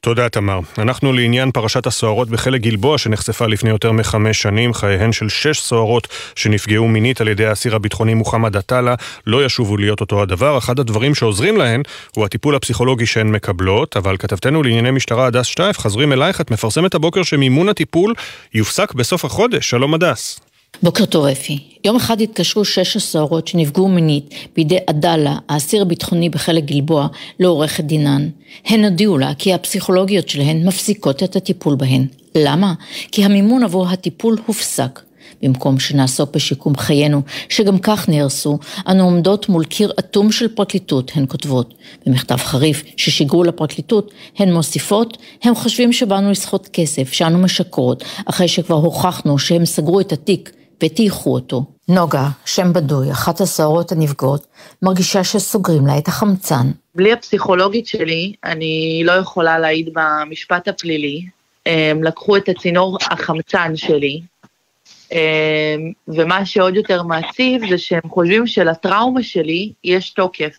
[0.00, 0.60] תודה, תמר.
[0.78, 4.74] אנחנו לעניין פרשת הסוהרות בחלק גלבוע שנחשפה לפני יותר מחמש שנים.
[4.74, 8.94] חייהן של שש סוהרות שנפגעו מינית על ידי האסיר הביטחוני מוחמד עטאללה
[9.26, 10.58] לא ישובו להיות אותו הדבר.
[10.58, 11.82] אחד הדברים שעוזרים להן
[12.16, 16.94] הוא הטיפול הפסיכולוגי שהן מקבלות, אבל כתבתנו לענייני משטרה הדס שטייף, חזרים אלייך, את מפרסמת
[16.94, 18.14] הבוקר שמימון הטיפול
[18.54, 19.70] יופסק בסוף החודש.
[19.70, 20.47] שלום הדס.
[20.82, 21.58] בוקר טוב אפי.
[21.84, 27.06] יום אחד התקשרו שש הסוהרות שנפגעו מינית בידי עדאלה, האסיר הביטחוני בחלק גלבוע,
[27.40, 28.28] לעורכת דינן.
[28.66, 32.06] הן הודיעו לה כי הפסיכולוגיות שלהן מפסיקות את הטיפול בהן.
[32.34, 32.74] למה?
[33.12, 35.00] כי המימון עבור הטיפול הופסק.
[35.42, 41.24] במקום שנעסוק בשיקום חיינו, שגם כך נהרסו, אנו עומדות מול קיר אטום של פרקליטות, הן
[41.28, 41.74] כותבות.
[42.06, 48.76] במכתב חריף ששיגרו לפרקליטות, הן מוסיפות, הם חושבים שבאנו לסחוט כסף, שאנו משקרות, אחרי שכבר
[48.76, 50.52] הוכחנו שהם סגרו את התיק
[50.84, 51.64] וטייחו אותו.
[51.88, 54.46] נוגה, שם בדוי, אחת הסוהרות הנפגעות,
[54.82, 56.70] מרגישה שסוגרים לה את החמצן.
[56.94, 61.22] בלי הפסיכולוגית שלי, אני לא יכולה להעיד במשפט הפלילי.
[61.66, 64.20] הם לקחו את הצינור החמצן שלי,
[66.08, 70.58] ומה שעוד יותר מעציב זה שהם חושבים שלטראומה שלי יש תוקף.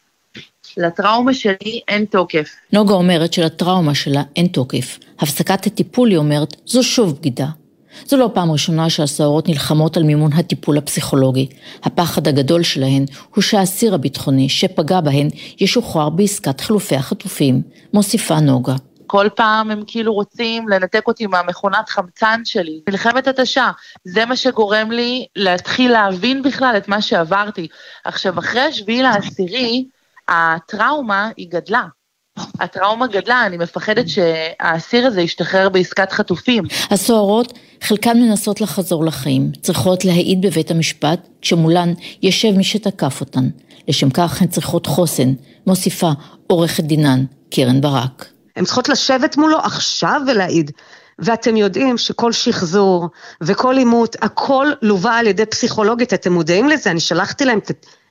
[0.78, 2.50] לטראומה שלי אין תוקף.
[2.74, 5.00] נוגה אומרת שלטראומה שלה אין תוקף.
[5.20, 7.48] הפסקת הטיפול, היא אומרת, זו שוב בגידה.
[8.06, 11.48] זו לא פעם ראשונה שהסוהרות נלחמות על מימון הטיפול הפסיכולוגי.
[11.84, 13.06] הפחד הגדול שלהן
[13.36, 15.28] הוא שהאסיר הביטחוני שפגע בהן
[15.60, 17.62] ישוחרר בעסקת חילופי החטופים,
[17.94, 18.76] מוסיפה נוגה.
[19.08, 22.82] כל פעם הם כאילו רוצים לנתק אותי מהמכונת חמצן שלי.
[22.90, 23.72] מלחמת התשה,
[24.04, 27.68] זה מה שגורם לי להתחיל להבין בכלל את מה שעברתי.
[28.06, 29.86] עכשיו, אחרי השביעי לעשירי,
[30.28, 31.84] הטראומה היא גדלה.
[32.60, 36.64] הטראומה גדלה, אני מפחדת שהאסיר הזה ישתחרר בעסקת חטופים.
[36.90, 41.94] הסוהרות, חלקן מנסות לחזור לחיים, צריכות להעיד בבית המשפט, כשמולן
[42.24, 43.50] יושב מי שתקף אותן.
[43.88, 45.34] לשם כך הן צריכות חוסן,
[45.68, 46.12] מוסיפה
[46.48, 48.26] עורכת דינן, קרן ברק.
[48.56, 50.72] הן צריכות לשבת מולו עכשיו ולהעיד.
[51.20, 53.08] ואתם יודעים שכל שחזור
[53.42, 56.92] וכל עימות, הכל לווה על ידי פסיכולוגית, אתם מודעים לזה?
[56.92, 57.60] אני שלחתי להם,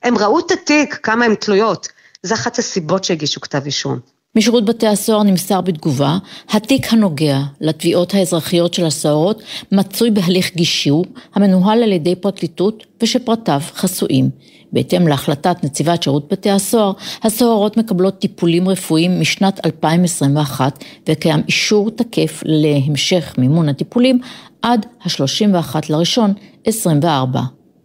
[0.02, 1.88] הם ראו את התיק, כמה הן תלויות.
[2.22, 3.98] זה אחת הסיבות שהגישו כתב אישום.
[4.38, 6.18] משירות בתי הסוהר נמסר בתגובה,
[6.50, 9.42] התיק הנוגע לתביעות האזרחיות של הסוהרות
[9.72, 11.04] מצוי בהליך גישור
[11.34, 14.30] המנוהל על ידי פרקליטות ושפרטיו חסויים.
[14.72, 16.92] בהתאם להחלטת נציבת שירות בתי הסוהר,
[17.22, 24.20] הסוהרות מקבלות טיפולים רפואיים משנת 2021 וקיים אישור תקף להמשך מימון הטיפולים
[24.62, 26.32] עד ה-31 לראשון
[26.64, 27.40] 24.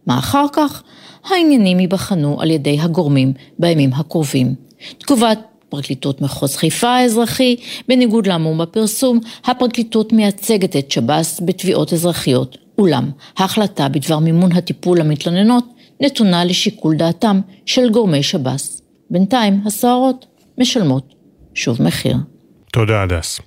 [0.08, 0.84] מה אחר כך?
[1.26, 4.56] העניינים ייבחנו על ידי הגורמים בימים הקרובים.
[4.98, 5.40] תגובת
[5.74, 7.56] פרקליטות מחוז חיפה האזרחי,
[7.88, 12.58] בניגוד לאמור בפרסום, הפרקליטות מייצגת את שב"ס בתביעות אזרחיות.
[12.78, 15.64] אולם, ההחלטה בדבר מימון הטיפול למתלוננות
[16.02, 18.82] נתונה לשיקול דעתם של גורמי שב"ס.
[19.10, 20.26] בינתיים, הסוהרות
[20.58, 21.14] משלמות
[21.54, 22.18] שוב מחיר.
[22.72, 23.40] תודה, הדס.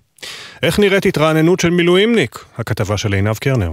[0.63, 2.45] איך נראית התרעננות של מילואימניק?
[2.57, 3.73] הכתבה של עינב קרנר.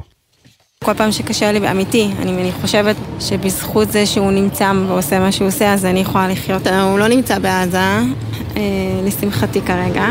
[0.84, 5.48] כל פעם שקשה לי, אמיתי, אני, אני חושבת שבזכות זה שהוא נמצא ועושה מה שהוא
[5.48, 6.68] עושה, אז אני יכולה לחיות.
[6.68, 7.78] הוא לא נמצא בעזה,
[8.58, 8.62] אה,
[9.04, 10.06] לשמחתי כרגע.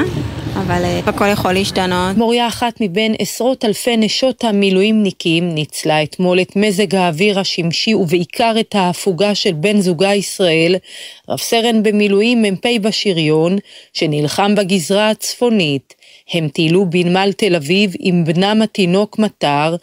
[0.55, 2.17] אבל אה, הכל יכול להשתנות.
[2.17, 8.75] מוריה אחת מבין עשרות אלפי נשות המילואימניקים ניצלה אתמול את מזג האוויר השמשי ובעיקר את
[8.75, 10.77] ההפוגה של בן זוגה ישראל,
[11.29, 13.59] רב סרן במילואים מ"פ בשריון,
[13.93, 15.95] שנלחם בגזרה הצפונית.
[16.33, 19.77] הם טיילו בנמל תל אביב עם בנם התינוק מטר,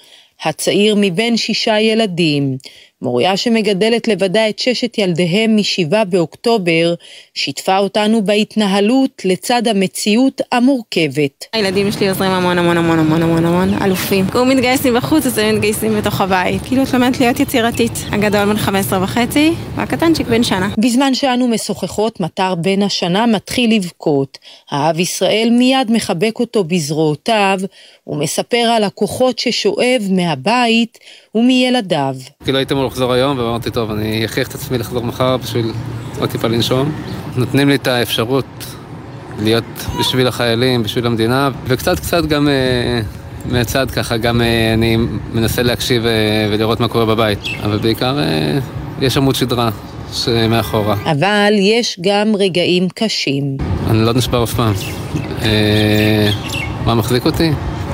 [0.43, 2.57] הצעיר מבין שישה ילדים.
[3.01, 6.93] מוריה שמגדלת לבדה את ששת ילדיהם מ-7 באוקטובר,
[7.33, 11.45] שיתפה אותנו בהתנהלות לצד המציאות המורכבת.
[11.53, 14.25] הילדים שלי עוזרים המון המון המון המון המון המון, אלופים.
[14.33, 16.61] הוא מתגייסים בחוץ, אז הם מתגייסים בתוך הבית.
[16.61, 17.91] כאילו את לומדת להיות יצירתית.
[18.11, 20.69] הגדול בן 15 וחצי, והקטנצ'יק בן שנה.
[20.77, 24.37] בזמן שאנו משוחחות, מטר בן השנה מתחיל לבכות.
[24.71, 27.59] האב ישראל מיד מחבק אותו בזרועותיו,
[28.07, 30.97] ומספר על הכוחות ששואב מהבית
[31.35, 32.15] ומילדיו.
[32.43, 35.71] כאילו אמור לחזור היום, ואמרתי, טוב, אני אכריח את עצמי לחזור מחר בשביל
[36.19, 36.91] עוד טיפה לנשום.
[37.35, 38.45] נותנים לי את האפשרות
[39.39, 39.63] להיות
[39.99, 43.01] בשביל החיילים, בשביל המדינה, וקצת קצת גם אה,
[43.45, 44.97] מהצד ככה, גם אה, אני
[45.33, 46.11] מנסה להקשיב אה,
[46.51, 47.39] ולראות מה קורה בבית.
[47.63, 48.59] אבל בעיקר אה,
[49.01, 49.69] יש עמוד שדרה
[50.13, 50.95] שמאחורה.
[51.05, 53.57] אבל יש גם רגעים קשים.
[53.89, 54.73] אני לא נשבר אף פעם.
[55.41, 56.29] אה,
[56.85, 57.51] מה מחזיק אותי?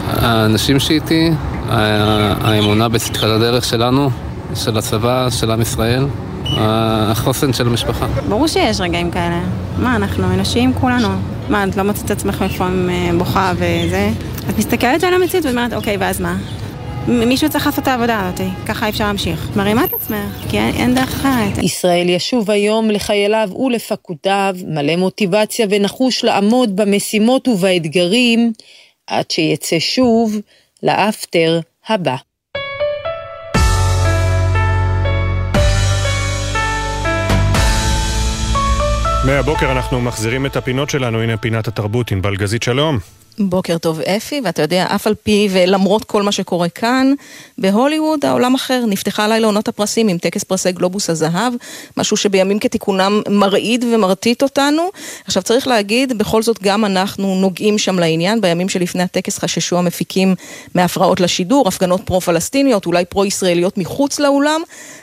[0.08, 1.30] האנשים שאיתי,
[1.70, 4.10] האמונה בצדקת הדרך שלנו,
[4.56, 6.06] של הצבא, של עם ישראל,
[6.46, 8.08] החוסן של המשפחה.
[8.30, 9.44] ברור שיש רגעים כאלה.
[9.78, 11.08] מה, אנחנו אנושיים כולנו.
[11.50, 14.10] מה, את לא מוצאת את עצמך לפעמים אה, בוכה וזה?
[14.50, 16.38] את מסתכלת על המציאות ואומרת, אוקיי, ואז מה?
[17.08, 19.50] מישהו צריך לעשות את העבודה הזאת, ככה אפשר להמשיך.
[19.56, 21.64] מרימה את עצמך, כי אין, אין דרך אחרת.
[21.64, 28.52] ישראל ישוב היום לחייליו ולפקודיו, מלא מוטיבציה ונחוש לעמוד במשימות ובאתגרים,
[29.08, 30.36] עד שיצא שוב
[30.84, 32.16] לאפטר הבא.
[39.26, 43.00] מהבוקר אנחנו מחזירים את הפינות שלנו, הנה פינת התרבות, ענבל גזית שלום.
[43.40, 47.14] בוקר טוב אפי, ואתה יודע, אף על פי ולמרות כל מה שקורה כאן,
[47.58, 48.84] בהוליווד העולם אחר.
[48.88, 51.54] נפתחה לילה עונות הפרסים עם טקס פרסי גלובוס הזהב,
[51.98, 54.90] משהו שבימים כתיקונם מרעיד ומרטיט אותנו.
[55.26, 58.42] עכשיו צריך להגיד, בכל זאת גם אנחנו נוגעים שם לעניין.
[58.42, 60.36] בימים שלפני הטקס חששו המפיקים
[60.76, 64.62] מהפרעות לשידור, הפגנות פרו-פלסטיניות, אולי פרו-ישראליות מחוץ לאולם,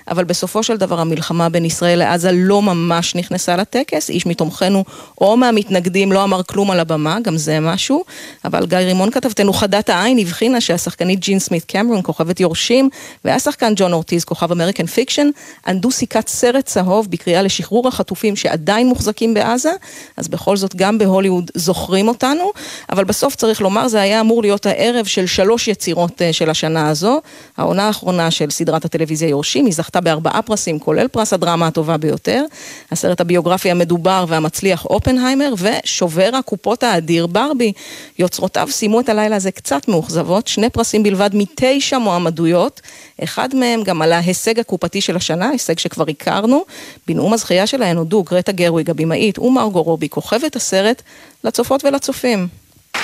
[0.09, 4.11] אבל בסופו של דבר המלחמה בין ישראל לעזה לא ממש נכנסה לטקס.
[4.11, 4.85] איש מתומכנו
[5.21, 8.05] או מהמתנגדים לא אמר כלום על הבמה, גם זה משהו.
[8.45, 12.89] אבל גיא רימון כתבתנו חדת העין הבחינה שהשחקנית ג'יי סמית קמרון, כוכבת יורשים,
[13.25, 15.31] והשחקן ג'ון אורטיז, כוכב אמריקן פיקשן,
[15.67, 19.73] ענדו סיכת סרט צהוב בקריאה לשחרור החטופים שעדיין מוחזקים בעזה,
[20.17, 22.53] אז בכל זאת גם בהוליווד זוכרים אותנו,
[22.91, 26.89] אבל בסוף צריך לומר, זה היה אמור להיות הערב של שלוש יצירות אה, של השנה
[26.89, 27.21] הזו,
[27.57, 32.45] העונה האחרונה של סדרת הטלוויזיה יורשים, היא זכתה בארבעה פרסים, כולל פרס הדרמה הטובה ביותר,
[32.91, 37.73] הסרט הביוגרפי המדובר והמצליח אופנהיימר, ושובר הקופות האדיר ברבי.
[38.23, 42.81] יוצרותיו סיימו את הלילה הזה קצת מאוכזבות, שני פרסים בלבד מתשע מועמדויות,
[43.25, 46.65] אחד מהם גם על ההישג הקופתי של השנה, הישג שכבר הכרנו,
[47.07, 51.03] בנאום הזכייה שלהן הודו גרטה גרוויג הבמאית ומרגו רובי, כוכבת הסרט,
[51.45, 52.49] לצופות ולצופים.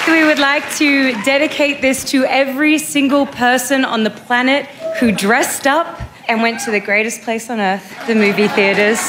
[0.07, 4.63] We would like to dedicate this to every single person on the planet
[4.99, 5.89] who dressed up
[6.29, 9.01] and went to the greatest place on earth, the movie theaters.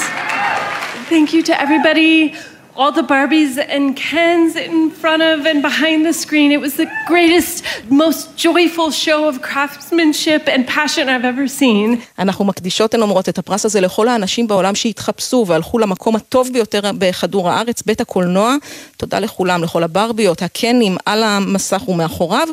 [1.14, 2.34] Thank you to everybody,
[2.80, 6.50] all the Barbies and Kens in front of and behind the screen.
[6.58, 7.56] It was the greatest,
[8.06, 11.98] most joyful show of craftsmanship and passion I've ever seen.
[12.20, 16.82] אנחנו מקדישות, הן אומרות, את הפרס הזה לכל האנשים בעולם שהתחפשו והלכו למקום הטוב ביותר
[16.98, 18.56] בכדור הארץ, בית הקולנוע.
[18.98, 22.48] תודה לכולם, לכל הברביות, הקנים על המסך ומאחוריו.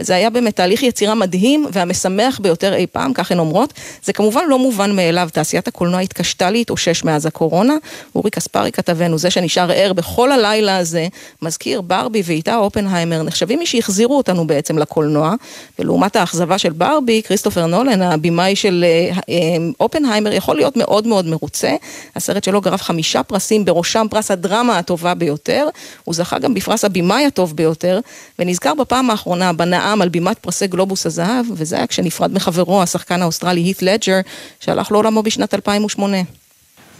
[0.00, 3.72] וזה היה באמת תהליך יצירה מדהים והמשמח ביותר אי פעם, כך הן אומרות.
[4.04, 7.74] זה כמובן לא מובן מאליו, תעשיית הקולנוע התקשתה להתאושש מאז הקורונה.
[8.14, 11.08] אורי קספרי כתבנו, זה שנשאר ער בכל הלילה הזה,
[11.42, 15.34] מזכיר ברבי ואיתה אופנהיימר, נחשבים מי שהחזירו אותנו בעצם לקולנוע,
[15.78, 19.36] ולעומת האכזבה של ברבי, כריסטופר נולן, הבמאי של אה, אה,
[19.80, 21.76] אופנהיימר, יכול להיות מאוד מאוד מרוצה.
[22.16, 25.68] הסרט שלו גרף חמישה פרסים, בראשם פרס הדרמה הטובה ביותר,
[26.04, 28.00] הוא זכה גם בפרס הבמאי הטוב ביותר,
[28.38, 33.60] ונזכר בפעם האחרונה בנאם על בימת פרסי גלובוס הזהב, וזה היה כשנפרד מחברו, השחקן האוסטרלי
[33.60, 34.20] הית' לג'ר,
[34.60, 36.41] שהלך לעולמו בשנת 2008.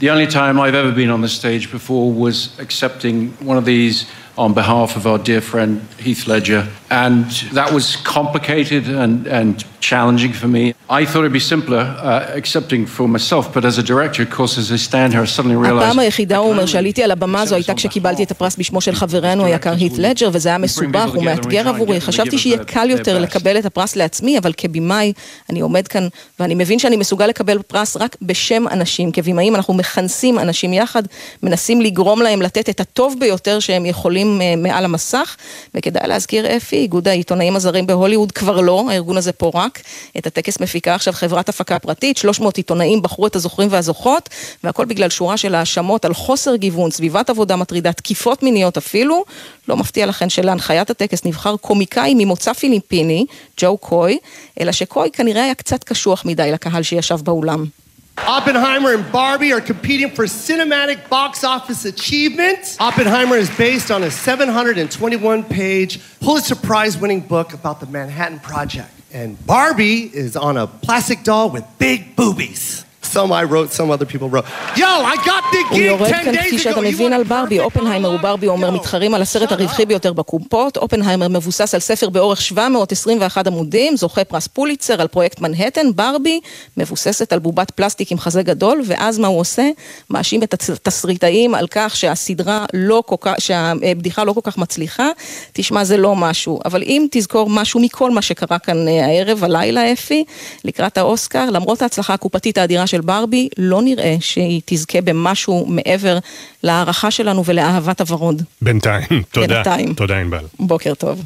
[0.02, 4.10] The only time I've ever been on the stage before was accepting one of these
[4.36, 6.68] on behalf of our dear friend Heath Ledger.
[6.90, 10.74] And that was complicated and, and challenging for me.
[10.88, 14.54] I thought it'd be simpler uh, accepting for myself, but as a director, of course,
[14.58, 15.84] as I stand here, I suddenly realized...
[15.84, 19.44] הפעם היחידה, הוא אומר, שעליתי על הבמה הזו הייתה כשקיבלתי את הפרס בשמו של חברנו
[19.44, 22.00] היקר הית' לג'ר, וזה היה מסובך ומאתגר עבורי.
[22.00, 25.12] חשבתי שיהיה קל יותר לקבל את הפרס לעצמי, אבל כבימאי,
[25.50, 26.08] אני עומד כאן,
[26.40, 29.12] ואני מבין שאני מסוגל לקבל פרס רק בשם אנשים.
[29.12, 31.02] כבימאים אנחנו מכנסים אנשים יחד,
[31.42, 35.36] מנסים לגרום להם לתת את הטוב ביותר שהם יכולים אה, מעל המסך,
[35.74, 39.80] וכדאי להזכיר אפי, איגוד העיתונאים הזרים בהוליווד כבר לא, הארגון הזה פורק.
[40.18, 44.28] את הטקס מפיקה עכשיו חברת הפקה פרטית, 300 עיתונאים בחרו את הזוכרים והזוכות,
[44.64, 49.24] והכל בגלל שורה של האשמות על חוסר גיוון, סביבת עבודה מטרידה, תקיפות מיניות אפילו.
[49.68, 53.26] לא מפתיע לכן שלהנחיית הטקס נבחר קומיקאי ממוצא פיליפיני,
[53.60, 54.18] ג'ו קוי,
[54.60, 57.81] אלא שקוי כנראה היה קצת קשוח מדי לקהל שישב באולם.
[58.18, 62.76] Oppenheimer and Barbie are competing for cinematic box office achievement.
[62.78, 68.90] Oppenheimer is based on a 721 page Pulitzer Prize winning book about the Manhattan Project.
[69.12, 72.84] And Barbie is on a plastic doll with big boobies.
[73.02, 74.44] Some I wrote, some other people wrote.
[74.76, 76.82] Yo, I got the הוא gig יורד 10 כאן, כפי days שאתה ago.
[76.82, 77.58] You מבין, על ברבי.
[77.58, 80.76] אופנהיימר וברבי אומר מתחרים על הסרט הרווחי ביותר בקופות.
[80.76, 85.86] אופנהיימר מבוסס על ספר באורך 721 עמודים, זוכה פרס פוליצר על פרויקט מנהטן.
[85.94, 86.40] ברבי
[86.76, 89.70] מבוססת על בובת פלסטיק עם חזה גדול, ואז מה הוא עושה?
[90.10, 95.08] מאשים את התסריטאים על כך שהסדרה לא כל כך, שהבדיחה לא כל כך מצליחה.
[95.52, 96.60] תשמע, זה לא משהו.
[96.64, 100.24] אבל אם תזכור משהו מכל מה שקרה כאן אה, הערב, הלילה, אפי,
[100.64, 106.18] לקראת האוסקר, למרות ההצלחה הקופתית האדירה של ברבי, לא נראה שהיא תזכה במשהו מעבר
[106.62, 108.42] להערכה שלנו ולאהבת הוורוד.
[108.62, 109.46] בינתיים, תודה.
[109.46, 109.94] בינתיים.
[109.94, 110.44] תודה ענבל.
[110.60, 111.24] בוקר טוב.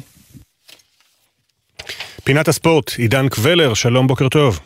[2.23, 4.59] פינת הספורט, עידן קבלר, שלום, בוקר טוב.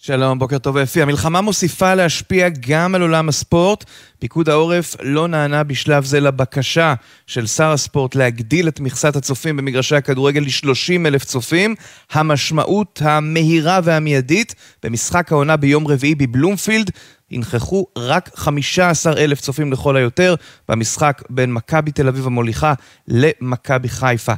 [0.00, 1.02] שלום, בוקר טוב אפי.
[1.02, 3.84] המלחמה מוסיפה להשפיע גם על עולם הספורט.
[4.18, 6.94] פיקוד העורף לא נענה בשלב זה לבקשה
[7.26, 11.74] של שר הספורט להגדיל את מכסת הצופים במגרשי הכדורגל ל-30 אלף צופים.
[12.12, 16.90] המשמעות המהירה והמיידית במשחק העונה ביום רביעי בבלומפילד
[17.30, 20.34] ינכחו רק 15 אלף צופים לכל היותר
[20.68, 22.74] במשחק בין מכבי תל אביב המוליכה
[23.08, 24.34] למכבי חיפה.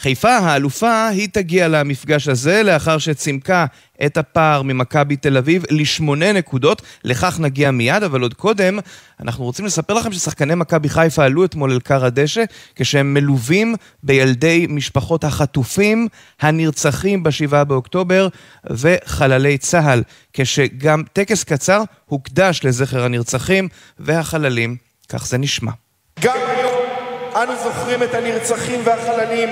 [0.00, 3.66] חיפה האלופה היא תגיע למפגש הזה לאחר שצימקה
[4.06, 8.78] את הפער ממכבי תל אביב לשמונה נקודות, לכך נגיע מיד, אבל עוד קודם
[9.20, 12.44] אנחנו רוצים לספר לכם ששחקני מכבי חיפה עלו אתמול אל כר הדשא
[12.76, 16.08] כשהם מלווים בילדי משפחות החטופים,
[16.40, 18.28] הנרצחים בשבעה באוקטובר
[18.70, 20.02] וחללי צה"ל,
[20.32, 23.68] כשגם טקס קצר הוקדש לזכר הנרצחים
[23.98, 24.76] והחללים,
[25.08, 25.72] כך זה נשמע.
[26.20, 26.82] גם היום
[27.42, 29.48] אנו זוכרים את הנרצחים והחללים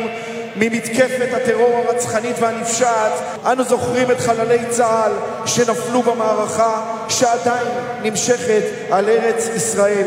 [0.56, 3.12] ממתקפת הטרור הרצחנית והנפשעת.
[3.46, 5.12] אנו זוכרים את חללי צה"ל
[5.46, 7.68] שנפלו במערכה שעדיין
[8.02, 10.06] נמשכת על ארץ ישראל.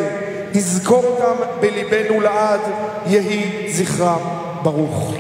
[0.53, 2.59] נזכור אותם בליבנו לעד,
[3.05, 4.19] יהי זכרם
[4.63, 5.13] ברוך.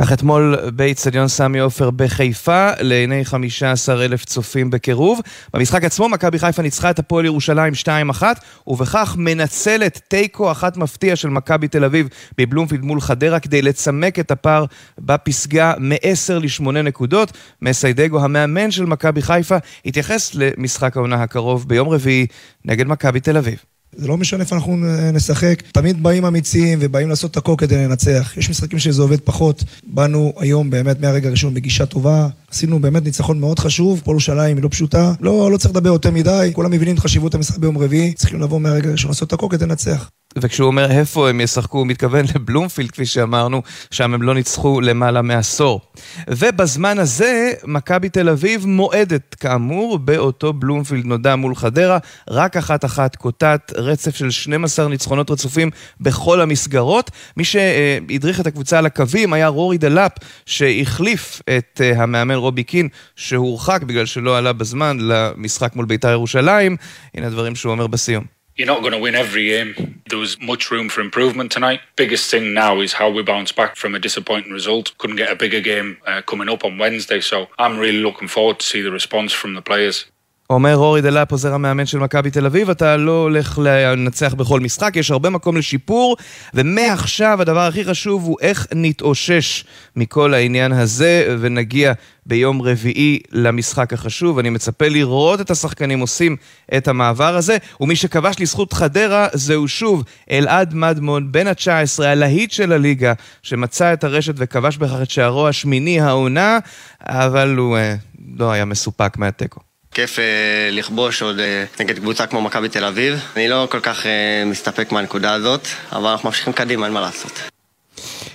[0.00, 5.20] כך אתמול באיצטדיון סמי עופר בחיפה, לעיני 15 אלף צופים בקירוב.
[5.54, 7.72] במשחק עצמו מכבי חיפה ניצחה את הפועל ירושלים
[8.20, 8.22] 2-1,
[8.66, 12.08] ובכך מנצלת תיקו אחת מפתיע של מכבי תל אביב
[12.38, 14.64] בבלומפילד מול חדרה כדי לצמק את הפער
[14.98, 17.32] בפסגה מ-10 ל-8 נקודות.
[17.62, 19.56] מסיידגו, המאמן של מכבי חיפה,
[19.86, 22.26] התייחס למשחק העונה הקרוב ביום רביעי
[22.64, 23.77] נגד מכבי תל אביב.
[23.98, 24.76] זה לא משנה איפה אנחנו
[25.12, 28.32] נשחק, תמיד באים אמיצים ובאים לעשות את הכל כדי לנצח.
[28.36, 29.64] יש משחקים שזה עובד פחות.
[29.86, 34.64] באנו היום באמת מהרגע הראשון בגישה טובה, עשינו באמת ניצחון מאוד חשוב, פועל ירושלים היא
[34.64, 38.12] לא פשוטה, לא, לא צריך לדבר יותר מדי, כולם מבינים את חשיבות המשחק ביום רביעי,
[38.14, 40.10] צריכים לבוא מהרגע הראשון לעשות את הכל כדי לנצח.
[40.36, 45.22] וכשהוא אומר איפה הם ישחקו, הוא מתכוון לבלומפילד, כפי שאמרנו, שם הם לא ניצחו למעלה
[45.22, 45.80] מעשור.
[46.28, 51.98] ובזמן הזה, מכבי תל אביב מועדת, כאמור, באותו בלומפילד נודע מול חדרה,
[52.30, 55.70] רק אחת-אחת קוטע, רצף של 12 ניצחונות רצופים
[56.00, 57.10] בכל המסגרות.
[57.36, 60.12] מי שהדריך את הקבוצה על הקווים היה רורי דלאפ,
[60.46, 66.76] שהחליף את אה, המאמן רובי קין, שהורחק בגלל שלא עלה בזמן למשחק מול בית"ר ירושלים.
[67.14, 68.24] הנה הדברים שהוא אומר בסיום.
[68.58, 70.00] You're not going to win every game.
[70.10, 71.80] There was much room for improvement tonight.
[71.94, 74.98] Biggest thing now is how we bounce back from a disappointing result.
[74.98, 78.58] Couldn't get a bigger game uh, coming up on Wednesday, so I'm really looking forward
[78.58, 80.06] to see the response from the players.
[80.50, 84.96] אומר אורי דלאפ, עוזר המאמן של מכבי תל אביב, אתה לא הולך לנצח בכל משחק,
[84.96, 86.16] יש הרבה מקום לשיפור,
[86.54, 89.64] ומעכשיו הדבר הכי חשוב הוא איך נתאושש
[89.96, 91.92] מכל העניין הזה, ונגיע
[92.26, 94.38] ביום רביעי למשחק החשוב.
[94.38, 96.36] אני מצפה לראות את השחקנים עושים
[96.76, 102.72] את המעבר הזה, ומי שכבש לזכות חדרה זהו שוב אלעד מדמון, בן ה-19, הלהיט של
[102.72, 103.12] הליגה,
[103.42, 106.58] שמצא את הרשת וכבש בכך את שערו השמיני העונה,
[107.00, 107.94] אבל הוא אה,
[108.38, 109.67] לא היה מסופק מהתיקו.
[109.98, 110.24] כיף אה,
[110.72, 113.20] לכבוש עוד אה, נגד קבוצה כמו מכבי תל אביב.
[113.36, 117.32] אני לא כל כך אה, מסתפק מהנקודה הזאת, אבל אנחנו ממשיכים קדימה, אין מה לעשות.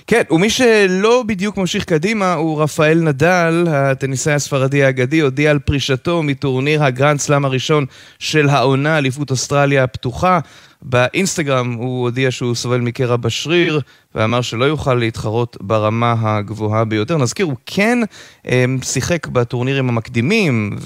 [0.06, 6.22] כן, ומי שלא בדיוק ממשיך קדימה הוא רפאל נדל, הטניסאי הספרדי האגדי, הודיע על פרישתו
[6.22, 7.86] מטורניר הגרנד סלאם הראשון
[8.18, 10.38] של העונה, אליפות אוסטרליה הפתוחה.
[10.84, 13.80] באינסטגרם הוא הודיע שהוא סובל מקרע בשריר,
[14.14, 17.16] ואמר שלא יוכל להתחרות ברמה הגבוהה ביותר.
[17.16, 17.98] נזכיר, הוא כן
[18.44, 20.76] הם, שיחק בטורנירים המקדימים,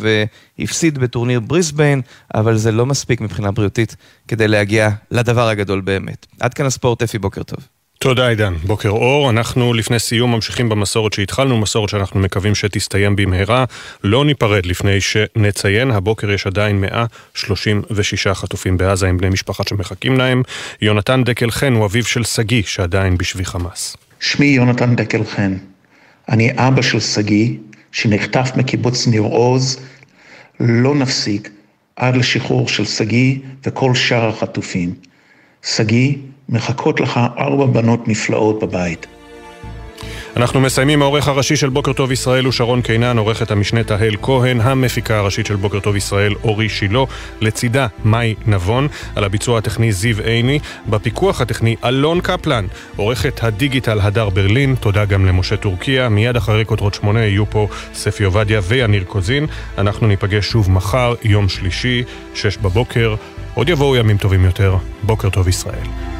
[0.59, 2.01] והפסיד בטורניר בריסביין,
[2.35, 3.97] אבל זה לא מספיק מבחינה בריאותית
[4.29, 6.27] כדי להגיע לדבר הגדול באמת.
[6.41, 7.78] עד כאן הספורט, אפי, בוקר טוב.
[8.01, 9.31] תודה עידן, בוקר אור.
[9.31, 13.65] אנחנו לפני סיום ממשיכים במסורת שהתחלנו, מסורת שאנחנו מקווים שתסתיים במהרה.
[14.05, 20.43] לא ניפרד לפני שנציין, הבוקר יש עדיין 136 חטופים בעזה עם בני משפחה שמחכים להם.
[20.83, 23.97] יונתן דקל חן הוא אביו של שגיא שעדיין בשבי חמאס.
[24.20, 25.57] שמי יונתן דקל חן.
[26.29, 27.55] אני אבא של שגיא
[27.93, 29.81] שנחטף מקיבוץ ניר עוז.
[30.61, 31.51] לא נפסיק
[31.97, 34.95] עד לשחרור של שגיא וכל שאר החטופים.
[35.62, 36.15] שגיא
[36.49, 39.07] מחכות לך ארבע בנות נפלאות בבית.
[40.37, 44.61] אנחנו מסיימים, העורך הראשי של בוקר טוב ישראל הוא שרון קינן, עורכת המשנה תהל כהן,
[44.61, 47.05] המפיקה הראשית של בוקר טוב ישראל אורי שילה,
[47.41, 52.66] לצידה מאי נבון, על הביצוע הטכני זיו עיני, בפיקוח הטכני אלון קפלן,
[52.97, 58.25] עורכת הדיגיטל הדר ברלין, תודה גם למשה טורקיה, מיד אחרי כותרות שמונה יהיו פה ספי
[58.25, 59.47] עובדיה ויניר קוזין,
[59.79, 62.03] אנחנו ניפגש שוב מחר, יום שלישי,
[62.35, 63.15] שש בבוקר,
[63.55, 66.18] עוד יבואו ימים טובים יותר, בוקר טוב ישראל.